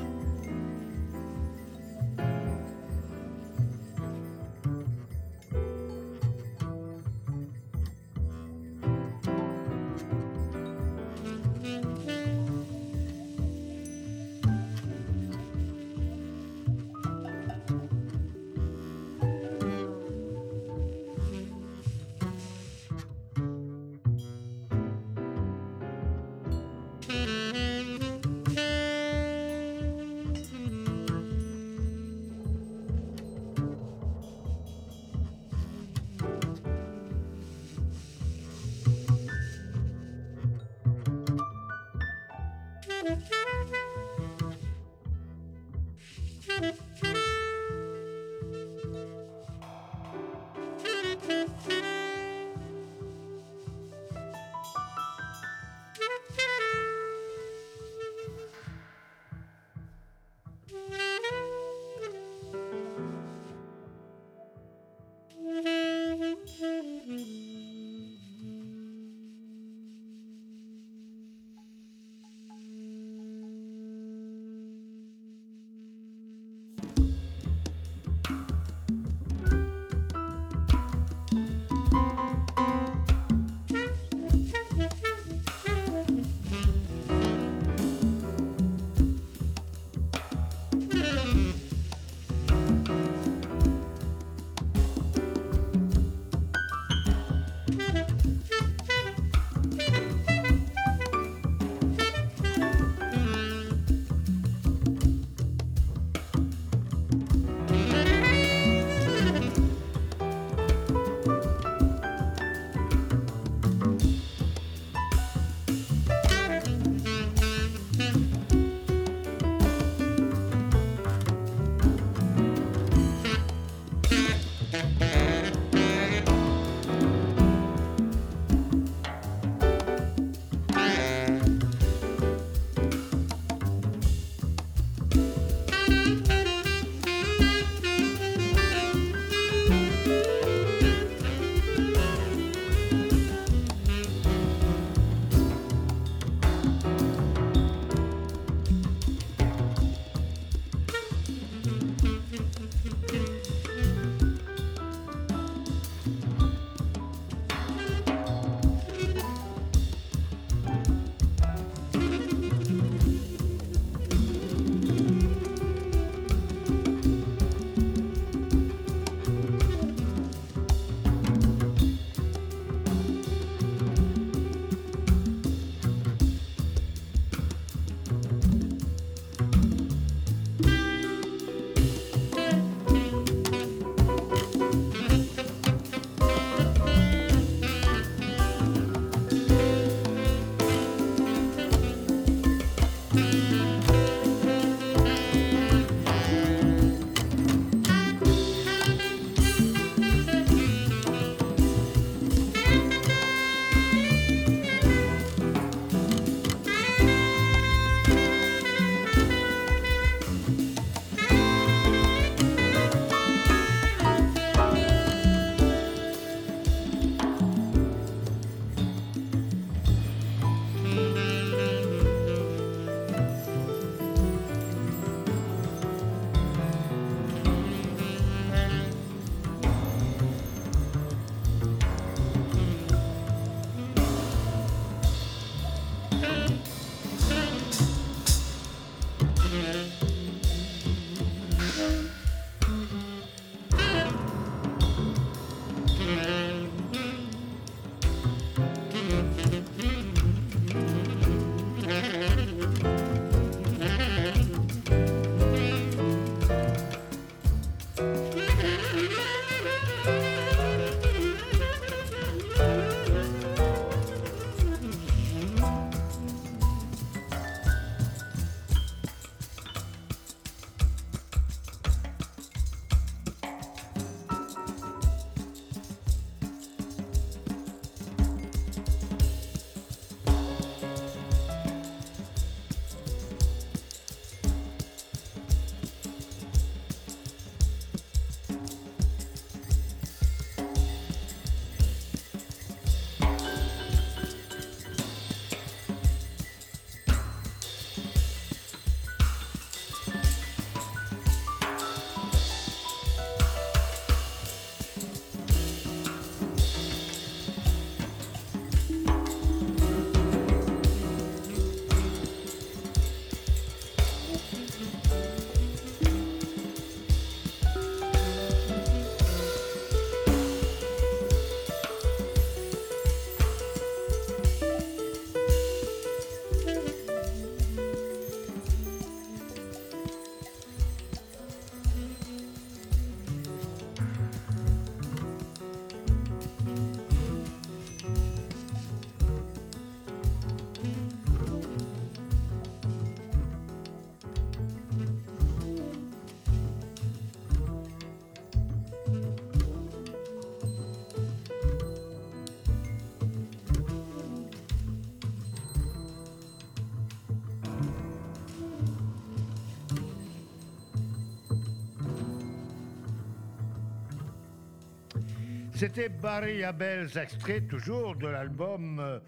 C'était 365.76 366.08
Barry 366.08 366.64
Abels, 366.64 367.18
extrait 367.18 367.60
toujours 367.60 368.16
de 368.16 368.26
l'album 368.28 368.98
euh, 368.98 369.20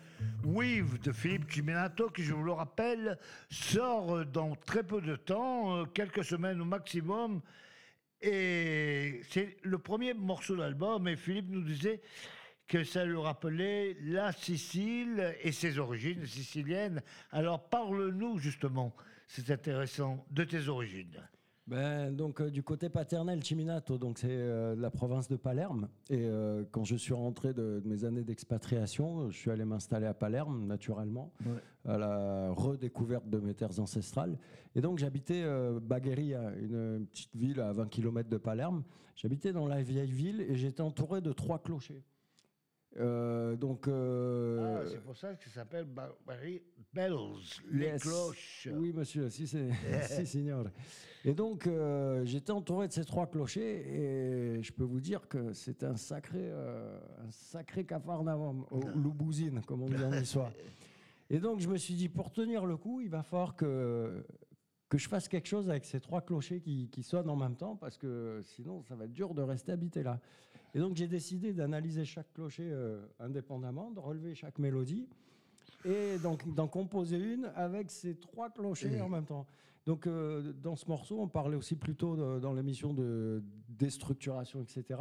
Weave 0.44 0.98
de 1.00 1.12
Philippe 1.12 1.52
Ciminato, 1.52 2.08
qui, 2.08 2.22
je 2.22 2.32
vous 2.32 2.42
le 2.42 2.52
rappelle, 2.52 3.18
sort 3.50 4.24
dans 4.24 4.54
très 4.54 4.82
peu 4.82 5.02
de 5.02 5.14
temps, 5.16 5.76
euh, 5.76 5.84
quelques 5.84 6.24
semaines 6.24 6.58
au 6.62 6.64
maximum. 6.64 7.42
Et 8.22 9.20
c'est 9.28 9.58
le 9.62 9.76
premier 9.76 10.14
morceau 10.14 10.56
d'album, 10.56 11.06
et 11.06 11.16
Philippe 11.16 11.50
nous 11.50 11.60
disait 11.60 12.00
que 12.66 12.82
ça 12.82 13.04
lui 13.04 13.18
rappelait 13.18 13.98
la 14.00 14.32
Sicile 14.32 15.36
et 15.42 15.52
ses 15.52 15.78
origines 15.78 16.24
siciliennes. 16.24 17.02
Alors 17.30 17.68
parle-nous 17.68 18.38
justement, 18.38 18.96
c'est 19.26 19.50
intéressant, 19.50 20.24
de 20.30 20.44
tes 20.44 20.66
origines. 20.68 21.28
Ben, 21.68 22.16
donc 22.16 22.40
euh, 22.40 22.50
du 22.50 22.62
côté 22.62 22.88
paternel, 22.88 23.44
Ciminato, 23.44 23.98
donc 23.98 24.18
c'est 24.18 24.28
euh, 24.30 24.74
la 24.74 24.90
province 24.90 25.28
de 25.28 25.36
Palerme. 25.36 25.88
Et 26.08 26.24
euh, 26.24 26.64
quand 26.72 26.84
je 26.84 26.96
suis 26.96 27.12
rentré 27.12 27.52
de, 27.52 27.82
mes 27.84 28.06
années 28.06 28.24
d'expatriation, 28.24 29.30
je 29.30 29.36
suis 29.36 29.50
allé 29.50 29.66
m'installer 29.66 30.06
à 30.06 30.14
Palerme, 30.14 30.66
naturellement, 30.66 31.30
à 31.86 31.98
la 31.98 32.50
redécouverte 32.52 33.28
de 33.28 33.38
mes 33.38 33.52
terres 33.52 33.78
ancestrales. 33.80 34.38
Et 34.74 34.80
donc 34.80 34.98
j'habitais 34.98 35.44
Bagheria, 35.82 36.52
une 36.58 37.06
petite 37.06 37.36
ville 37.36 37.60
à 37.60 37.72
20 37.72 37.88
km 37.88 38.30
de 38.30 38.38
Palerme. 38.38 38.82
J'habitais 39.14 39.52
dans 39.52 39.66
la 39.66 39.82
vieille 39.82 40.10
ville 40.10 40.40
et 40.40 40.56
j'étais 40.56 40.80
entouré 40.80 41.20
de 41.20 41.32
trois 41.32 41.58
clochers. 41.58 42.02
Euh, 42.98 43.56
donc, 43.56 43.86
euh, 43.86 44.80
ah, 44.80 44.86
c'est 44.88 45.02
pour 45.02 45.16
ça 45.16 45.34
que 45.34 45.44
ça 45.44 45.60
s'appelle 45.60 45.86
Barry 46.26 46.62
Bells, 46.92 47.16
les 47.70 47.96
cloches. 47.98 48.68
Oui, 48.72 48.92
monsieur, 48.92 49.30
si, 49.30 49.46
c'est, 49.46 49.70
si, 50.02 50.26
signor. 50.26 50.64
Et 51.24 51.32
donc, 51.32 51.66
euh, 51.66 52.24
j'étais 52.24 52.50
entouré 52.50 52.88
de 52.88 52.92
ces 52.92 53.04
trois 53.04 53.26
clochers 53.26 53.60
et 53.60 54.62
je 54.62 54.72
peux 54.72 54.84
vous 54.84 55.00
dire 55.00 55.28
que 55.28 55.52
c'est 55.52 55.84
un 55.84 55.96
sacré, 55.96 56.50
un 56.50 57.30
sacré 57.30 57.84
cafarnaum, 57.84 58.66
ou 58.70 58.80
loubouzine, 58.96 59.60
comme 59.62 59.82
on 59.82 59.88
dit 59.88 60.02
en 60.02 60.12
histoire. 60.12 60.50
Et 61.30 61.38
donc, 61.38 61.60
je 61.60 61.68
me 61.68 61.76
suis 61.76 61.94
dit, 61.94 62.08
pour 62.08 62.32
tenir 62.32 62.66
le 62.66 62.76
coup, 62.76 63.00
il 63.00 63.10
va 63.10 63.22
falloir 63.22 63.54
que 63.54 64.24
que 64.88 64.96
je 64.96 65.08
fasse 65.08 65.28
quelque 65.28 65.46
chose 65.46 65.68
avec 65.68 65.84
ces 65.84 66.00
trois 66.00 66.22
clochers 66.22 66.60
qui, 66.60 67.02
sonnent 67.02 67.28
en 67.28 67.36
même 67.36 67.56
temps, 67.56 67.76
parce 67.76 67.98
que 67.98 68.40
sinon, 68.42 68.82
ça 68.82 68.94
va 68.94 69.04
être 69.04 69.12
dur 69.12 69.34
de 69.34 69.42
rester 69.42 69.72
habité 69.72 70.02
là. 70.02 70.18
Et 70.74 70.78
donc, 70.78 70.96
j'ai 70.96 71.08
décidé 71.08 71.52
d'analyser 71.52 72.04
chaque 72.04 72.32
clocher 72.34 72.68
euh, 72.70 73.00
indépendamment, 73.18 73.90
de 73.90 74.00
relever 74.00 74.34
chaque 74.34 74.58
mélodie, 74.58 75.08
et 75.84 76.18
donc 76.18 76.52
d'en 76.54 76.68
composer 76.68 77.16
une 77.16 77.50
avec 77.54 77.90
ces 77.90 78.16
trois 78.16 78.50
clochers 78.50 79.00
en 79.00 79.08
même 79.08 79.24
temps. 79.24 79.46
Donc, 79.86 80.06
euh, 80.06 80.52
dans 80.52 80.76
ce 80.76 80.86
morceau, 80.86 81.18
on 81.20 81.28
parlait 81.28 81.56
aussi 81.56 81.74
plutôt 81.74 82.40
dans 82.40 82.52
l'émission 82.52 82.92
de 82.92 83.42
déstructuration, 83.68 84.60
etc. 84.60 85.00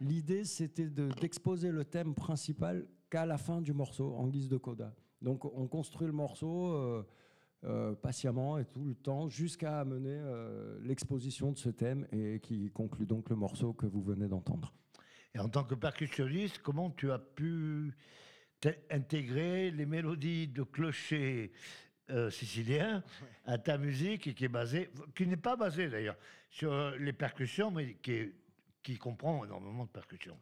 L'idée, 0.00 0.44
c'était 0.44 0.88
d'exposer 0.88 1.72
le 1.72 1.84
thème 1.84 2.14
principal 2.14 2.86
qu'à 3.10 3.26
la 3.26 3.38
fin 3.38 3.60
du 3.60 3.72
morceau, 3.72 4.14
en 4.14 4.28
guise 4.28 4.48
de 4.48 4.56
coda. 4.56 4.94
Donc, 5.22 5.44
on 5.44 5.66
construit 5.66 6.06
le 6.06 6.12
morceau. 6.12 6.72
Euh, 7.64 7.96
patiemment 7.96 8.56
et 8.56 8.64
tout 8.64 8.84
le 8.84 8.94
temps 8.94 9.28
jusqu'à 9.28 9.80
amener 9.80 10.22
l'exposition 10.80 11.50
de 11.50 11.58
ce 11.58 11.70
thème 11.70 12.06
et 12.12 12.38
qui 12.38 12.70
conclut 12.70 13.04
donc 13.04 13.30
le 13.30 13.34
morceau 13.34 13.72
que 13.72 13.84
vous 13.84 14.00
venez 14.00 14.28
d'entendre. 14.28 14.72
Et 15.34 15.38
en 15.38 15.48
tant 15.48 15.64
que 15.64 15.74
percussionniste, 15.74 16.58
comment 16.58 16.90
tu 16.90 17.10
as 17.10 17.18
pu 17.18 17.92
intégrer 18.90 19.70
les 19.70 19.86
mélodies 19.86 20.48
de 20.48 20.62
clocher 20.62 21.52
euh, 22.10 22.30
sicilien 22.30 23.04
à 23.44 23.58
ta 23.58 23.78
musique 23.78 24.34
qui 24.34 24.44
est 24.44 24.48
basée, 24.48 24.90
qui 25.14 25.26
n'est 25.26 25.36
pas 25.36 25.56
basée 25.56 25.88
d'ailleurs 25.88 26.16
sur 26.50 26.90
les 26.92 27.12
percussions, 27.12 27.70
mais 27.70 27.94
qui, 28.02 28.32
qui 28.82 28.96
comprend 28.96 29.44
énormément 29.44 29.84
de 29.84 29.90
percussions. 29.90 30.36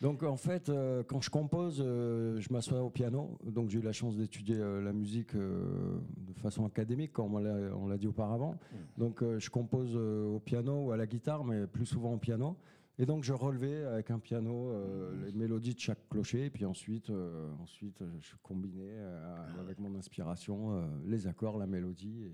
Donc 0.00 0.22
en 0.22 0.36
fait, 0.36 0.68
euh, 0.68 1.02
quand 1.02 1.20
je 1.20 1.30
compose, 1.30 1.82
euh, 1.84 2.40
je 2.40 2.52
m'assois 2.52 2.82
au 2.82 2.90
piano. 2.90 3.38
Donc 3.44 3.70
j'ai 3.70 3.78
eu 3.78 3.82
la 3.82 3.92
chance 3.92 4.16
d'étudier 4.16 4.56
euh, 4.58 4.82
la 4.82 4.92
musique 4.92 5.34
de 5.34 6.32
façon 6.42 6.66
académique, 6.66 7.12
comme 7.12 7.34
on 7.34 7.86
l'a 7.86 7.96
dit 7.96 8.06
auparavant. 8.06 8.52
Mmh. 8.52 8.76
Donc 8.98 9.24
je 9.38 9.50
compose 9.50 9.96
au 9.96 10.40
piano 10.40 10.86
ou 10.86 10.92
à 10.92 10.96
la 10.96 11.06
guitare, 11.06 11.44
mais 11.44 11.66
plus 11.66 11.86
souvent 11.86 12.12
au 12.12 12.18
piano. 12.18 12.56
Et 12.98 13.06
donc 13.06 13.24
je 13.24 13.32
relevais 13.32 13.84
avec 13.84 14.12
un 14.12 14.20
piano 14.20 14.70
euh, 14.70 15.12
les 15.24 15.32
mélodies 15.32 15.74
de 15.74 15.80
chaque 15.80 16.08
clocher, 16.08 16.46
et 16.46 16.50
puis 16.50 16.64
ensuite, 16.64 17.10
euh, 17.10 17.50
ensuite 17.60 18.04
je 18.20 18.34
combinais 18.42 18.82
euh, 18.84 19.60
avec 19.60 19.80
mon 19.80 19.96
inspiration 19.96 20.84
les 21.04 21.26
accords, 21.26 21.58
la 21.58 21.66
mélodie. 21.66 22.28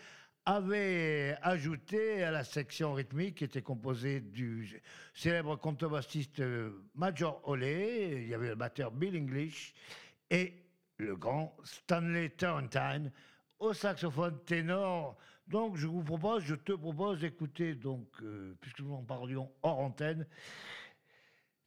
avait 0.46 1.38
ajouté 1.44 2.24
à 2.24 2.32
la 2.32 2.44
section 2.44 2.94
rythmique 2.94 3.36
qui 3.36 3.44
était 3.44 3.62
composée 3.62 4.20
du 4.20 4.82
célèbre 5.14 5.56
contrebassiste 5.58 6.40
euh, 6.40 6.84
Major 6.96 7.40
Olé, 7.48 8.22
il 8.24 8.30
y 8.30 8.34
avait 8.34 8.50
le 8.50 8.56
batteur 8.56 8.90
Bill 8.90 9.16
English 9.16 9.76
et 10.32 10.56
le 10.98 11.16
grand 11.16 11.56
Stanley 11.64 12.32
Turrentine 12.32 13.12
au 13.60 13.74
saxophone 13.74 14.40
ténor. 14.46 15.16
Donc 15.48 15.78
je 15.78 15.86
vous 15.86 16.04
propose, 16.04 16.44
je 16.44 16.56
te 16.56 16.72
propose 16.72 17.20
d'écouter, 17.20 17.76
donc, 17.76 18.08
euh, 18.24 18.56
puisque 18.60 18.80
nous 18.80 18.96
en 18.96 19.04
parlions 19.04 19.52
hors 19.62 19.80
antenne, 19.80 20.26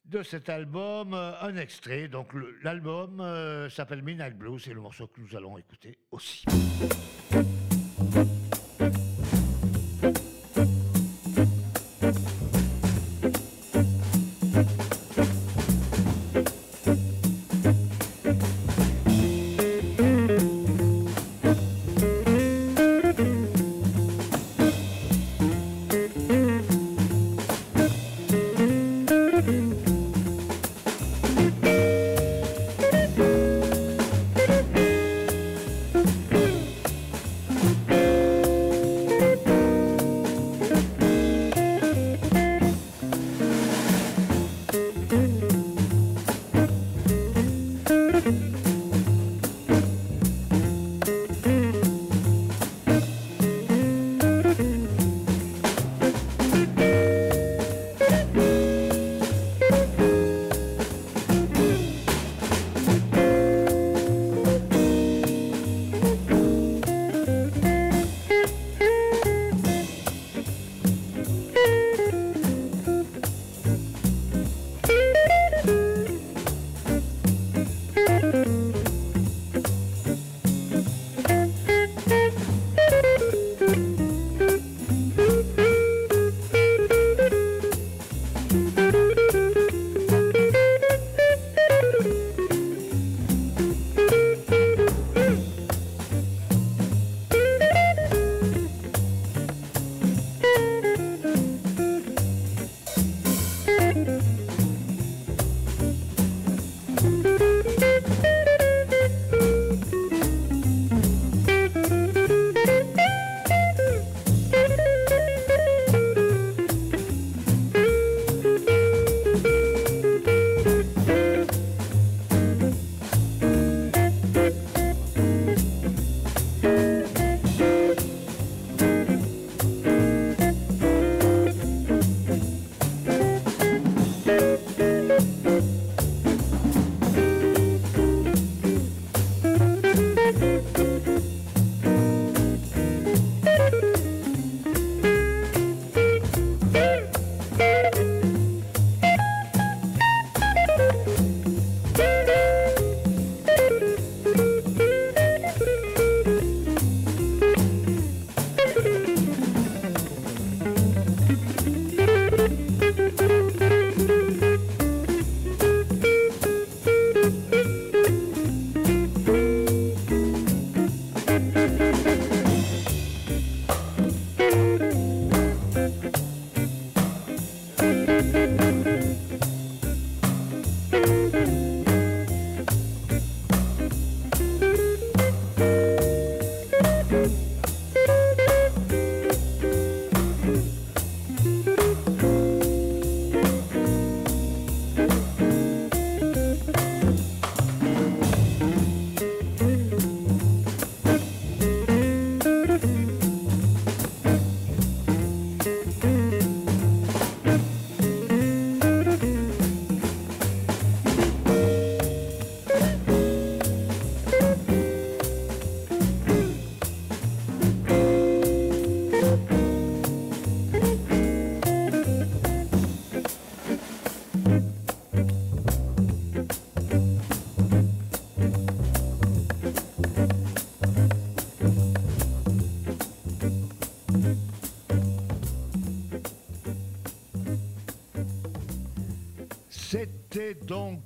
de 0.05 0.23
cet 0.23 0.49
album 0.49 1.13
euh, 1.13 1.33
un 1.41 1.55
extrait. 1.57 2.07
Donc 2.07 2.33
l'album 2.63 3.19
euh, 3.19 3.69
s'appelle 3.69 4.03
Midnight 4.03 4.37
Blues, 4.37 4.61
c'est 4.63 4.73
le 4.73 4.81
morceau 4.81 5.07
que 5.07 5.19
nous 5.21 5.35
allons 5.35 5.57
écouter 5.57 5.97
aussi. 6.11 6.45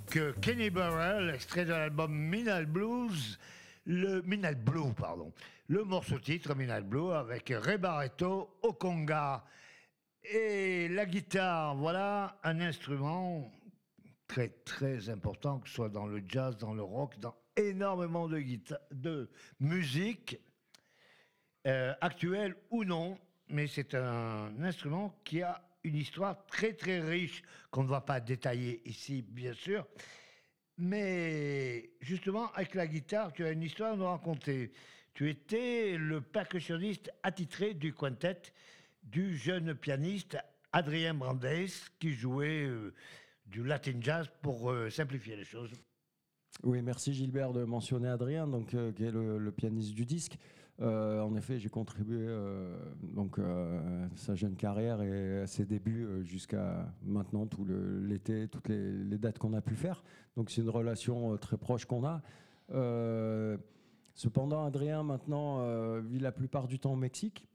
Kenny 0.10 0.72
Burrell, 0.72 1.30
extrait 1.36 1.66
de 1.66 1.72
l'album 1.72 2.12
Minal 2.12 2.66
Blues, 2.66 3.38
le 3.86 4.22
Minal 4.24 4.56
Blue, 4.56 4.92
pardon. 4.98 5.32
Le 5.68 5.84
morceau 5.84 6.18
titre 6.18 6.56
Minal 6.56 6.84
Blue 6.84 7.12
avec 7.12 7.54
Ray 7.56 7.78
Barretto 7.78 8.58
au 8.64 8.74
conga. 8.74 9.44
Et 10.24 10.88
la 10.90 11.06
guitare, 11.06 11.76
voilà 11.76 12.40
un 12.44 12.60
instrument 12.60 13.52
très 14.28 14.50
très 14.50 15.10
important, 15.10 15.60
que 15.60 15.70
ce 15.70 15.76
soit 15.76 15.90
dans 15.90 16.08
le 16.08 16.24
jazz, 16.28 16.58
dans 16.58 16.74
le 16.74 16.82
rock, 16.82 17.20
dans 17.20 17.36
énormément 17.56 18.28
de, 18.28 18.44
de 18.92 19.30
musique, 19.60 20.40
euh, 21.68 21.94
actuelle 22.02 22.56
ou 22.72 22.84
non, 22.84 23.20
mais 23.48 23.68
c'est 23.68 23.94
un 23.94 24.64
instrument 24.64 25.20
qui 25.24 25.44
a 25.44 25.69
une 25.84 25.96
histoire 25.96 26.46
très 26.46 26.74
très 26.74 27.00
riche 27.00 27.44
qu'on 27.72 27.84
ne 27.84 27.90
va 27.90 28.02
pas 28.02 28.20
détailler 28.20 28.82
ici, 28.86 29.22
bien 29.22 29.54
sûr. 29.54 29.86
Mais 30.78 31.92
justement, 32.02 32.52
avec 32.54 32.74
la 32.76 32.88
guitare, 32.88 33.34
tu 33.34 33.46
as 33.46 33.52
une 33.52 33.64
histoire 33.64 33.94
à 33.94 33.96
nous 33.96 34.06
raconter. 34.06 34.72
Tu 35.14 35.30
étais 35.30 35.98
le 35.98 36.22
percussionniste 36.22 37.12
attitré 37.24 37.74
du 37.74 37.94
quintet 37.94 38.42
du 39.04 39.38
jeune 39.38 39.76
pianiste 39.76 40.38
Adrien 40.72 41.14
Brandes 41.14 41.68
qui 42.00 42.14
jouait 42.14 42.66
euh, 42.66 42.94
du 43.46 43.64
latin 43.64 43.98
jazz 44.00 44.30
pour 44.42 44.72
euh, 44.72 44.90
simplifier 44.90 45.36
les 45.36 45.44
choses. 45.44 45.72
Oui, 46.64 46.82
merci 46.82 47.14
Gilbert 47.14 47.54
de 47.54 47.64
mentionner 47.64 48.10
Adrien, 48.10 48.48
donc, 48.48 48.74
euh, 48.74 48.92
qui 48.92 49.06
est 49.06 49.12
le, 49.12 49.52
pianiste 49.52 49.94
du 49.94 50.06
disque. 50.06 50.38
Euh, 50.82 51.22
en 51.22 51.36
effet, 51.36 51.60
j'ai 51.60 51.70
contribué 51.70 52.20
euh, 52.22 52.74
donc 53.02 53.38
à 53.40 54.10
sa 54.16 54.36
jeune 54.36 54.56
carrière 54.56 55.02
et 55.02 55.42
à 55.42 55.48
ses 55.48 55.66
débuts 55.66 56.08
jusqu'à 56.24 56.94
maintenant, 57.04 57.48
tout 57.48 57.66
l'été, 57.66 58.48
toutes 58.48 58.70
les, 58.70 59.18
dates 59.18 59.40
qu'on 59.40 59.54
a 59.54 59.62
pu 59.62 59.76
faire. 59.76 60.04
Donc 60.38 60.50
c'est 60.50 60.62
une 60.62 60.70
relation 60.70 61.38
très 61.38 61.58
proche 61.58 61.86
qu'on 61.86 62.06
a. 62.06 62.22
cependant, 64.14 64.66
Adrien 64.66 65.04
maintenant 65.04 66.00
vit 66.02 66.20
la 66.20 66.32
plupart 66.32 66.68
du 66.68 66.80
temps 66.80 66.94
au 66.94 66.98
Mexique. 66.98 67.46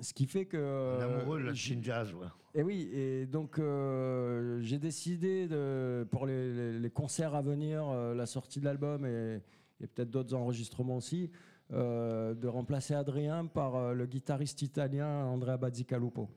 Ce 0.00 0.14
qui 0.14 0.26
fait 0.26 0.46
que. 0.46 0.98
L'amoureux 0.98 1.40
de 1.40 1.46
la 1.46 1.52
jazz, 1.52 2.12
ouais. 2.14 2.26
Et 2.54 2.62
oui, 2.62 2.90
et 2.92 3.26
donc 3.26 3.58
euh, 3.58 4.60
j'ai 4.60 4.78
décidé 4.78 5.46
de, 5.46 6.06
pour 6.10 6.26
les, 6.26 6.90
concerts 6.92 7.34
à 7.34 7.42
venir, 7.42 7.88
euh, 7.88 8.12
la 8.14 8.26
sortie 8.26 8.58
de 8.58 8.64
l'album 8.64 9.06
et, 9.06 9.40
peut-être 9.78 10.10
d'autres 10.10 10.34
enregistrements 10.34 10.96
aussi, 10.96 11.30
euh, 11.72 12.34
de 12.34 12.48
remplacer 12.48 12.94
Adrien 12.94 13.46
par 13.46 13.94
le 13.94 14.06
guitariste 14.06 14.62
italien 14.62 15.24
Andrea 15.26 15.56
Bazzicalupo. 15.56 16.28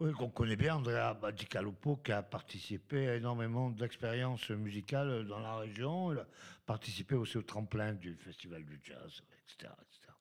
Oui, 0.00 0.12
qu'on 0.12 0.28
connaît 0.28 0.56
bien, 0.56 0.76
Andrea 0.76 1.14
Bagicalupo, 1.14 1.96
qui 1.96 2.10
a 2.10 2.22
participé 2.22 3.08
à 3.08 3.14
énormément 3.14 3.70
d'expériences 3.70 4.50
musicales 4.50 5.24
dans 5.26 5.38
la 5.38 5.56
région. 5.56 6.12
Il 6.12 6.18
a 6.18 6.26
participé 6.66 7.14
aussi 7.14 7.38
au 7.38 7.42
tremplin 7.42 7.94
du 7.94 8.16
Festival 8.16 8.64
du 8.64 8.80
Jazz, 8.82 9.22
etc. 9.44 9.72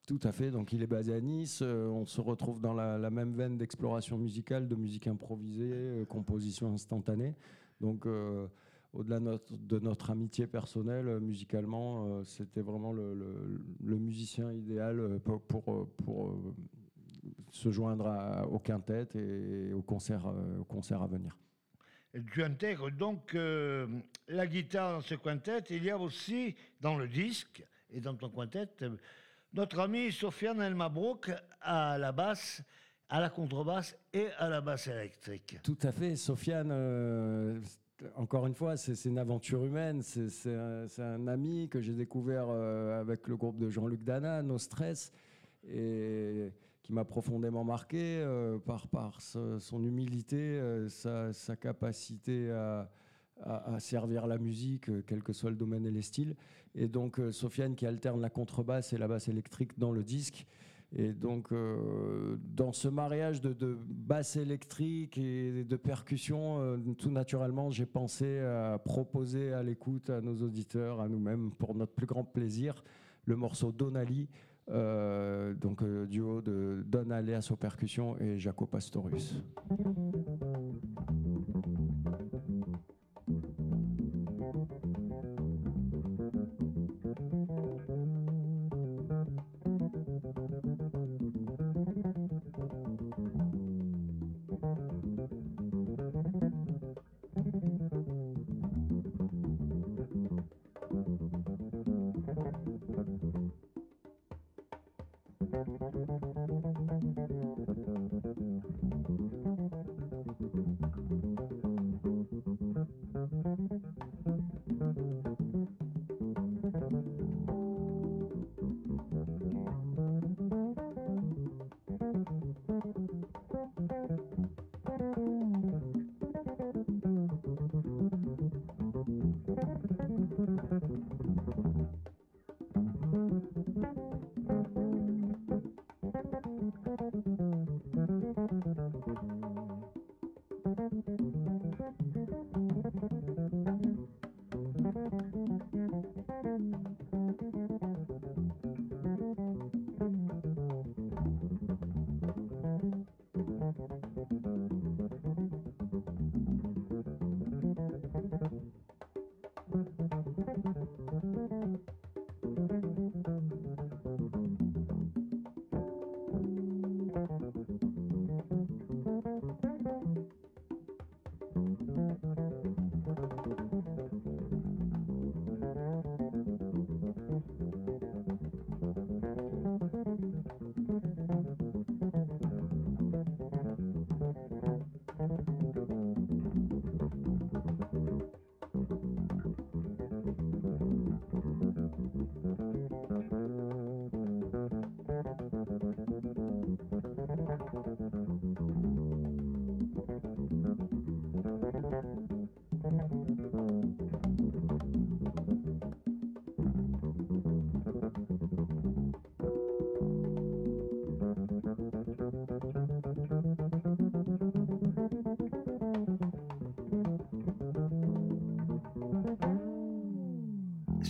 Tout 0.05 0.19
à 0.23 0.31
fait. 0.31 0.51
Donc, 0.51 0.73
il 0.73 0.83
est 0.83 0.87
basé 0.87 1.13
à 1.13 1.19
Nice. 1.21 1.61
Euh, 1.63 1.87
on 1.87 2.05
se 2.05 2.21
retrouve 2.21 2.61
dans 2.61 2.73
la, 2.73 3.09
même 3.09 3.33
veine 3.33 3.57
d'exploration 3.57 4.17
musicale, 4.17 4.67
de 4.67 4.75
musique 4.75 5.07
improvisée, 5.07 5.71
euh, 5.73 6.05
composition 6.05 6.73
instantanée. 6.73 7.35
Donc, 7.81 8.05
euh, 8.05 8.47
au-delà 8.93 9.19
de 9.19 9.79
notre, 9.79 10.11
amitié 10.11 10.47
personnelle, 10.47 11.19
musicalement, 11.19 12.23
c'était 12.23 12.61
vraiment 12.61 12.93
le, 12.93 13.97
musicien 13.97 14.51
idéal 14.51 15.19
pour, 15.23 15.41
pour 15.41 16.35
se 17.51 17.71
joindre 17.71 18.47
au 18.51 18.59
quintet 18.59 19.07
et 19.15 19.73
au 19.73 19.81
concert, 19.81 20.25
euh, 20.27 20.59
au 20.59 20.63
concert 20.65 21.01
à 21.01 21.07
venir. 21.07 21.37
Tu 22.31 22.43
intègres 22.43 22.91
donc 22.91 23.33
euh, 23.33 23.87
la 24.27 24.45
guitare 24.45 24.93
dans 24.93 25.01
ce 25.01 25.15
quintet. 25.15 25.63
Il 25.69 25.83
y 25.83 25.89
a 25.89 25.97
aussi 25.97 26.55
dans 26.79 26.97
le 26.97 27.07
disque 27.07 27.63
et 27.91 28.01
dans 28.01 28.15
ton 28.15 28.29
quintet 28.29 28.67
notre 29.53 29.79
ami 29.79 30.11
Sofiane 30.11 30.61
El 30.61 30.73
Mabrouk 30.73 31.31
à 31.61 31.97
la 31.99 32.11
basse, 32.11 32.63
à 33.07 33.19
la 33.19 33.29
contrebasse 33.29 33.95
et 34.11 34.27
à 34.39 34.49
la 34.49 34.61
basse 34.61 34.87
électrique. 34.87 35.57
Tout 35.63 35.77
à 35.83 35.91
fait. 35.91 36.15
Sofiane, 36.15 36.71
euh, 36.71 37.59
encore 38.15 38.47
une 38.47 38.55
fois, 38.55 38.77
c'est 38.77 39.05
une 39.05 39.17
aventure 39.17 39.63
humaine. 39.63 40.01
C'est 40.01 40.55
un, 40.99 41.27
ami 41.27 41.69
que 41.69 41.81
j'ai 41.81 41.93
découvert 41.93 42.49
avec 42.49 43.27
le 43.27 43.37
groupe 43.37 43.57
de 43.57 43.69
Jean-Luc 43.69 44.03
Dana, 44.03 44.41
No 44.41 44.57
Stress. 44.57 45.11
Et 45.65 46.51
qui 46.83 46.91
m'a 46.91 47.05
profondément 47.05 47.63
marqué 47.63 48.21
euh, 48.21 48.59
par, 48.59 49.21
son 49.21 49.83
humilité, 49.83 50.37
euh, 50.37 50.89
sa, 50.89 51.55
capacité 51.55 52.51
à, 52.51 52.89
servir 53.79 54.27
la 54.27 54.37
musique, 54.37 54.89
euh, 54.89 55.03
quel 55.07 55.23
que 55.23 55.33
soit 55.33 55.49
le 55.49 55.55
domaine 55.55 55.85
et 55.85 55.91
les 55.91 56.01
styles. 56.01 56.35
Et 56.75 56.87
donc 56.87 57.19
Sofiane 57.31 57.75
qui 57.75 57.85
alterne 57.85 58.21
la 58.21 58.29
contrebasse 58.29 58.93
et 58.93 58.97
la 58.97 59.07
basse 59.07 59.27
électrique 59.27 59.77
dans 59.79 59.91
le 59.91 60.03
disque. 60.03 60.45
Et 60.95 61.11
donc, 61.11 61.49
dans 62.55 62.71
ce 62.71 62.87
mariage 62.87 63.41
de, 63.41 63.51
de, 63.53 63.77
basse 63.87 64.35
électrique 64.35 65.17
et 65.17 65.63
de 65.63 65.75
percussion, 65.75 66.79
tout 66.97 67.09
naturellement, 67.09 67.71
j'ai 67.71 67.87
pensé 67.87 68.39
à 68.39 68.77
proposer 68.77 69.53
à 69.53 69.63
l'écoute 69.63 70.11
à 70.11 70.21
nos 70.21 70.35
auditeurs, 70.43 71.01
à 71.01 71.07
nous-mêmes, 71.07 71.51
pour 71.51 71.73
notre 71.73 71.93
plus 71.93 72.05
grand 72.05 72.23
plaisir, 72.23 72.83
le 73.25 73.35
morceau 73.35 73.71
Donali 73.71 74.27
euh, 74.69 75.53
donc 75.55 75.81
euh, 75.81 76.05
duo 76.05 76.41
de 76.41 76.83
Don 76.87 77.09
Aleas 77.09 77.49
aux 77.51 77.57
percussions 77.57 78.17
et 78.19 78.39
Jaco 78.39 78.65
Pastorius. 78.65 79.35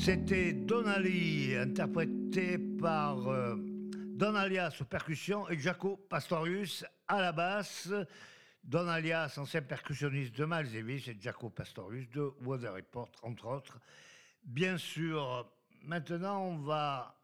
C'était 0.03 0.51
Donali, 0.51 1.55
interprété 1.55 2.57
par 2.57 3.25
euh, 3.29 3.55
Don 3.55 4.35
Alias 4.35 4.77
aux 4.81 4.83
percussions 4.83 5.49
et 5.49 5.57
Jaco 5.57 5.95
Pastorius 5.95 6.83
à 7.07 7.21
la 7.21 7.31
basse. 7.31 7.89
Don 8.65 8.89
Alias, 8.89 9.35
ancien 9.37 9.61
percussionniste 9.61 10.35
de 10.35 10.43
Miles 10.43 10.73
Davis, 10.73 11.07
et 11.07 11.15
Jaco 11.17 11.49
Pastorius 11.49 12.09
de 12.09 12.33
Weather 12.41 12.73
Report, 12.73 13.09
entre 13.21 13.47
autres. 13.47 13.79
Bien 14.43 14.77
sûr, 14.77 15.49
maintenant 15.83 16.47
on 16.47 16.57
va 16.57 17.15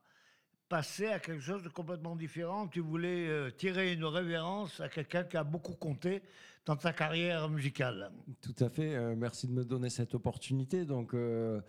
passer 0.69 1.07
à 1.07 1.19
quelque 1.19 1.41
chose 1.43 1.63
de 1.63 1.69
complètement 1.69 2.15
différent. 2.15 2.69
Tu 2.69 2.79
voulais 2.79 3.27
euh, 3.27 3.51
tirer 3.51 3.91
une 3.91 4.05
révérence 4.05 4.79
à 4.79 4.87
quelqu'un 4.87 5.25
qui 5.25 5.35
a 5.35 5.43
beaucoup 5.43 5.73
compté 5.73 6.21
dans 6.65 6.77
ta 6.77 6.93
carrière 6.93 7.49
musicale. 7.49 8.09
Tout 8.39 8.55
à 8.63 8.69
fait. 8.69 8.95
euh, 8.95 9.15
merci 9.17 9.47
de 9.47 9.51
me 9.51 9.65
donner 9.65 9.89
cette 9.89 10.15
opportunité. 10.15 10.85
Donc, 10.85 11.13
euh, 11.13 11.59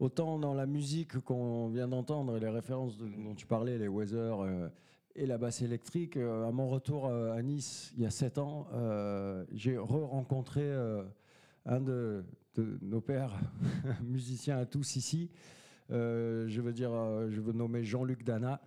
autant 0.00 0.38
dans 0.38 0.54
la 0.54 0.66
musique 0.66 1.20
qu'on 1.20 1.68
vient 1.68 1.86
d'entendre 1.86 2.36
et 2.36 2.40
les 2.40 2.48
références 2.48 2.98
dont 2.98 3.34
tu 3.34 3.46
parlais, 3.46 3.78
les 3.78 3.86
Weather 3.86 4.40
euh, 4.40 4.68
et 5.14 5.26
la 5.26 5.38
basse 5.38 5.60
électrique, 5.60 6.16
euh, 6.16 6.48
à 6.48 6.50
mon 6.50 6.68
retour 6.68 7.06
euh, 7.06 7.34
à 7.34 7.42
Nice 7.42 7.92
il 7.96 8.02
y 8.02 8.06
a 8.06 8.10
sept 8.10 8.38
ans, 8.38 8.66
j'ai 9.52 9.76
re-rencontré 9.76 10.72
un 11.66 11.80
de, 11.80 12.24
nos 12.82 13.00
pères 13.00 13.38
musiciens 14.02 14.58
à 14.58 14.66
tous 14.66 14.96
ici. 14.96 15.30
Je 15.90 16.60
veux 16.60 16.72
dire, 16.72 16.92
je 17.28 17.40
veux 17.40 17.52
nommer 17.52 17.84
Jean-Luc 17.84 18.24
Dana 18.24 18.60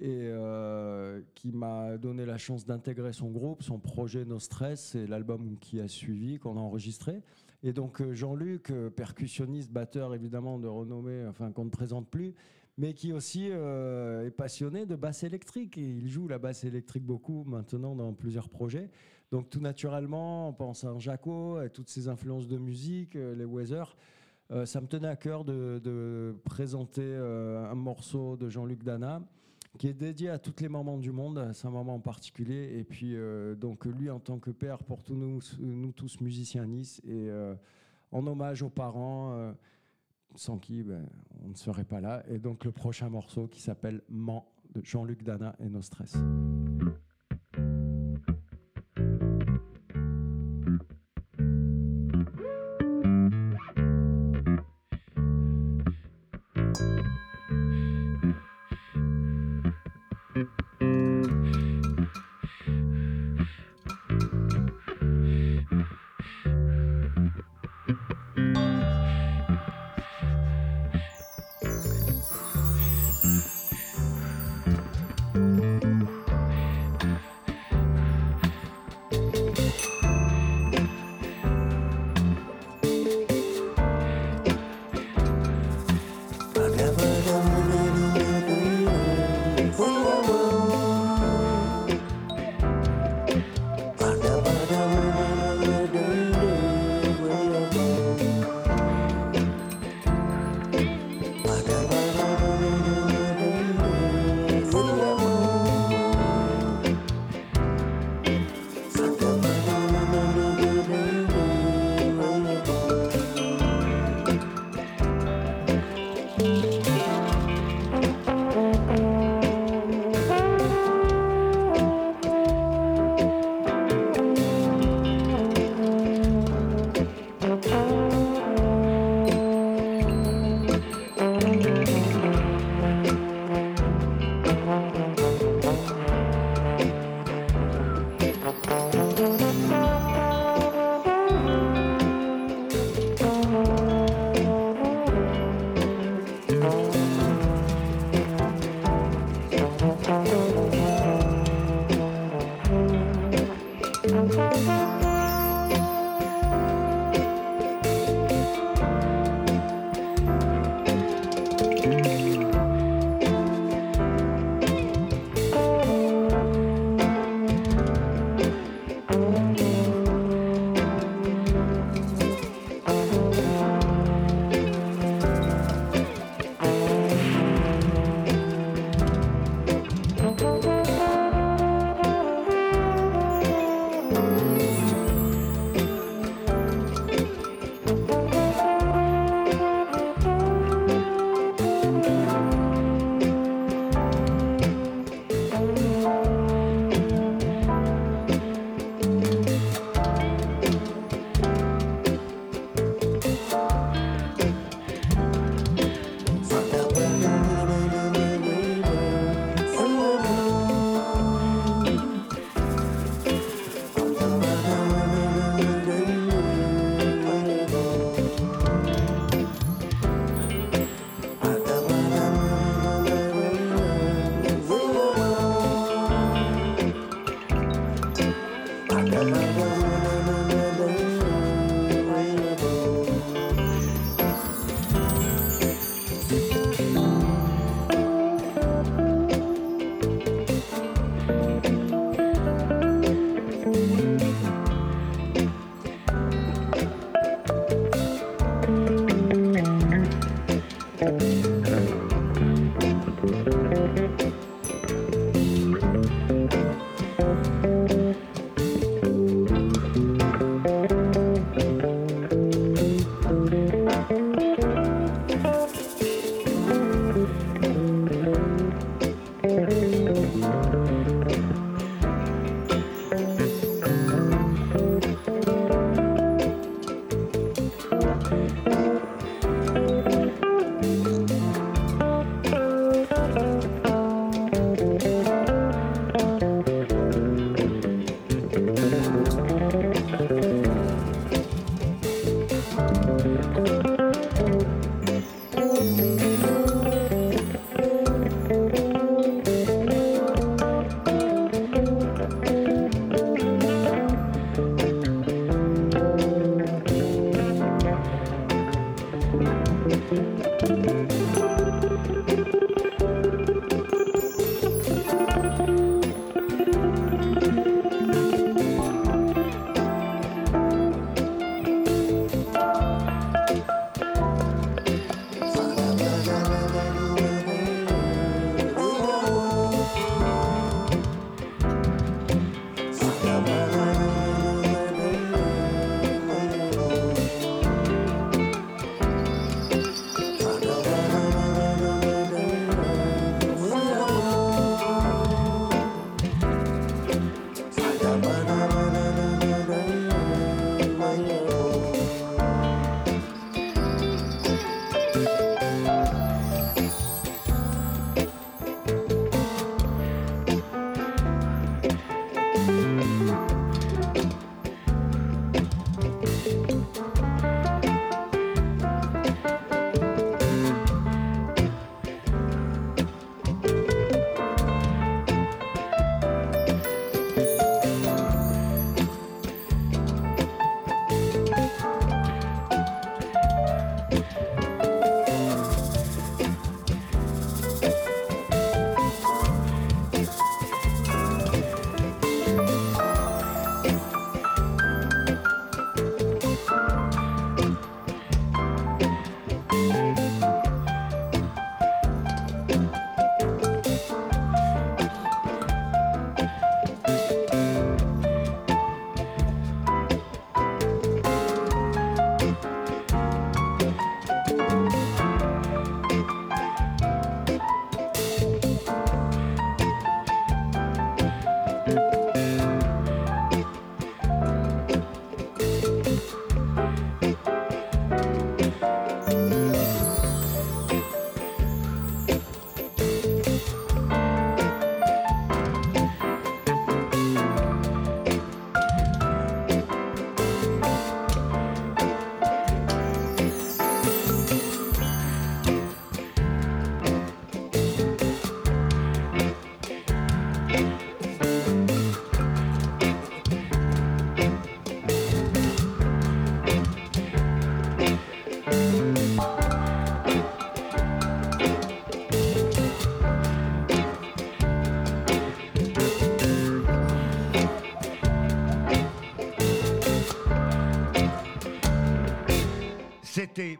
et 0.00 0.32
qui 1.34 1.52
m'a 1.52 1.98
donné 1.98 2.24
la 2.24 2.38
chance 2.38 2.64
d'intégrer 2.64 3.12
son 3.12 3.28
groupe, 3.28 3.62
son 3.62 3.78
projet 3.78 4.24
No 4.24 4.38
Stress 4.38 4.94
et 4.94 5.06
l'album 5.06 5.58
qui 5.58 5.80
a 5.80 5.88
suivi, 5.88 6.38
qu'on 6.38 6.56
a 6.56 6.60
enregistré. 6.60 7.22
Et 7.62 7.72
donc 7.72 8.00
euh, 8.00 8.14
Jean-Luc, 8.14 8.70
euh, 8.70 8.90
percussionniste, 8.90 9.70
batteur 9.70 10.14
évidemment 10.14 10.58
de 10.58 10.66
renommée, 10.66 11.26
enfin 11.28 11.52
qu'on 11.52 11.66
ne 11.66 11.70
présente 11.70 12.08
plus, 12.08 12.34
mais 12.78 12.94
qui 12.94 13.12
aussi 13.12 13.48
euh, 13.50 14.26
est 14.26 14.30
passionné 14.30 14.86
de 14.86 14.96
basse 14.96 15.24
électrique. 15.24 15.76
Et 15.76 15.82
il 15.82 16.08
joue 16.08 16.26
la 16.26 16.38
basse 16.38 16.64
électrique 16.64 17.04
beaucoup 17.04 17.44
maintenant 17.44 17.94
dans 17.94 18.12
plusieurs 18.14 18.48
projets. 18.48 18.90
Donc 19.30 19.50
tout 19.50 19.60
naturellement, 19.60 20.48
on 20.48 20.52
pense 20.52 20.84
à 20.84 20.98
Jaco, 20.98 21.60
et 21.62 21.70
toutes 21.70 21.88
ses 21.88 22.08
influences 22.08 22.48
de 22.48 22.56
musique, 22.56 23.14
les 23.14 23.44
Weather. 23.44 23.96
Ça 24.64 24.80
me 24.80 24.88
tenait 24.88 25.06
à 25.06 25.14
cœur 25.14 25.44
de, 25.44 26.34
présenter 26.42 27.14
un 27.14 27.76
morceau 27.76 28.36
de 28.36 28.48
Jean-Luc 28.48 28.82
Dana 28.82 29.22
qui 29.78 29.88
est 29.88 29.94
dédié 29.94 30.28
à 30.30 30.38
toutes 30.38 30.60
les 30.60 30.68
mamans 30.68 30.98
du 30.98 31.12
monde, 31.12 31.50
c'est 31.54 31.66
un 31.66 31.70
moment 31.70 31.94
en 31.94 32.00
particulier. 32.00 32.78
Et 32.78 32.84
puis, 32.84 33.14
euh, 33.14 33.54
donc, 33.54 33.84
lui, 33.86 34.10
en 34.10 34.18
tant 34.18 34.38
que 34.38 34.50
père, 34.50 34.78
pour 34.78 35.00
nous, 35.10 35.40
tous 35.92 36.20
musiciens 36.20 36.64
à 36.64 36.66
Nice, 36.66 37.00
et 37.04 37.28
euh, 37.30 37.54
en 38.12 38.26
hommage 38.26 38.62
aux 38.62 38.70
parents, 38.70 39.32
euh, 39.32 39.52
sans 40.34 40.58
qui 40.58 40.82
ben, 40.82 41.06
on 41.44 41.48
ne 41.48 41.54
serait 41.54 41.84
pas 41.84 42.00
là. 42.00 42.22
Et 42.28 42.38
donc, 42.38 42.64
le 42.64 42.72
prochain 42.72 43.08
morceau 43.08 43.46
qui 43.46 43.60
s'appelle 43.60 44.02
Man 44.08 44.42
de 44.74 44.84
Jean-Luc 44.84 45.22
Dana 45.22 45.56
et 45.60 45.68
No 45.68 45.82
Stress. 45.82 46.16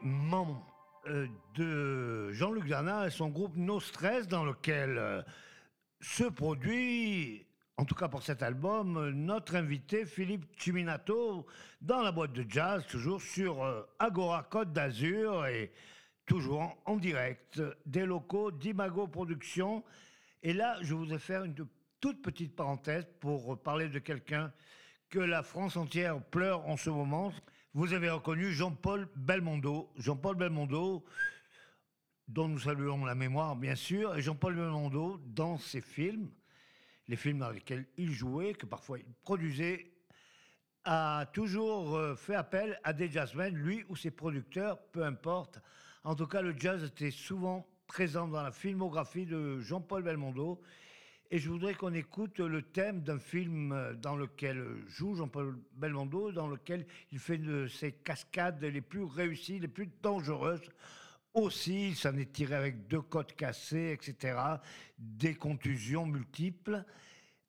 Membre 0.03 0.67
euh, 1.07 1.29
de 1.55 2.33
Jean-Luc 2.33 2.67
Dana 2.67 3.07
et 3.07 3.11
son 3.11 3.29
groupe 3.29 3.57
No 3.57 3.79
Stress, 3.79 4.27
dans 4.27 4.45
lequel 4.45 4.99
euh, 4.99 5.23
se 6.01 6.25
produit, 6.25 7.47
en 7.77 7.85
tout 7.85 7.95
cas 7.95 8.09
pour 8.09 8.23
cet 8.23 8.43
album, 8.43 8.97
euh, 8.97 9.13
notre 9.13 9.55
invité 9.55 10.07
Philippe 10.07 10.45
Chiminato 10.57 11.47
dans 11.81 12.03
la 12.03 12.11
boîte 12.11 12.33
de 12.33 12.45
jazz, 12.49 12.85
toujours 12.89 13.23
sur 13.23 13.87
Agora 14.01 14.43
Côte 14.43 14.73
d'Azur 14.73 15.47
et 15.47 15.71
toujours 16.27 16.77
en 16.85 16.97
direct 16.97 17.63
des 17.87 18.05
locaux 18.07 18.51
d'Imago 18.51 19.07
Productions. 19.07 19.85
Et 20.43 20.53
là, 20.53 20.79
je 20.83 20.95
voudrais 20.95 21.21
faire 21.21 21.45
une 21.45 21.55
toute 22.01 22.23
petite 22.23 22.57
parenthèse 22.57 23.07
pour 23.21 23.63
parler 23.63 23.89
de 23.89 24.01
quelqu'un 24.01 24.53
que 25.11 25.21
la 25.21 25.45
France 25.45 25.77
entière 25.77 26.21
pleure 26.21 26.67
en 26.69 26.77
ce 26.77 26.91
moment. 26.91 27.33
Vous 27.73 27.93
avez 27.93 28.11
reconnu 28.11 28.53
Jean-Paul 28.53 29.09
Belmondo. 29.15 29.93
Jean-Paul 29.97 30.35
Belmondo, 30.35 31.05
dont 32.27 32.49
nous 32.49 32.59
saluons 32.59 33.05
la 33.05 33.15
mémoire, 33.15 33.55
bien 33.55 33.77
sûr. 33.77 34.17
Et 34.17 34.23
Jean-Paul 34.23 34.57
Belmondo, 34.57 35.21
dans 35.25 35.57
ses 35.57 35.81
films, 35.81 36.29
les 37.07 37.15
films 37.15 37.39
dans 37.39 37.51
lesquels 37.51 37.87
il 37.97 38.11
jouait, 38.11 38.55
que 38.55 38.67
parfois 38.67 38.99
il 38.99 39.05
produisait, 39.23 39.93
a 40.83 41.27
toujours 41.33 41.97
euh, 41.97 42.17
fait 42.17 42.35
appel 42.35 42.81
à 42.83 42.93
des 42.93 43.09
jazzmen, 43.09 43.55
lui 43.55 43.85
ou 43.89 43.95
ses 43.95 44.11
producteurs, 44.11 44.83
peu 44.91 45.05
importe. 45.05 45.61
En 46.03 46.17
tout 46.17 46.27
cas, 46.27 46.43
le 46.43 46.59
jazz 46.59 46.83
était 46.83 47.13
souvent 47.13 47.69
présent 47.87 48.27
dans 48.27 48.43
la 48.43 48.51
filmographie 48.51 49.27
de 49.27 49.61
Jean-Paul 49.61 50.03
Belmondo. 50.03 50.61
Et 51.33 51.39
je 51.39 51.49
voudrais 51.49 51.75
qu'on 51.75 51.95
écoute 51.95 52.41
le 52.41 52.61
thème 52.61 53.03
d'un 53.03 53.21
film 53.21 53.97
dans 54.03 54.17
lequel 54.17 54.67
joue 54.89 55.15
Jean-Paul 55.15 55.57
Belmondo, 55.77 56.33
dans 56.33 56.49
lequel 56.49 56.85
il 57.13 57.21
fait 57.21 57.39
de 57.39 57.69
ses 57.69 57.93
cascades 57.93 58.65
les 58.65 58.81
plus 58.81 59.05
réussies, 59.05 59.61
les 59.61 59.69
plus 59.69 59.89
dangereuses. 60.03 60.69
Aussi, 61.35 61.91
il 61.91 61.95
s'en 61.95 62.17
est 62.17 62.33
tiré 62.33 62.57
avec 62.57 62.89
deux 62.89 63.03
côtes 63.03 63.37
cassées, 63.37 63.93
etc., 63.93 64.37
des 64.99 65.37
contusions 65.37 66.05
multiples. 66.05 66.85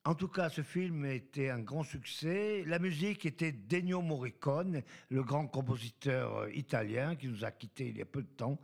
En 0.04 0.14
tout 0.14 0.28
cas, 0.28 0.48
ce 0.48 0.62
film 0.62 1.04
était 1.04 1.50
un 1.50 1.60
grand 1.60 1.82
succès. 1.82 2.64
La 2.66 2.78
musique 2.78 3.26
était 3.26 3.52
d'Ennio 3.52 4.00
Morricone, 4.00 4.82
le 5.10 5.22
grand 5.24 5.46
compositeur 5.46 6.38
euh, 6.38 6.50
italien 6.52 7.14
qui 7.14 7.28
nous 7.28 7.44
a 7.44 7.52
quittés 7.52 7.88
il 7.88 7.98
y 7.98 8.02
a 8.02 8.04
peu 8.04 8.22
de 8.22 8.28
temps. 8.28 8.58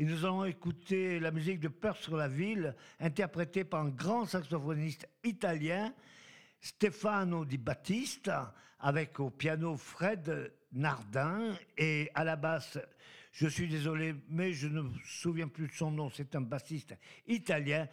Et 0.00 0.04
nous 0.06 0.24
allons 0.24 0.46
écouter 0.46 1.20
la 1.20 1.30
musique 1.30 1.60
de 1.60 1.68
Peur 1.68 1.94
sur 1.94 2.16
la 2.16 2.26
ville, 2.26 2.74
interprétée 3.00 3.64
par 3.64 3.82
un 3.82 3.90
grand 3.90 4.24
saxophoniste 4.24 5.06
italien, 5.24 5.92
Stefano 6.58 7.44
Di 7.44 7.58
Battista, 7.58 8.54
avec 8.78 9.20
au 9.20 9.28
piano 9.28 9.76
Fred 9.76 10.54
Nardin. 10.72 11.54
Et 11.76 12.10
à 12.14 12.24
la 12.24 12.36
basse, 12.36 12.78
je 13.30 13.46
suis 13.46 13.68
désolé, 13.68 14.14
mais 14.30 14.54
je 14.54 14.68
ne 14.68 14.80
me 14.80 14.90
souviens 15.04 15.48
plus 15.48 15.66
de 15.66 15.72
son 15.74 15.90
nom, 15.90 16.08
c'est 16.08 16.34
un 16.34 16.40
bassiste 16.40 16.94
italien, 17.26 17.86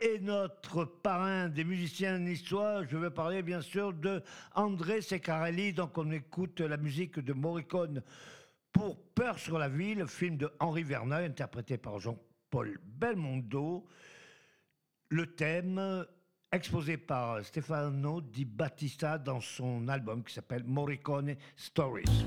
et 0.00 0.18
notre 0.18 0.84
parrain 0.84 1.48
des 1.48 1.64
musiciens 1.64 2.18
niçois, 2.18 2.84
je 2.84 2.98
veux 2.98 3.08
parler 3.08 3.42
bien 3.42 3.62
sûr 3.62 3.94
de 3.94 4.22
André 4.54 5.00
Secarelli. 5.00 5.72
Donc 5.72 5.96
on 5.96 6.10
écoute 6.10 6.60
la 6.60 6.76
musique 6.76 7.20
de 7.20 7.32
Morricone 7.32 8.02
pour 8.74 9.00
Peur 9.14 9.38
sur 9.38 9.58
la 9.58 9.68
ville, 9.68 10.06
film 10.06 10.36
de 10.36 10.52
Henri 10.58 10.82
Verneuil, 10.82 11.24
interprété 11.24 11.78
par 11.78 12.00
Jean-Paul 12.00 12.78
Belmondo. 12.84 13.86
Le 15.08 15.34
thème 15.34 16.04
exposé 16.52 16.96
par 16.96 17.44
Stefano 17.44 18.20
Di 18.20 18.44
Battista 18.44 19.16
dans 19.16 19.40
son 19.40 19.88
album 19.88 20.22
qui 20.24 20.34
s'appelle 20.34 20.64
Morricone 20.64 21.36
Stories. 21.56 22.26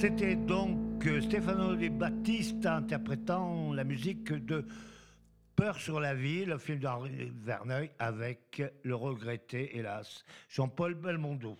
C'était 0.00 0.36
donc 0.36 1.04
euh, 1.08 1.20
Stefano 1.20 1.74
De 1.74 1.88
Battista 1.88 2.76
interprétant 2.76 3.72
la 3.72 3.82
musique 3.82 4.32
de 4.32 4.64
Peur 5.56 5.76
sur 5.76 5.98
la 5.98 6.14
vie, 6.14 6.44
le 6.44 6.56
film 6.56 6.78
d'Henri 6.78 7.32
Verneuil 7.42 7.90
avec 7.98 8.62
le 8.84 8.94
regretté, 8.94 9.76
hélas, 9.76 10.24
Jean-Paul 10.50 10.94
Belmondo. 10.94 11.56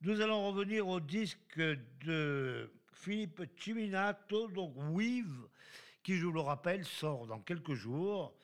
Nous 0.00 0.22
allons 0.22 0.48
revenir 0.48 0.88
au 0.88 1.00
disque 1.00 1.60
de 2.06 2.72
Philippe 2.94 3.42
Ciminato, 3.60 4.48
donc 4.48 4.72
Weave, 4.94 5.46
qui, 6.02 6.16
je 6.16 6.24
vous 6.24 6.32
le 6.32 6.40
rappelle, 6.40 6.86
sort 6.86 7.26
dans 7.26 7.40
quelques 7.40 7.74
jours 7.74 8.34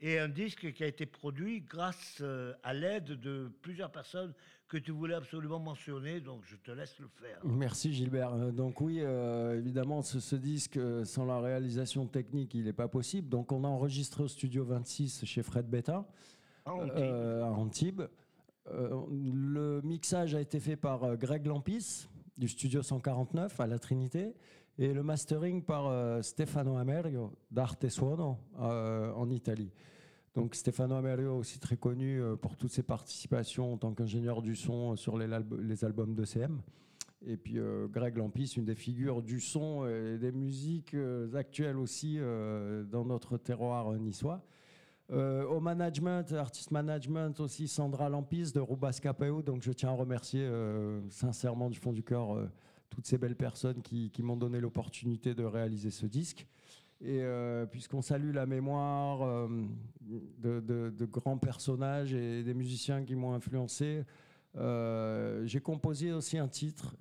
et 0.00 0.18
un 0.18 0.28
disque 0.28 0.72
qui 0.72 0.82
a 0.82 0.88
été 0.88 1.06
produit 1.06 1.60
grâce 1.60 2.18
euh, 2.22 2.54
à 2.64 2.74
l'aide 2.74 3.20
de 3.20 3.52
plusieurs 3.62 3.92
personnes 3.92 4.34
que 4.72 4.78
tu 4.78 4.90
voulais 4.90 5.14
absolument 5.14 5.58
mentionner, 5.58 6.22
donc 6.22 6.40
je 6.46 6.56
te 6.56 6.70
laisse 6.70 6.98
le 6.98 7.06
faire. 7.06 7.38
Merci 7.44 7.92
Gilbert. 7.92 8.32
Euh, 8.32 8.52
donc 8.52 8.80
oui, 8.80 9.00
euh, 9.02 9.58
évidemment, 9.58 10.00
ce, 10.00 10.34
disque, 10.34 10.80
sans 11.04 11.26
la 11.26 11.40
réalisation 11.40 12.06
technique, 12.06 12.54
il 12.54 12.64
n'est 12.64 12.72
pas 12.72 12.88
possible. 12.88 13.28
Donc 13.28 13.52
on 13.52 13.64
a 13.64 13.68
enregistré 13.68 14.22
au 14.22 14.28
studio 14.28 14.64
26 14.64 15.26
chez 15.26 15.42
Fred 15.42 15.68
Betta, 15.68 16.06
à 16.64 16.72
Antibes. 16.72 18.04
le 18.70 19.82
mixage 19.82 20.34
a 20.34 20.40
été 20.40 20.58
fait 20.58 20.76
par 20.76 21.18
Greg 21.18 21.44
Lampis, 21.44 22.08
du 22.38 22.48
studio 22.48 22.82
149 22.82 23.60
à 23.60 23.66
la 23.66 23.78
Trinité, 23.78 24.34
et 24.78 24.94
le 24.94 25.02
mastering 25.02 25.62
par 25.62 26.24
Stefano 26.24 26.78
Amerio 26.78 27.30
d'Arte 27.50 27.90
Suono 27.90 28.38
en 28.56 29.28
Italie. 29.28 29.70
Donc 30.34 30.54
Stefano 30.54 30.94
Amerio, 30.94 31.36
aussi 31.36 31.58
très 31.58 31.76
connu 31.76 32.20
euh, 32.20 32.36
pour 32.36 32.56
toutes 32.56 32.72
ses 32.72 32.82
participations 32.82 33.74
en 33.74 33.76
tant 33.76 33.92
qu'ingénieur 33.92 34.40
du 34.40 34.56
son 34.56 34.96
sur 34.96 35.18
les, 35.18 35.30
albums 35.84 36.14
de 36.14 36.24
CM. 36.24 36.62
Et 37.26 37.36
puis 37.36 37.58
euh, 37.58 37.86
Greg 37.86 38.16
Lampis, 38.16 38.54
une 38.56 38.64
des 38.64 38.74
figures 38.74 39.22
du 39.22 39.40
son 39.40 39.86
et 39.86 40.16
des 40.18 40.32
musiques 40.32 40.94
euh, 40.94 41.34
actuelles 41.34 41.76
aussi 41.76 42.18
dans 42.90 43.04
notre 43.04 43.36
terroir 43.36 43.92
niçois. 43.92 44.42
au 45.10 45.60
management, 45.60 46.32
artist 46.32 46.70
management 46.70 47.38
aussi, 47.38 47.68
Sandra 47.68 48.08
Lampis 48.08 48.52
de 48.52 48.60
Rubas 48.60 49.00
KPO. 49.02 49.42
Donc 49.42 49.62
je 49.62 49.72
tiens 49.72 49.90
à 49.90 49.94
remercier 49.94 50.48
sincèrement 51.10 51.68
du 51.68 51.78
fond 51.78 51.92
du 51.92 52.02
cœur 52.02 52.48
toutes 52.88 53.06
ces 53.06 53.18
belles 53.18 53.36
personnes 53.36 53.82
qui 53.82 54.22
m'ont 54.22 54.36
donné 54.36 54.60
l'opportunité 54.60 55.34
de 55.34 55.44
réaliser 55.44 55.90
ce 55.90 56.06
disque. 56.06 56.46
Et 57.04 57.20
euh, 57.22 57.66
puisqu'on 57.66 58.00
salue 58.00 58.32
la 58.32 58.46
mémoire 58.46 59.22
euh, 59.22 59.48
de, 60.38 61.04
grands 61.04 61.36
personnages 61.36 62.14
et 62.14 62.44
des 62.44 62.54
musiciens 62.54 63.04
qui 63.04 63.16
m'ont 63.16 63.34
influencé, 63.34 64.04
euh, 64.56 65.44
j'ai 65.44 65.60
composé 65.60 66.12
aussi 66.12 66.38
un 66.38 66.46
titre 66.46 66.94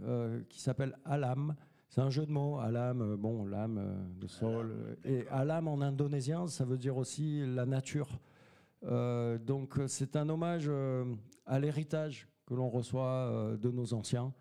qui 0.49 0.59
s'appelle 0.59 0.97
Alam. 1.05 1.55
C'est 1.89 2.01
un 2.01 2.09
jeu 2.09 2.25
de 2.25 2.31
mots, 2.31 2.57
Alam, 2.57 3.15
bon, 3.15 3.45
l'âme 3.45 4.09
de 4.19 4.25
sol. 4.25 4.97
Et 5.03 5.27
Alam 5.29 5.67
en 5.67 5.81
indonésien, 5.81 6.47
ça 6.47 6.65
veut 6.65 6.77
dire 6.77 6.97
aussi 6.97 7.45
la 7.45 7.67
nature. 7.67 8.07
donc 8.81 9.79
c'est 9.85 10.15
un 10.15 10.27
hommage 10.29 10.71
à 11.45 11.59
l'héritage 11.59 12.27
que 12.47 12.55
l'on 12.55 12.69
reçoit 12.69 13.55
de 13.61 13.69
nos 13.69 13.93
anciens 13.93 14.33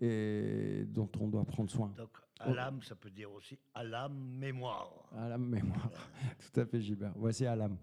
et 0.00 0.84
dont 0.86 1.08
on 1.18 1.26
doit 1.26 1.44
prendre 1.44 1.70
soin. 1.70 1.92
À 2.40 2.50
l'âme, 2.50 2.82
ça 2.82 2.94
peut 2.94 3.10
dire 3.10 3.32
aussi 3.32 3.58
à 3.74 3.82
l'âme 3.82 4.16
mémoire. 4.38 5.08
À 5.16 5.28
l'âme 5.28 5.48
mémoire. 5.48 5.90
Tout 6.52 6.60
à 6.60 6.66
fait, 6.66 6.80
Gilbert. 6.80 7.12
Voici 7.16 7.46
à 7.46 7.56
l'âme. 7.56 7.76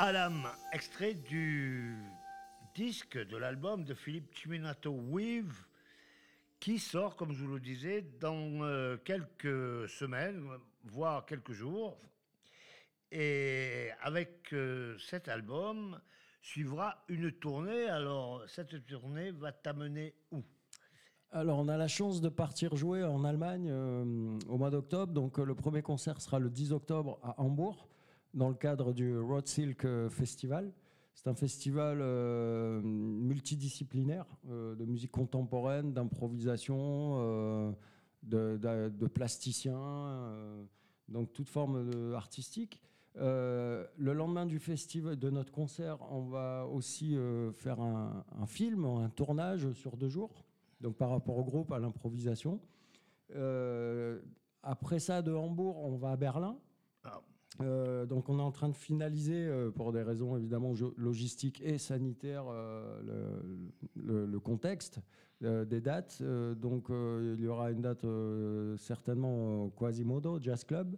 Alam, 0.00 0.48
extrait 0.72 1.14
du 1.14 1.94
disque 2.74 3.16
de 3.16 3.36
l'album 3.36 3.84
de 3.84 3.94
Philippe 3.94 4.34
Chiminato 4.34 4.90
Weave, 4.90 5.54
qui 6.58 6.80
sort, 6.80 7.14
comme 7.14 7.32
je 7.32 7.44
vous 7.44 7.54
le 7.54 7.60
disais, 7.60 8.04
dans 8.18 8.64
euh, 8.64 8.96
quelques 8.96 9.88
semaines, 9.88 10.48
voire 10.84 11.26
quelques 11.26 11.52
jours. 11.52 12.00
Et 13.12 13.90
avec 14.02 14.52
euh, 14.52 14.98
cet 14.98 15.28
album 15.28 16.00
suivra 16.42 17.04
une 17.08 17.30
tournée. 17.30 17.86
Alors, 17.86 18.42
cette 18.48 18.84
tournée 18.86 19.30
va 19.30 19.52
t'amener 19.52 20.12
où? 20.32 20.42
Alors, 21.30 21.60
on 21.60 21.68
a 21.68 21.76
la 21.76 21.88
chance 21.88 22.20
de 22.20 22.30
partir 22.30 22.74
jouer 22.74 23.04
en 23.04 23.22
Allemagne 23.22 23.68
euh, 23.70 24.38
au 24.48 24.58
mois 24.58 24.70
d'octobre. 24.70 25.12
Donc, 25.12 25.38
le 25.38 25.54
premier 25.54 25.82
concert 25.82 26.20
sera 26.20 26.40
le 26.40 26.50
10 26.50 26.72
octobre 26.72 27.20
à 27.22 27.40
Hambourg, 27.40 27.89
dans 28.34 28.48
le 28.48 28.54
cadre 28.54 28.92
du 28.92 29.18
Road 29.18 29.46
Silk 29.46 29.86
Festival. 30.08 30.72
C'est 31.22 31.28
un 31.28 31.34
festival 31.34 31.98
euh, 32.00 32.80
multidisciplinaire 32.82 34.24
euh, 34.48 34.74
de 34.74 34.86
musique 34.86 35.10
contemporaine, 35.10 35.92
d'improvisation, 35.92 37.18
euh, 37.18 37.72
de, 38.22 39.06
plasticiens, 39.06 40.66
donc 41.08 41.32
toute 41.34 41.50
forme 41.50 42.14
artistique. 42.14 42.80
le 43.16 43.86
lendemain 43.98 44.46
du 44.46 44.58
festival, 44.58 45.16
de 45.16 45.28
notre 45.28 45.52
concert, 45.52 45.98
on 46.10 46.22
va 46.22 46.66
aussi 46.66 47.16
faire 47.54 47.80
un, 47.80 48.24
film, 48.46 48.84
un 48.84 49.10
tournage 49.10 49.70
sur 49.72 49.98
deux 49.98 50.08
jours, 50.08 50.44
donc 50.80 50.96
par 50.96 51.10
rapport 51.10 51.36
au 51.36 51.44
groupe, 51.44 51.70
à 51.72 51.78
l'improvisation. 51.78 52.60
après 54.62 55.00
ça, 55.00 55.20
de 55.20 55.32
Hambourg, 55.32 55.84
on 55.84 55.96
va 55.96 56.12
à 56.12 56.16
Berlin. 56.16 56.56
Ah. 57.04 57.20
Euh, 57.60 58.06
donc 58.06 58.28
on 58.28 58.38
est 58.38 58.42
en 58.42 58.52
train 58.52 58.68
de 58.68 58.76
finaliser, 58.76 59.46
euh, 59.46 59.70
pour 59.70 59.92
des 59.92 60.02
raisons 60.02 60.36
évidemment 60.36 60.72
logistiques 60.96 61.60
et 61.62 61.78
sanitaires, 61.78 62.44
euh, 62.48 63.00
le, 63.96 64.40
contexte 64.40 65.00
des 65.40 65.80
dates. 65.80 66.22
donc 66.22 66.88
il 66.90 67.40
y 67.40 67.46
aura 67.46 67.70
une 67.70 67.80
date 67.80 68.04
certainement 68.76 69.64
au 69.64 69.70
Quasimodo 69.70 70.38
Jazz 70.40 70.64
Club 70.64 70.96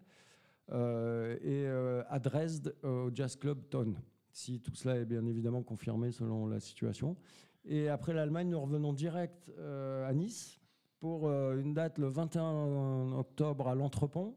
et 0.70 1.66
à 1.66 2.18
Dresde 2.18 2.74
au 2.82 3.10
Jazz 3.14 3.36
Club 3.36 3.68
Tone, 3.68 3.96
si 4.32 4.60
tout 4.60 4.74
cela 4.74 4.96
est 4.96 5.04
bien 5.04 5.24
évidemment 5.26 5.62
confirmé 5.62 6.10
selon 6.10 6.46
la 6.46 6.58
situation. 6.58 7.16
Et 7.64 7.88
après 7.88 8.14
l'Allemagne, 8.14 8.48
nous 8.48 8.60
revenons 8.60 8.92
direct 8.92 9.50
à 9.58 10.12
Nice 10.12 10.60
pour 10.98 11.30
une 11.30 11.74
date 11.74 11.98
le 11.98 12.08
21 12.08 13.12
octobre 13.12 13.68
à 13.68 13.74
l'Entrepont 13.76 14.34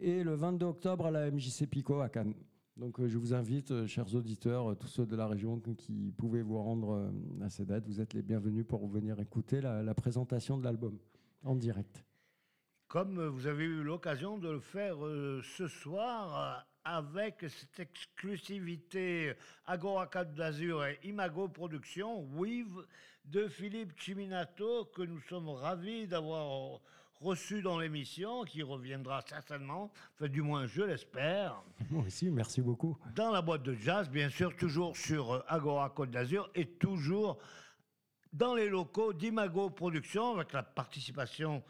et 0.00 0.22
le 0.22 0.34
22 0.34 0.66
octobre 0.66 1.06
à 1.06 1.10
la 1.10 1.30
MJC 1.30 1.66
Pico 1.66 2.00
à 2.00 2.08
Cannes. 2.08 2.34
Donc 2.76 2.98
euh, 2.98 3.06
je 3.06 3.18
vous 3.18 3.34
invite, 3.34 3.70
euh, 3.70 3.86
chers 3.86 4.14
auditeurs, 4.14 4.72
euh, 4.72 4.74
tous 4.74 4.88
ceux 4.88 5.06
de 5.06 5.14
la 5.14 5.28
région 5.28 5.60
qui 5.60 6.12
pouvaient 6.18 6.42
vous 6.42 6.60
rendre 6.60 7.12
à 7.40 7.48
ces 7.48 7.64
dates, 7.64 7.86
vous 7.86 8.00
êtes 8.00 8.14
les 8.14 8.22
bienvenus 8.22 8.66
pour 8.66 8.88
venir 8.88 9.20
écouter 9.20 9.60
la, 9.60 9.94
présentation 9.94 10.58
de 10.58 10.64
l'album 10.64 10.98
en 11.44 11.54
direct. 11.54 12.04
Comme 12.88 13.24
vous 13.26 13.46
avez 13.46 13.64
eu 13.64 13.82
l'occasion 13.82 14.38
de 14.38 14.50
le 14.50 14.60
faire 14.60 14.96
ce 15.42 15.68
soir 15.68 16.66
avec 16.84 17.44
cette 17.48 17.80
exclusivité 17.80 19.32
Agora 19.66 20.06
Côte 20.06 20.34
d'Azur 20.34 20.84
et 20.84 20.98
Imago 21.04 21.48
Productions, 21.48 22.26
Weave 22.36 22.86
de 23.24 23.48
Philippe 23.48 23.98
Chiminato, 23.98 24.86
que 24.94 25.02
nous 25.02 25.20
sommes 25.20 25.48
ravis 25.48 26.06
d'avoir 26.06 26.80
reçu 27.20 27.62
dans 27.62 27.78
l'émission, 27.78 28.44
qui 28.44 28.62
reviendra 28.62 29.22
certainement, 29.26 29.90
enfin, 30.14 30.28
du 30.28 30.42
moins 30.42 30.66
je 30.66 30.82
l'espère. 30.82 31.62
Moi 31.90 32.04
aussi, 32.06 32.30
merci 32.30 32.60
beaucoup. 32.60 32.98
Dans 33.14 33.30
la 33.30 33.42
boîte 33.42 33.62
de 33.62 33.74
jazz, 33.74 34.08
bien 34.10 34.28
sûr, 34.28 34.54
toujours 34.56 34.96
sur 34.96 35.32
euh, 35.32 35.44
Agora 35.48 35.90
Côte 35.90 36.10
d'Azur 36.10 36.50
et 36.54 36.66
toujours 36.66 37.38
dans 38.32 38.54
les 38.54 38.68
locaux 38.68 39.12
d'Imago 39.12 39.70
Productions 39.70 40.34
avec 40.34 40.52
la 40.52 40.62
participation 40.62 41.62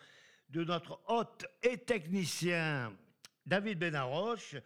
de 0.49 0.65
notre 0.65 1.01
hôte 1.09 1.47
et 1.63 1.79
technicien 1.79 2.93
David 3.47 3.79
Benaroche. 3.79 4.57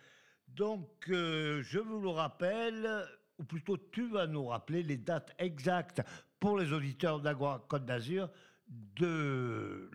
Donc, 0.46 0.88
euh, 1.08 1.62
je 1.62 1.78
vous 1.78 2.00
le 2.00 2.08
rappelle, 2.08 3.04
ou 3.38 3.44
plutôt 3.44 3.76
tu 3.76 4.08
vas 4.08 4.26
nous 4.26 4.46
rappeler 4.46 4.82
les 4.82 4.96
dates 4.96 5.34
exactes 5.38 6.02
pour 6.40 6.58
les 6.58 6.72
auditeurs 6.72 7.20
d'Agora 7.20 7.64
Côte 7.68 7.84
d'Azur 7.84 8.30
de 8.68 9.90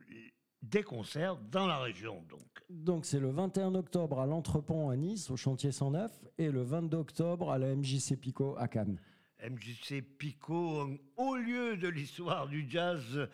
des 0.64 0.82
concerts 0.82 1.36
dans 1.52 1.68
la 1.68 1.80
région. 1.80 2.24
Donc, 2.30 2.64
donc 2.70 3.06
c'est 3.06 3.20
le 3.20 3.30
21 3.30 3.76
octobre 3.76 4.20
à 4.20 4.26
l'Entrepont 4.26 4.90
à 4.90 4.96
Nice, 4.96 5.30
au 5.30 5.36
chantier 5.36 5.72
109, 5.72 6.12
et 6.38 6.50
le 6.50 6.64
22 6.64 6.98
octobre 6.98 7.52
à 7.52 7.58
la 7.58 7.76
MJC 7.76 8.16
Pico 8.20 8.56
à 8.58 8.68
Cannes. 8.68 8.98
MJC 9.44 10.02
Pico, 10.18 10.90
au 11.18 11.36
lieu 11.36 11.76
de 11.76 11.90
l'histoire 11.90 12.48
du 12.48 12.66
jazz 12.70 13.30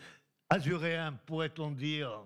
azuréen, 0.49 1.13
pourrait-on 1.27 1.71
dire. 1.71 2.25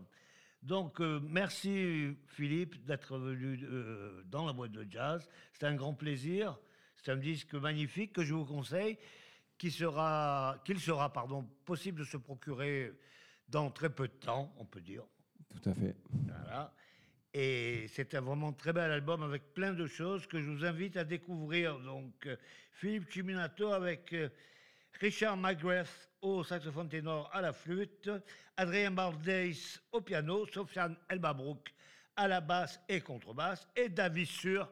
Donc, 0.62 1.02
euh, 1.02 1.20
merci 1.22 2.16
Philippe 2.28 2.86
d'être 2.86 3.18
venu 3.18 3.60
euh, 3.64 4.24
dans 4.28 4.46
la 4.46 4.54
boîte 4.54 4.72
de 4.72 4.88
jazz. 4.90 5.28
C'est 5.52 5.66
un 5.66 5.76
grand 5.76 5.94
plaisir. 5.94 6.58
C'est 6.96 7.12
un 7.12 7.18
disque 7.18 7.56
magnifique 7.56 8.14
que 8.14 8.24
je 8.24 8.34
vous 8.34 8.46
conseille, 8.46 8.98
qui 9.58 9.70
sera, 9.70 10.56
qu'il 10.64 10.80
sera 10.80 11.12
pardon, 11.12 11.46
possible 11.66 12.00
de 12.00 12.06
se 12.06 12.16
procurer 12.16 12.94
dans 13.54 13.70
très 13.70 13.90
peu 13.90 14.08
de 14.08 14.14
temps, 14.14 14.52
on 14.58 14.66
peut 14.66 14.82
dire. 14.82 15.04
Tout 15.50 15.70
à 15.70 15.74
fait. 15.76 15.96
Voilà. 16.10 16.74
Et 17.36 17.88
c'est 17.88 18.14
un 18.16 18.22
vraiment 18.22 18.52
très 18.52 18.74
bel 18.74 18.92
album 18.92 19.22
avec 19.22 19.54
plein 19.54 19.74
de 19.74 19.86
choses 19.86 20.26
que 20.28 20.42
je 20.42 20.50
vous 20.50 20.66
invite 20.66 20.98
à 20.98 21.04
découvrir. 21.04 21.80
Donc, 21.80 22.26
euh, 22.26 22.36
Philippe 22.72 23.12
Chiminato 23.12 23.72
avec 23.72 24.12
euh, 24.14 24.30
Richard 25.00 25.38
McGrath 25.38 26.10
au 26.22 26.44
saxophone 26.44 26.90
ténor 26.90 27.30
à 27.32 27.42
la 27.42 27.54
flûte, 27.54 28.10
Adrien 28.58 28.92
Bardeis 28.92 29.80
au 29.92 30.02
piano, 30.02 30.48
Sofiane 30.48 30.96
Elbabrook 31.10 31.74
à 32.16 32.28
la 32.28 32.42
basse 32.42 32.80
et 32.90 33.02
contrebasse, 33.02 33.68
et 33.76 33.90
David 33.90 34.28
Sur 34.28 34.72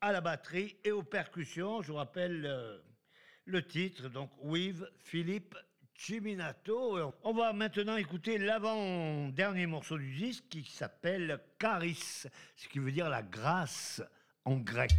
à 0.00 0.12
la 0.12 0.20
batterie 0.22 0.76
et 0.84 0.92
aux 0.92 1.02
percussions. 1.02 1.82
Je 1.82 1.88
vous 1.88 1.98
rappelle 1.98 2.46
euh, 2.46 2.78
le 3.44 3.66
titre, 3.66 4.08
donc 4.08 4.30
Weave 4.42 4.88
Philippe 4.98 5.54
Chiminato. 6.00 7.12
On 7.24 7.34
va 7.34 7.52
maintenant 7.52 7.96
écouter 7.96 8.38
l'avant-dernier 8.38 9.66
morceau 9.66 9.98
du 9.98 10.10
disque 10.14 10.44
qui 10.48 10.64
s'appelle 10.64 11.38
Charis, 11.58 12.24
ce 12.56 12.68
qui 12.68 12.78
veut 12.78 12.90
dire 12.90 13.10
la 13.10 13.20
grâce 13.20 14.02
en 14.46 14.56
grec. 14.56 14.92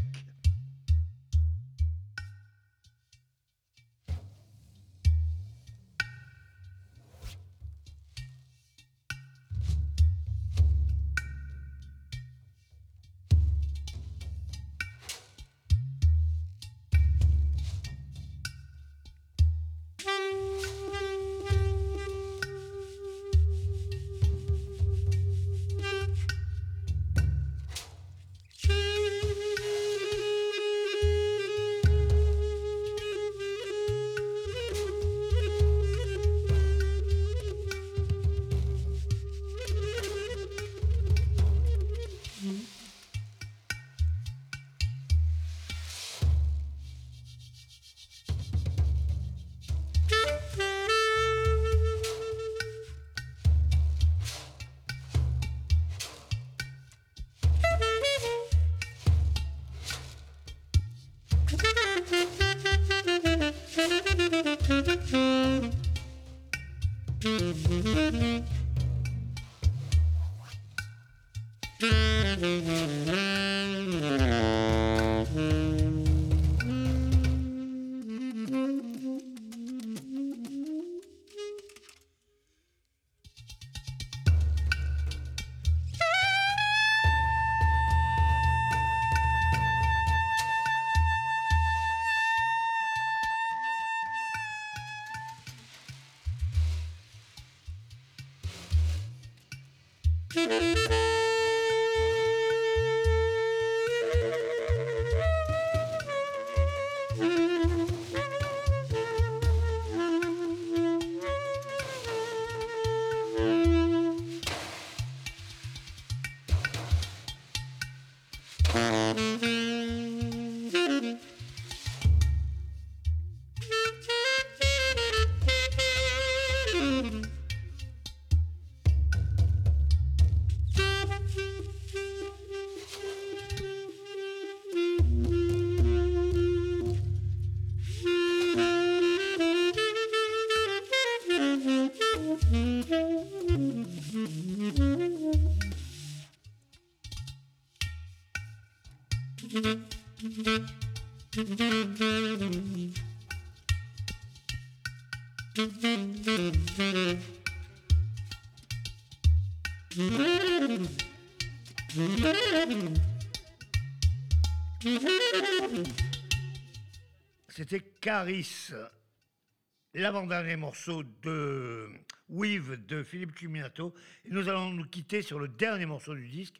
L'avant-dernier 169.94 170.58
morceau 170.58 171.02
de 171.22 171.90
Weave 172.28 172.86
de 172.86 173.04
Philippe 173.04 173.34
Cuminato. 173.34 173.94
Et 174.26 174.32
nous 174.32 174.50
allons 174.50 174.72
nous 174.72 174.84
quitter 174.84 175.22
sur 175.22 175.40
le 175.40 175.48
dernier 175.48 175.86
morceau 175.86 176.14
du 176.14 176.28
disque, 176.28 176.56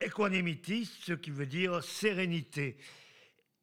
Equanimity, 0.00 0.84
ce 0.84 1.12
qui 1.12 1.32
veut 1.32 1.46
dire 1.46 1.82
sérénité. 1.82 2.76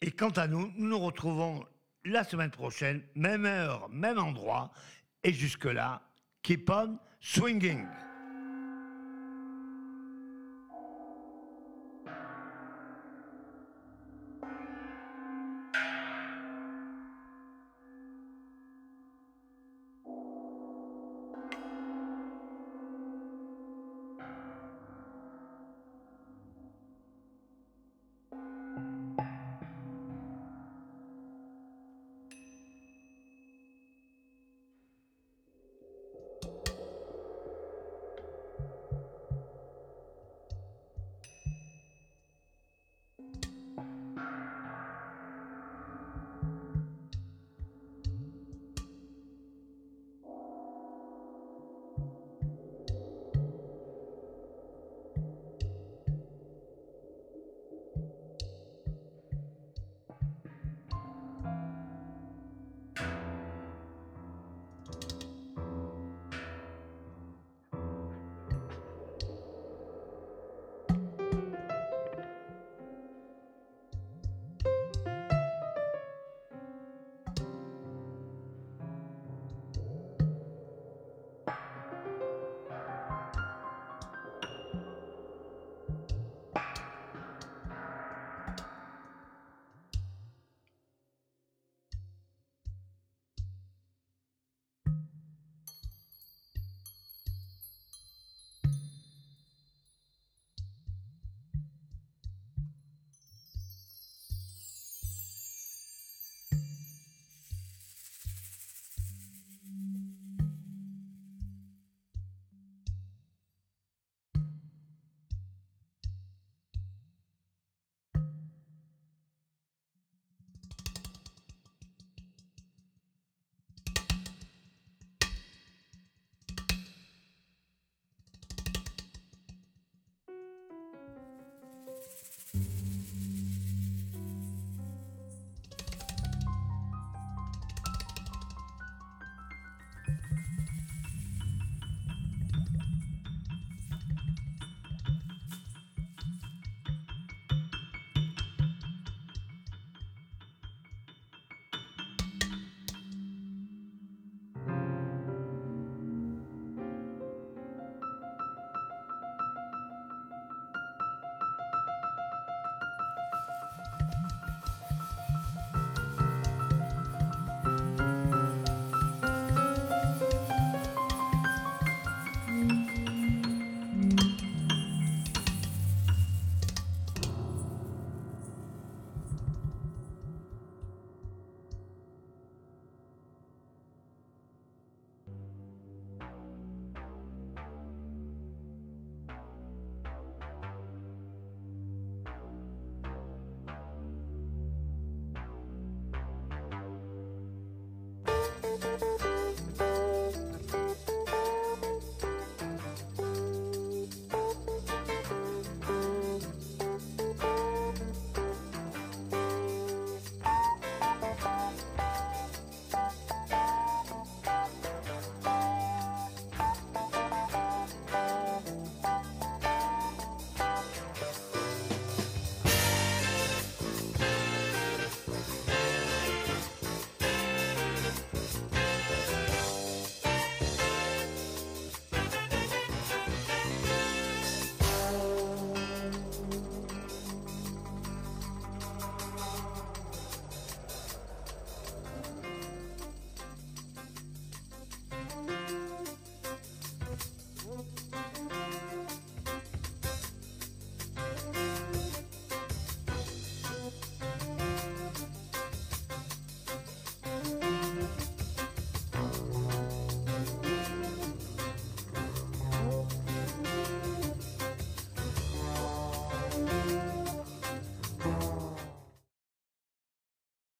Et 0.01 0.11
quant 0.11 0.31
à 0.31 0.47
nous, 0.47 0.73
nous 0.75 0.89
nous 0.89 0.99
retrouvons 0.99 1.65
la 2.03 2.25
semaine 2.25 2.51
prochaine, 2.51 3.01
même 3.15 3.45
heure, 3.45 3.87
même 3.87 4.19
endroit. 4.19 4.73
Et 5.23 5.31
jusque-là, 5.31 6.01
keep 6.43 6.69
on 6.69 6.99
swinging. 7.21 7.85